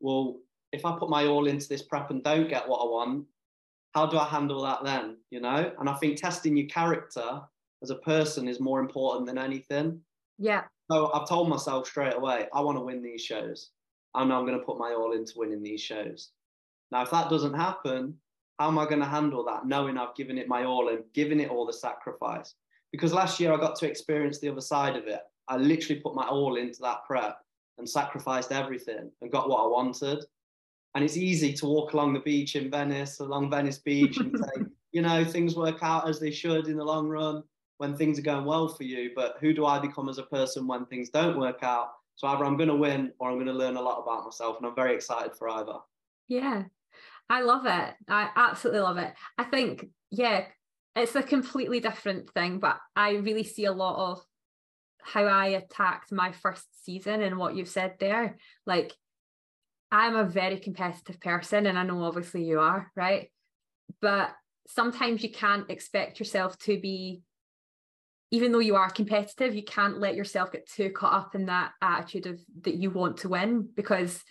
well, 0.00 0.38
if 0.72 0.84
I 0.84 0.98
put 0.98 1.08
my 1.08 1.26
all 1.26 1.46
into 1.46 1.68
this 1.68 1.82
prep 1.82 2.10
and 2.10 2.22
don't 2.22 2.48
get 2.48 2.68
what 2.68 2.78
I 2.78 2.84
want, 2.84 3.26
how 3.94 4.06
do 4.06 4.18
I 4.18 4.26
handle 4.26 4.62
that 4.62 4.84
then? 4.84 5.16
You 5.30 5.40
know, 5.40 5.72
and 5.78 5.88
I 5.88 5.94
think 5.94 6.20
testing 6.20 6.56
your 6.56 6.68
character 6.68 7.40
as 7.82 7.90
a 7.90 7.96
person 7.96 8.46
is 8.46 8.60
more 8.60 8.80
important 8.80 9.26
than 9.26 9.38
anything. 9.38 10.00
Yeah. 10.38 10.64
So 10.90 11.12
I've 11.12 11.28
told 11.28 11.48
myself 11.48 11.86
straight 11.86 12.16
away, 12.16 12.46
I 12.52 12.60
want 12.60 12.76
to 12.76 12.82
win 12.82 13.00
these 13.00 13.22
shows. 13.22 13.70
I 14.14 14.24
know 14.24 14.38
I'm 14.38 14.46
going 14.46 14.58
to 14.58 14.64
put 14.64 14.78
my 14.78 14.92
all 14.92 15.12
into 15.12 15.34
winning 15.36 15.62
these 15.62 15.80
shows. 15.80 16.30
Now, 16.90 17.02
if 17.02 17.10
that 17.12 17.30
doesn't 17.30 17.54
happen, 17.54 18.14
how 18.58 18.68
am 18.68 18.78
I 18.78 18.86
going 18.86 18.98
to 18.98 19.06
handle 19.06 19.44
that 19.44 19.66
knowing 19.66 19.96
I've 19.96 20.16
given 20.16 20.36
it 20.36 20.48
my 20.48 20.64
all 20.64 20.88
and 20.88 21.04
given 21.14 21.38
it 21.38 21.48
all 21.48 21.64
the 21.64 21.72
sacrifice? 21.72 22.54
Because 22.90 23.12
last 23.12 23.38
year 23.38 23.52
I 23.52 23.56
got 23.56 23.76
to 23.76 23.88
experience 23.88 24.40
the 24.40 24.48
other 24.48 24.60
side 24.60 24.96
of 24.96 25.06
it. 25.06 25.20
I 25.46 25.58
literally 25.58 26.00
put 26.00 26.16
my 26.16 26.26
all 26.26 26.56
into 26.56 26.80
that 26.82 27.04
prep 27.06 27.38
and 27.78 27.88
sacrificed 27.88 28.50
everything 28.50 29.12
and 29.22 29.30
got 29.30 29.48
what 29.48 29.62
I 29.62 29.68
wanted. 29.68 30.24
And 30.96 31.04
it's 31.04 31.16
easy 31.16 31.52
to 31.52 31.66
walk 31.66 31.92
along 31.92 32.14
the 32.14 32.20
beach 32.20 32.56
in 32.56 32.68
Venice, 32.68 33.20
along 33.20 33.48
Venice 33.48 33.78
Beach, 33.78 34.16
and 34.16 34.36
say, 34.56 34.64
you 34.90 35.02
know, 35.02 35.24
things 35.24 35.54
work 35.54 35.78
out 35.82 36.08
as 36.08 36.18
they 36.18 36.32
should 36.32 36.66
in 36.66 36.76
the 36.76 36.84
long 36.84 37.06
run 37.06 37.44
when 37.80 37.96
things 37.96 38.18
are 38.18 38.22
going 38.22 38.44
well 38.44 38.68
for 38.68 38.84
you, 38.84 39.10
but 39.16 39.36
who 39.40 39.54
do 39.54 39.64
I 39.64 39.78
become 39.78 40.10
as 40.10 40.18
a 40.18 40.24
person 40.24 40.66
when 40.66 40.84
things 40.84 41.08
don't 41.08 41.38
work 41.38 41.62
out? 41.62 41.92
So 42.16 42.26
either 42.26 42.44
I'm 42.44 42.58
going 42.58 42.68
to 42.68 42.76
win 42.76 43.10
or 43.18 43.30
I'm 43.30 43.36
going 43.36 43.46
to 43.46 43.54
learn 43.54 43.76
a 43.76 43.80
lot 43.80 44.02
about 44.02 44.24
myself, 44.24 44.58
and 44.58 44.66
I'm 44.66 44.74
very 44.74 44.94
excited 44.94 45.34
for 45.34 45.48
either. 45.48 45.78
Yeah, 46.28 46.64
I 47.30 47.40
love 47.40 47.64
it. 47.64 47.94
I 48.06 48.28
absolutely 48.36 48.82
love 48.82 48.98
it. 48.98 49.14
I 49.38 49.44
think, 49.44 49.86
yeah, 50.10 50.44
it's 50.94 51.16
a 51.16 51.22
completely 51.22 51.80
different 51.80 52.30
thing, 52.34 52.58
but 52.58 52.76
I 52.94 53.12
really 53.12 53.44
see 53.44 53.64
a 53.64 53.72
lot 53.72 54.10
of 54.10 54.22
how 55.02 55.24
I 55.24 55.46
attacked 55.46 56.12
my 56.12 56.32
first 56.32 56.66
season 56.84 57.22
and 57.22 57.38
what 57.38 57.56
you've 57.56 57.66
said 57.66 57.94
there. 57.98 58.36
Like, 58.66 58.92
I'm 59.90 60.16
a 60.16 60.24
very 60.24 60.58
competitive 60.58 61.18
person, 61.18 61.64
and 61.64 61.78
I 61.78 61.84
know 61.84 62.04
obviously 62.04 62.44
you 62.44 62.60
are, 62.60 62.92
right? 62.94 63.30
But 64.02 64.32
sometimes 64.68 65.22
you 65.22 65.30
can't 65.30 65.70
expect 65.70 66.18
yourself 66.18 66.58
to 66.58 66.78
be 66.78 67.22
even 68.30 68.52
though 68.52 68.60
you 68.60 68.76
are 68.76 68.90
competitive, 68.90 69.54
you 69.54 69.64
can't 69.64 69.98
let 69.98 70.14
yourself 70.14 70.52
get 70.52 70.68
too 70.68 70.90
caught 70.90 71.12
up 71.12 71.34
in 71.34 71.46
that 71.46 71.72
attitude 71.82 72.26
of 72.26 72.40
that 72.62 72.74
you 72.74 72.90
want 72.90 73.18
to 73.18 73.28
win 73.28 73.68
because 73.74 74.22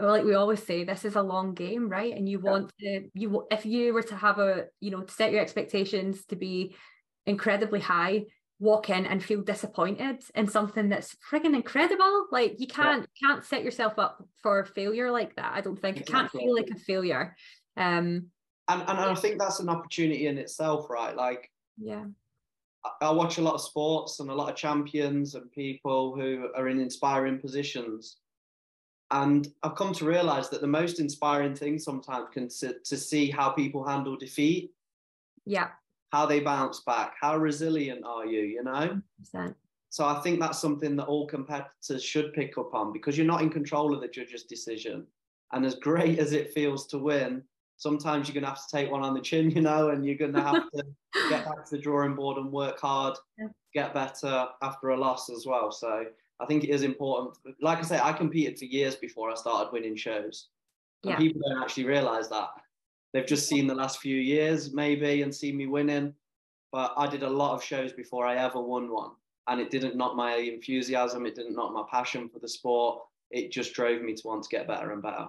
well, 0.00 0.10
like 0.10 0.24
we 0.24 0.34
always 0.34 0.62
say, 0.62 0.82
this 0.82 1.04
is 1.04 1.14
a 1.14 1.22
long 1.22 1.54
game, 1.54 1.88
right? 1.88 2.12
And 2.12 2.28
you 2.28 2.40
want 2.40 2.72
to 2.80 3.08
you 3.14 3.46
if 3.50 3.64
you 3.64 3.94
were 3.94 4.02
to 4.02 4.16
have 4.16 4.38
a 4.38 4.64
you 4.80 4.90
know 4.90 5.02
to 5.02 5.12
set 5.12 5.32
your 5.32 5.40
expectations 5.40 6.24
to 6.26 6.36
be 6.36 6.74
incredibly 7.26 7.80
high, 7.80 8.24
walk 8.58 8.90
in 8.90 9.06
and 9.06 9.22
feel 9.22 9.42
disappointed 9.42 10.22
in 10.34 10.48
something 10.48 10.88
that's 10.88 11.16
frigging 11.30 11.54
incredible. 11.54 12.26
Like 12.32 12.56
you 12.58 12.66
can't 12.66 13.06
yeah. 13.22 13.28
can't 13.28 13.44
set 13.44 13.62
yourself 13.62 13.98
up 13.98 14.22
for 14.42 14.64
failure 14.64 15.10
like 15.10 15.36
that. 15.36 15.52
I 15.54 15.60
don't 15.60 15.80
think 15.80 15.98
exactly. 15.98 16.12
it 16.12 16.16
can't 16.16 16.32
feel 16.32 16.54
like 16.54 16.70
a 16.70 16.78
failure. 16.78 17.36
Um 17.76 18.26
and, 18.66 18.80
and 18.80 18.98
I 18.98 19.14
think 19.14 19.38
that's 19.38 19.60
an 19.60 19.68
opportunity 19.68 20.26
in 20.26 20.38
itself, 20.38 20.88
right? 20.90 21.14
Like 21.14 21.50
Yeah. 21.78 22.04
I 23.00 23.10
watch 23.10 23.38
a 23.38 23.42
lot 23.42 23.54
of 23.54 23.60
sports 23.60 24.20
and 24.20 24.30
a 24.30 24.34
lot 24.34 24.50
of 24.50 24.56
champions 24.56 25.34
and 25.34 25.50
people 25.50 26.14
who 26.14 26.48
are 26.54 26.68
in 26.68 26.80
inspiring 26.80 27.38
positions. 27.38 28.18
And 29.10 29.48
I've 29.62 29.74
come 29.74 29.92
to 29.94 30.04
realize 30.04 30.50
that 30.50 30.60
the 30.60 30.66
most 30.66 31.00
inspiring 31.00 31.54
thing 31.54 31.78
sometimes 31.78 32.28
can 32.32 32.48
to, 32.60 32.76
to 32.84 32.96
see 32.96 33.30
how 33.30 33.50
people 33.50 33.86
handle 33.86 34.16
defeat. 34.16 34.72
Yeah. 35.46 35.68
How 36.12 36.26
they 36.26 36.40
bounce 36.40 36.80
back. 36.80 37.14
How 37.20 37.36
resilient 37.36 38.04
are 38.04 38.26
you, 38.26 38.40
you 38.40 38.62
know? 38.62 39.00
100%. 39.34 39.54
So 39.94 40.04
I 40.04 40.20
think 40.22 40.40
that's 40.40 40.58
something 40.58 40.96
that 40.96 41.06
all 41.06 41.26
competitors 41.26 42.02
should 42.02 42.32
pick 42.32 42.58
up 42.58 42.74
on 42.74 42.92
because 42.92 43.16
you're 43.16 43.28
not 43.28 43.42
in 43.42 43.50
control 43.50 43.94
of 43.94 44.00
the 44.00 44.08
judge's 44.08 44.42
decision. 44.42 45.06
And 45.52 45.64
as 45.64 45.76
great 45.76 46.18
as 46.18 46.32
it 46.32 46.52
feels 46.52 46.88
to 46.88 46.98
win, 46.98 47.44
sometimes 47.76 48.28
you're 48.28 48.34
going 48.34 48.44
to 48.44 48.50
have 48.50 48.66
to 48.66 48.76
take 48.76 48.90
one 48.90 49.02
on 49.02 49.14
the 49.14 49.20
chin, 49.20 49.50
you 49.50 49.60
know, 49.62 49.90
and 49.90 50.04
you're 50.04 50.16
going 50.16 50.32
to 50.32 50.42
have 50.42 50.70
to 50.72 50.84
get 51.28 51.44
back 51.44 51.64
to 51.64 51.76
the 51.76 51.82
drawing 51.82 52.14
board 52.14 52.38
and 52.38 52.52
work 52.52 52.80
hard, 52.80 53.16
yeah. 53.38 53.48
get 53.72 53.94
better 53.94 54.46
after 54.62 54.90
a 54.90 54.96
loss 54.96 55.30
as 55.30 55.46
well. 55.46 55.70
So 55.72 56.04
I 56.40 56.46
think 56.46 56.64
it 56.64 56.70
is 56.70 56.82
important. 56.82 57.36
Like 57.60 57.78
I 57.78 57.82
say, 57.82 58.00
I 58.02 58.12
competed 58.12 58.58
for 58.58 58.64
years 58.64 58.96
before 58.96 59.30
I 59.30 59.34
started 59.34 59.72
winning 59.72 59.96
shows. 59.96 60.48
And 61.02 61.12
Yeah. 61.12 61.18
people 61.18 61.40
don't 61.46 61.62
actually 61.62 61.84
realize 61.84 62.28
that. 62.30 62.50
They've 63.12 63.26
just 63.26 63.48
seen 63.48 63.66
the 63.66 63.74
last 63.74 64.00
few 64.00 64.16
years, 64.16 64.72
maybe, 64.72 65.22
and 65.22 65.34
seen 65.34 65.56
me 65.56 65.66
winning. 65.66 66.14
But 66.72 66.92
I 66.96 67.06
did 67.06 67.22
a 67.22 67.30
lot 67.30 67.54
of 67.54 67.62
shows 67.62 67.92
before 67.92 68.26
I 68.26 68.36
ever 68.36 68.60
won 68.60 68.90
one. 68.90 69.12
And 69.46 69.60
it 69.60 69.70
didn't 69.70 69.96
knock 69.96 70.16
my 70.16 70.36
enthusiasm, 70.36 71.26
it 71.26 71.34
didn't 71.34 71.54
knock 71.54 71.72
my 71.72 71.84
passion 71.90 72.28
for 72.28 72.38
the 72.38 72.48
sport. 72.48 73.02
It 73.30 73.52
just 73.52 73.74
drove 73.74 74.02
me 74.02 74.14
to 74.14 74.26
want 74.26 74.42
to 74.44 74.48
get 74.48 74.66
better 74.66 74.92
and 74.92 75.02
better. 75.02 75.28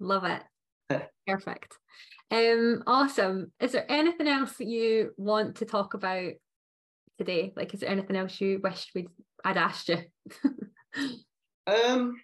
Love 0.00 0.24
it. 0.24 0.42
Perfect. 1.26 1.78
Um, 2.30 2.82
awesome. 2.86 3.52
Is 3.60 3.72
there 3.72 3.90
anything 3.90 4.28
else 4.28 4.56
that 4.56 4.66
you 4.66 5.12
want 5.16 5.56
to 5.56 5.64
talk 5.64 5.94
about 5.94 6.32
today? 7.18 7.52
Like, 7.56 7.74
is 7.74 7.80
there 7.80 7.90
anything 7.90 8.16
else 8.16 8.40
you 8.40 8.60
wished 8.62 8.90
we'd 8.94 9.08
I'd 9.44 9.56
asked 9.56 9.88
you? 9.88 9.98
Um, 11.66 12.20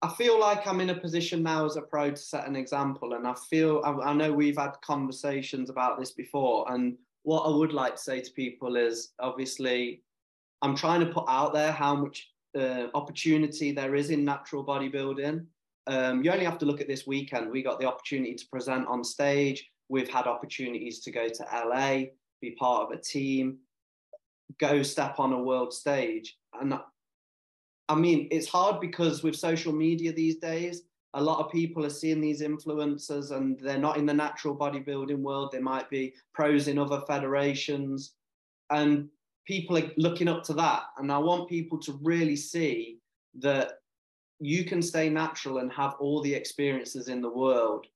I 0.00 0.08
feel 0.08 0.38
like 0.38 0.66
I'm 0.66 0.80
in 0.80 0.90
a 0.90 1.00
position 1.00 1.42
now 1.42 1.66
as 1.66 1.76
a 1.76 1.82
pro 1.82 2.10
to 2.10 2.16
set 2.16 2.46
an 2.46 2.56
example, 2.56 3.14
and 3.14 3.26
I 3.26 3.34
feel 3.50 3.82
I, 3.84 4.10
I 4.10 4.12
know 4.12 4.32
we've 4.32 4.56
had 4.56 4.72
conversations 4.82 5.70
about 5.70 5.98
this 5.98 6.12
before. 6.12 6.72
And 6.72 6.96
what 7.24 7.42
I 7.42 7.54
would 7.54 7.72
like 7.72 7.96
to 7.96 8.02
say 8.02 8.20
to 8.20 8.30
people 8.32 8.76
is, 8.76 9.12
obviously, 9.18 10.02
I'm 10.62 10.76
trying 10.76 11.00
to 11.00 11.12
put 11.12 11.24
out 11.28 11.52
there 11.52 11.72
how 11.72 11.96
much 11.96 12.30
uh, 12.56 12.86
opportunity 12.94 13.72
there 13.72 13.94
is 13.94 14.10
in 14.10 14.24
natural 14.24 14.64
bodybuilding. 14.64 15.44
Um, 15.88 16.22
you 16.22 16.30
only 16.30 16.44
have 16.44 16.58
to 16.58 16.66
look 16.66 16.80
at 16.80 16.88
this 16.88 17.06
weekend. 17.06 17.50
We 17.50 17.62
got 17.62 17.80
the 17.80 17.86
opportunity 17.86 18.34
to 18.34 18.46
present 18.52 18.86
on 18.86 19.02
stage. 19.02 19.66
We've 19.88 20.08
had 20.08 20.26
opportunities 20.26 21.00
to 21.00 21.10
go 21.10 21.28
to 21.28 21.44
LA, 21.52 22.10
be 22.40 22.50
part 22.58 22.82
of 22.82 22.98
a 22.98 23.00
team, 23.00 23.58
go 24.60 24.82
step 24.82 25.18
on 25.18 25.32
a 25.32 25.42
world 25.42 25.72
stage, 25.72 26.36
and 26.60 26.78
I 27.88 27.94
mean, 27.94 28.28
it's 28.30 28.48
hard 28.48 28.80
because 28.80 29.22
with 29.22 29.34
social 29.34 29.72
media 29.72 30.12
these 30.12 30.36
days, 30.36 30.82
a 31.14 31.22
lot 31.22 31.44
of 31.44 31.50
people 31.50 31.86
are 31.86 31.90
seeing 31.90 32.20
these 32.20 32.42
influencers 32.42 33.30
and 33.30 33.58
they're 33.60 33.78
not 33.78 33.96
in 33.96 34.04
the 34.04 34.12
natural 34.12 34.54
bodybuilding 34.54 35.18
world. 35.18 35.50
They 35.52 35.58
might 35.58 35.88
be 35.88 36.14
pros 36.34 36.68
in 36.68 36.78
other 36.78 37.00
federations. 37.06 38.12
And 38.70 39.08
people 39.46 39.78
are 39.78 39.90
looking 39.96 40.28
up 40.28 40.42
to 40.44 40.52
that. 40.54 40.82
And 40.98 41.10
I 41.10 41.16
want 41.16 41.48
people 41.48 41.78
to 41.78 41.98
really 42.02 42.36
see 42.36 42.98
that 43.38 43.78
you 44.40 44.64
can 44.64 44.82
stay 44.82 45.08
natural 45.08 45.58
and 45.58 45.72
have 45.72 45.94
all 45.98 46.22
the 46.22 46.34
experiences 46.34 47.08
in 47.08 47.20
the 47.20 47.30
world 47.30 47.86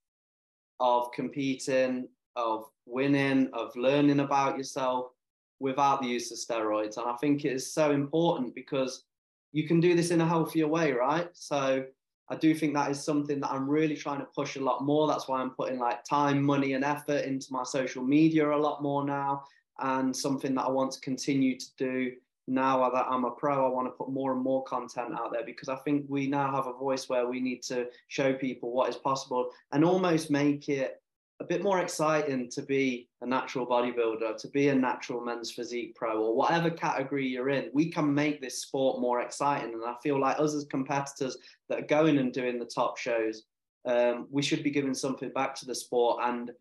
of 0.81 1.13
competing, 1.13 2.09
of 2.37 2.65
winning, 2.87 3.49
of 3.53 3.75
learning 3.77 4.21
about 4.21 4.57
yourself 4.57 5.13
without 5.61 6.03
the 6.03 6.09
use 6.09 6.33
of 6.33 6.39
steroids. 6.39 6.97
And 6.97 7.07
I 7.07 7.15
think 7.17 7.45
it 7.45 7.53
is 7.53 7.73
so 7.73 7.93
important 7.93 8.55
because 8.55 9.05
you 9.53 9.69
can 9.69 9.81
do 9.81 9.95
this 9.95 10.11
in 10.11 10.21
a 10.21 10.27
healthier 10.27 10.67
way, 10.67 10.93
right? 10.93 11.29
So 11.35 11.85
I 12.29 12.37
do 12.37 12.55
think 12.55 12.75
that 12.75 12.91
is 12.91 13.05
something 13.05 13.39
that 13.41 13.51
I'm 13.51 13.69
really 13.69 13.97
trying 13.97 14.21
to 14.21 14.27
push 14.35 14.57
a 14.57 14.61
lot 14.61 14.83
more. 14.83 15.07
That's 15.07 15.29
why 15.29 15.41
I'm 15.41 15.51
putting 15.51 15.79
like 15.79 16.03
time, 16.05 16.43
money, 16.43 16.73
and 16.73 16.85
effort 16.85 17.25
into 17.25 17.53
my 17.53 17.63
social 17.63 18.03
media 18.03 18.51
a 18.51 18.57
lot 18.57 18.83
more 18.83 19.05
now, 19.05 19.45
and 19.81 20.17
something 20.17 20.55
that 20.55 20.65
I 20.65 20.71
want 20.71 20.93
to 20.93 21.01
continue 21.01 21.59
to 21.59 21.67
do 21.77 22.13
now 22.49 22.89
that 22.91 23.07
I'm 23.09 23.25
a 23.25 23.31
pro. 23.31 23.67
I 23.67 23.69
want 23.69 23.87
to 23.87 23.93
put 23.93 24.11
more 24.11 24.33
and 24.33 24.43
more 24.43 24.65
content 24.65 25.15
out 25.15 25.33
there 25.33 25.45
because 25.45 25.69
I 25.69 25.77
think 25.77 26.07
we 26.09 26.27
now 26.27 26.51
have 26.51 26.67
a 26.67 26.73
voice 26.73 27.09
where 27.09 27.27
we 27.27 27.41
need 27.41 27.63
to 27.65 27.87
show 28.09 28.35
people 28.35 28.73
what 28.73 28.91
is 28.91 28.97
possible 28.97 29.51
and 29.73 29.85
almost 29.85 30.31
make 30.31 30.69
it 30.69 31.03
a 31.41 31.45
bit 31.45 31.63
more 31.63 31.81
exciting 31.81 32.49
to 32.51 32.63
be 32.63 33.09
a 33.21 33.27
natural 33.27 33.67
bodybuilder, 33.67 34.37
to 34.37 34.49
be 34.49 34.69
a 34.69 34.75
natural 34.75 35.21
men's 35.21 35.51
physique 35.51 35.95
pro, 35.97 36.23
or 36.23 36.37
whatever 36.37 36.71
category 36.71 37.27
you're 37.27 37.49
in. 37.49 37.69
We 37.73 37.91
can 37.91 38.15
make 38.15 38.41
this 38.41 38.63
sport 38.63 39.01
more 39.01 39.23
exciting. 39.23 39.75
And 39.75 39.85
I 39.85 39.95
feel 40.03 40.21
like 40.21 40.39
us 40.39 40.55
as 40.55 40.65
competitors 40.65 41.37
that 41.69 41.81
are 41.81 41.87
going 41.87 42.19
and 42.19 42.33
doing 42.33 42.61
the 42.61 42.65
top 42.65 42.97
shows, 42.97 43.43
um, 43.85 44.29
we 44.31 44.43
should 44.43 44.63
be 44.63 44.71
giving 44.71 44.95
something 44.95 45.31
back 45.31 45.57
to 45.57 45.67
the 45.67 45.75
sport 45.75 46.21
and 46.23 46.53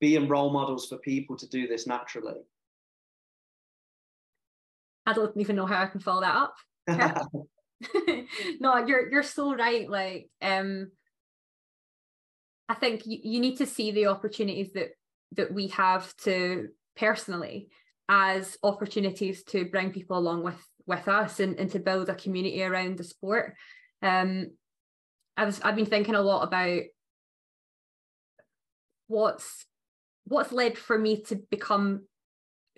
being 0.00 0.28
role 0.28 0.52
models 0.52 0.86
for 0.86 0.98
people 0.98 1.36
to 1.36 1.48
do 1.48 1.66
this 1.66 1.86
naturally. 1.86 2.42
I 5.06 5.12
don't 5.12 5.36
even 5.36 5.56
know 5.56 5.66
how 5.66 5.82
I 5.82 5.86
can 5.86 6.00
follow 6.00 6.22
that 6.22 6.36
up. 6.36 6.54
no, 8.60 8.76
you're 8.86 9.10
you're 9.10 9.22
so 9.22 9.54
right. 9.54 9.88
Like, 9.88 10.28
um, 10.42 10.90
I 12.68 12.74
think 12.74 13.06
you, 13.06 13.18
you 13.22 13.40
need 13.40 13.58
to 13.58 13.66
see 13.66 13.90
the 13.90 14.06
opportunities 14.06 14.72
that 14.74 14.90
that 15.32 15.52
we 15.52 15.68
have 15.68 16.14
to 16.18 16.68
personally 16.96 17.68
as 18.08 18.56
opportunities 18.62 19.42
to 19.44 19.66
bring 19.66 19.90
people 19.90 20.16
along 20.16 20.42
with 20.42 20.60
with 20.86 21.08
us 21.08 21.40
and, 21.40 21.58
and 21.58 21.70
to 21.72 21.78
build 21.78 22.08
a 22.08 22.14
community 22.14 22.62
around 22.62 22.96
the 22.96 23.04
sport. 23.04 23.54
Um, 24.02 24.52
I 25.36 25.44
was 25.44 25.60
I've 25.60 25.76
been 25.76 25.86
thinking 25.86 26.14
a 26.14 26.22
lot 26.22 26.42
about 26.42 26.82
what's 29.08 29.66
what's 30.24 30.52
led 30.52 30.78
for 30.78 30.98
me 30.98 31.22
to 31.22 31.36
become 31.50 32.06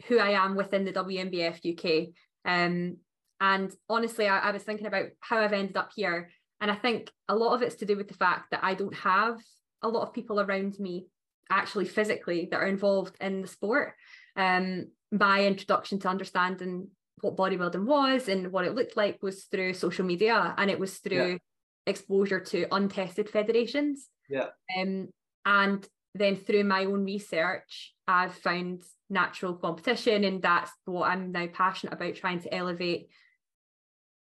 who 0.06 0.18
I 0.18 0.30
am 0.30 0.54
within 0.56 0.84
the 0.84 0.92
WNBF 0.92 1.58
UK. 1.74 2.08
Um, 2.44 2.98
and 3.40 3.72
honestly, 3.88 4.28
I, 4.28 4.38
I 4.38 4.50
was 4.52 4.62
thinking 4.62 4.86
about 4.86 5.06
how 5.20 5.38
I've 5.40 5.52
ended 5.52 5.76
up 5.76 5.90
here. 5.94 6.30
And 6.60 6.70
I 6.70 6.74
think 6.74 7.10
a 7.28 7.36
lot 7.36 7.54
of 7.54 7.62
it's 7.62 7.76
to 7.76 7.86
do 7.86 7.96
with 7.96 8.08
the 8.08 8.14
fact 8.14 8.50
that 8.50 8.64
I 8.64 8.74
don't 8.74 8.94
have 8.94 9.38
a 9.82 9.88
lot 9.88 10.02
of 10.02 10.12
people 10.14 10.40
around 10.40 10.78
me 10.78 11.06
actually 11.50 11.84
physically 11.86 12.48
that 12.50 12.56
are 12.60 12.66
involved 12.66 13.16
in 13.20 13.42
the 13.42 13.48
sport. 13.48 13.94
Um, 14.36 14.88
my 15.12 15.46
introduction 15.46 15.98
to 16.00 16.08
understanding 16.08 16.88
what 17.20 17.36
bodybuilding 17.36 17.84
was 17.84 18.28
and 18.28 18.52
what 18.52 18.64
it 18.64 18.74
looked 18.74 18.96
like 18.96 19.22
was 19.22 19.44
through 19.44 19.74
social 19.74 20.04
media 20.04 20.54
and 20.58 20.70
it 20.70 20.78
was 20.78 20.98
through 20.98 21.32
Yeah. 21.32 21.38
exposure 21.86 22.40
to 22.40 22.66
untested 22.72 23.28
federations. 23.30 24.08
Yeah. 24.28 24.48
Um, 24.76 25.08
and 25.44 25.88
then 26.18 26.36
through 26.36 26.64
my 26.64 26.84
own 26.84 27.04
research, 27.04 27.94
I've 28.06 28.34
found 28.34 28.82
natural 29.10 29.54
competition, 29.54 30.24
and 30.24 30.42
that's 30.42 30.70
what 30.84 31.08
I'm 31.10 31.32
now 31.32 31.46
passionate 31.46 31.94
about 31.94 32.14
trying 32.16 32.40
to 32.40 32.54
elevate. 32.54 33.08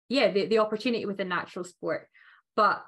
Yeah, 0.08 0.30
the, 0.30 0.46
the 0.46 0.58
opportunity 0.58 1.04
within 1.04 1.28
natural 1.28 1.64
sport. 1.64 2.08
But 2.56 2.84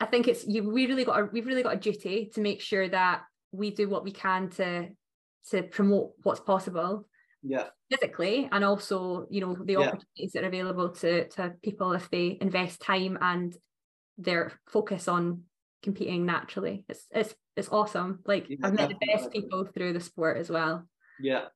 I 0.00 0.06
think 0.06 0.26
it's 0.28 0.46
you 0.46 0.68
we 0.68 0.86
really 0.86 1.04
got 1.04 1.20
a 1.20 1.24
we've 1.32 1.46
really 1.46 1.62
got 1.62 1.74
a 1.74 1.78
duty 1.80 2.30
to 2.34 2.40
make 2.40 2.60
sure 2.60 2.88
that 2.88 3.22
we 3.52 3.70
do 3.70 3.88
what 3.88 4.04
we 4.04 4.10
can 4.12 4.48
to 4.50 4.88
to 5.50 5.62
promote 5.62 6.12
what's 6.22 6.40
possible 6.40 7.06
yeah, 7.42 7.68
physically 7.90 8.48
and 8.50 8.64
also 8.64 9.26
you 9.30 9.40
know 9.40 9.54
the 9.54 9.76
Yeah. 9.76 9.88
opportunities 9.88 10.32
that 10.32 10.44
are 10.44 10.48
available 10.48 10.90
to 10.90 11.28
to 11.28 11.54
people 11.62 11.92
if 11.92 12.10
they 12.10 12.38
invest 12.40 12.80
time 12.80 13.18
and 13.20 13.56
their 14.18 14.52
focus 14.68 15.08
on 15.08 15.42
competing 15.82 16.24
naturally. 16.24 16.84
It's 16.88 17.06
it's 17.10 17.34
it's 17.56 17.68
awesome. 17.68 18.20
Like 18.24 18.46
Yeah, 18.48 18.56
i've 18.62 18.74
met 18.74 18.88
the 18.88 19.06
best 19.12 19.32
people 19.32 19.64
through 19.74 19.92
the 19.92 20.00
sport 20.00 20.38
as 20.38 20.50
well. 20.50 20.86
Yeah. 21.20 21.46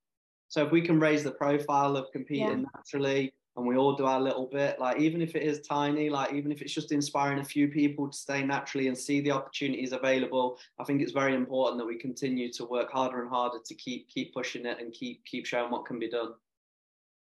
So 0.49 0.65
if 0.65 0.71
we 0.73 0.81
can 0.81 1.01
raise 1.01 1.25
the 1.25 1.33
profile 1.33 1.97
of 1.97 2.11
competing 2.13 2.49
Yeah. 2.49 2.69
naturally 2.75 3.35
and 3.57 3.67
we 3.67 3.77
all 3.77 3.97
do 3.97 4.05
our 4.05 4.21
little 4.21 4.47
bit, 4.47 4.79
like 4.79 5.01
even 5.01 5.23
if 5.23 5.35
it 5.35 5.43
is 5.43 5.61
tiny, 5.67 6.11
like 6.11 6.33
even 6.35 6.53
if 6.53 6.61
it's 6.63 6.75
just 6.75 6.93
inspiring 6.93 7.39
a 7.39 7.45
few 7.45 7.69
people 7.69 8.09
to 8.09 8.17
stay 8.17 8.43
naturally 8.43 8.89
and 8.89 8.97
see 8.97 9.21
the 9.21 9.31
opportunities 9.31 9.93
available, 9.93 10.59
I 10.79 10.85
think 10.85 11.01
it's 11.01 11.13
very 11.13 11.35
important 11.35 11.79
that 11.79 11.87
we 11.87 11.99
continue 11.99 12.53
to 12.53 12.65
work 12.67 12.93
harder 12.93 13.23
and 13.23 13.31
harder 13.31 13.59
to 13.65 13.75
keep 13.75 14.09
keep 14.09 14.35
pushing 14.35 14.67
it 14.67 14.79
and 14.81 14.93
keep 14.93 15.25
keep 15.25 15.47
showing 15.47 15.71
what 15.71 15.87
can 15.87 15.99
be 15.99 16.09
done. 16.11 16.35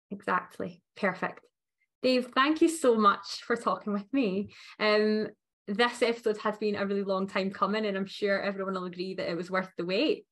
exactly. 0.10 0.82
Perfect. 0.96 1.42
Dave 2.02 2.30
thank 2.34 2.62
you 2.62 2.70
so 2.70 2.96
much 2.96 3.42
for 3.46 3.56
talking 3.56 3.94
with 3.94 4.12
me. 4.14 4.54
Um 4.80 5.28
this 5.76 6.02
episode 6.02 6.38
has 6.38 6.58
been 6.58 6.76
a 6.76 6.86
really 6.86 7.04
long 7.04 7.28
time 7.28 7.52
coming 7.52 7.86
and 7.86 7.98
i'm 7.98 8.06
sure 8.06 8.42
everyone 8.42 8.74
will 8.74 8.86
agree 8.86 9.14
that 9.16 9.30
it 9.30 9.36
was 9.36 9.52
worth 9.52 9.70
the 9.78 9.86
wait 9.86 10.26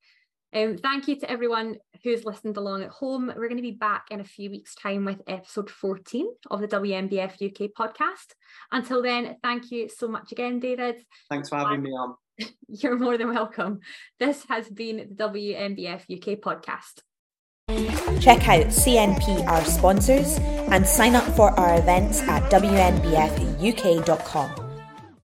Um, 0.52 0.78
thank 0.78 1.08
you 1.08 1.16
to 1.20 1.30
everyone 1.30 1.78
who's 2.04 2.26
listened 2.26 2.58
along 2.58 2.82
at 2.82 2.90
home. 2.90 3.28
We're 3.28 3.50
going 3.50 3.58
to 3.58 3.62
be 3.62 3.70
back 3.72 4.06
in 4.10 4.20
a 4.20 4.24
few 4.24 4.50
weeks' 4.50 4.74
time 4.74 5.06
with 5.06 5.22
episode 5.28 5.70
14 5.70 6.28
of 6.50 6.62
the 6.62 6.68
WNBF 6.68 7.34
UK 7.34 7.70
podcast. 7.78 8.34
Until 8.72 9.04
then, 9.04 9.36
thank 9.44 9.70
you 9.70 9.90
so 9.90 10.08
much 10.08 10.32
again, 10.32 10.60
David. 10.60 11.04
Thanks 11.30 11.50
for 11.50 11.58
having 11.58 11.84
me 11.84 11.92
on. 11.92 12.16
You're 12.68 12.98
more 12.98 13.16
than 13.18 13.30
welcome. 13.30 13.80
This 14.20 14.44
has 14.50 14.68
been 14.70 15.14
the 15.16 15.24
WNBF 15.24 16.02
UK 16.10 16.40
podcast. 16.40 17.02
Check 18.20 18.48
out 18.50 18.66
CNP, 18.68 19.46
our 19.48 19.64
sponsors, 19.66 20.38
and 20.72 20.86
sign 20.86 21.16
up 21.16 21.24
for 21.36 21.52
our 21.52 21.78
events 21.78 22.22
at 22.24 22.50
WNBFUK.com. 22.52 24.69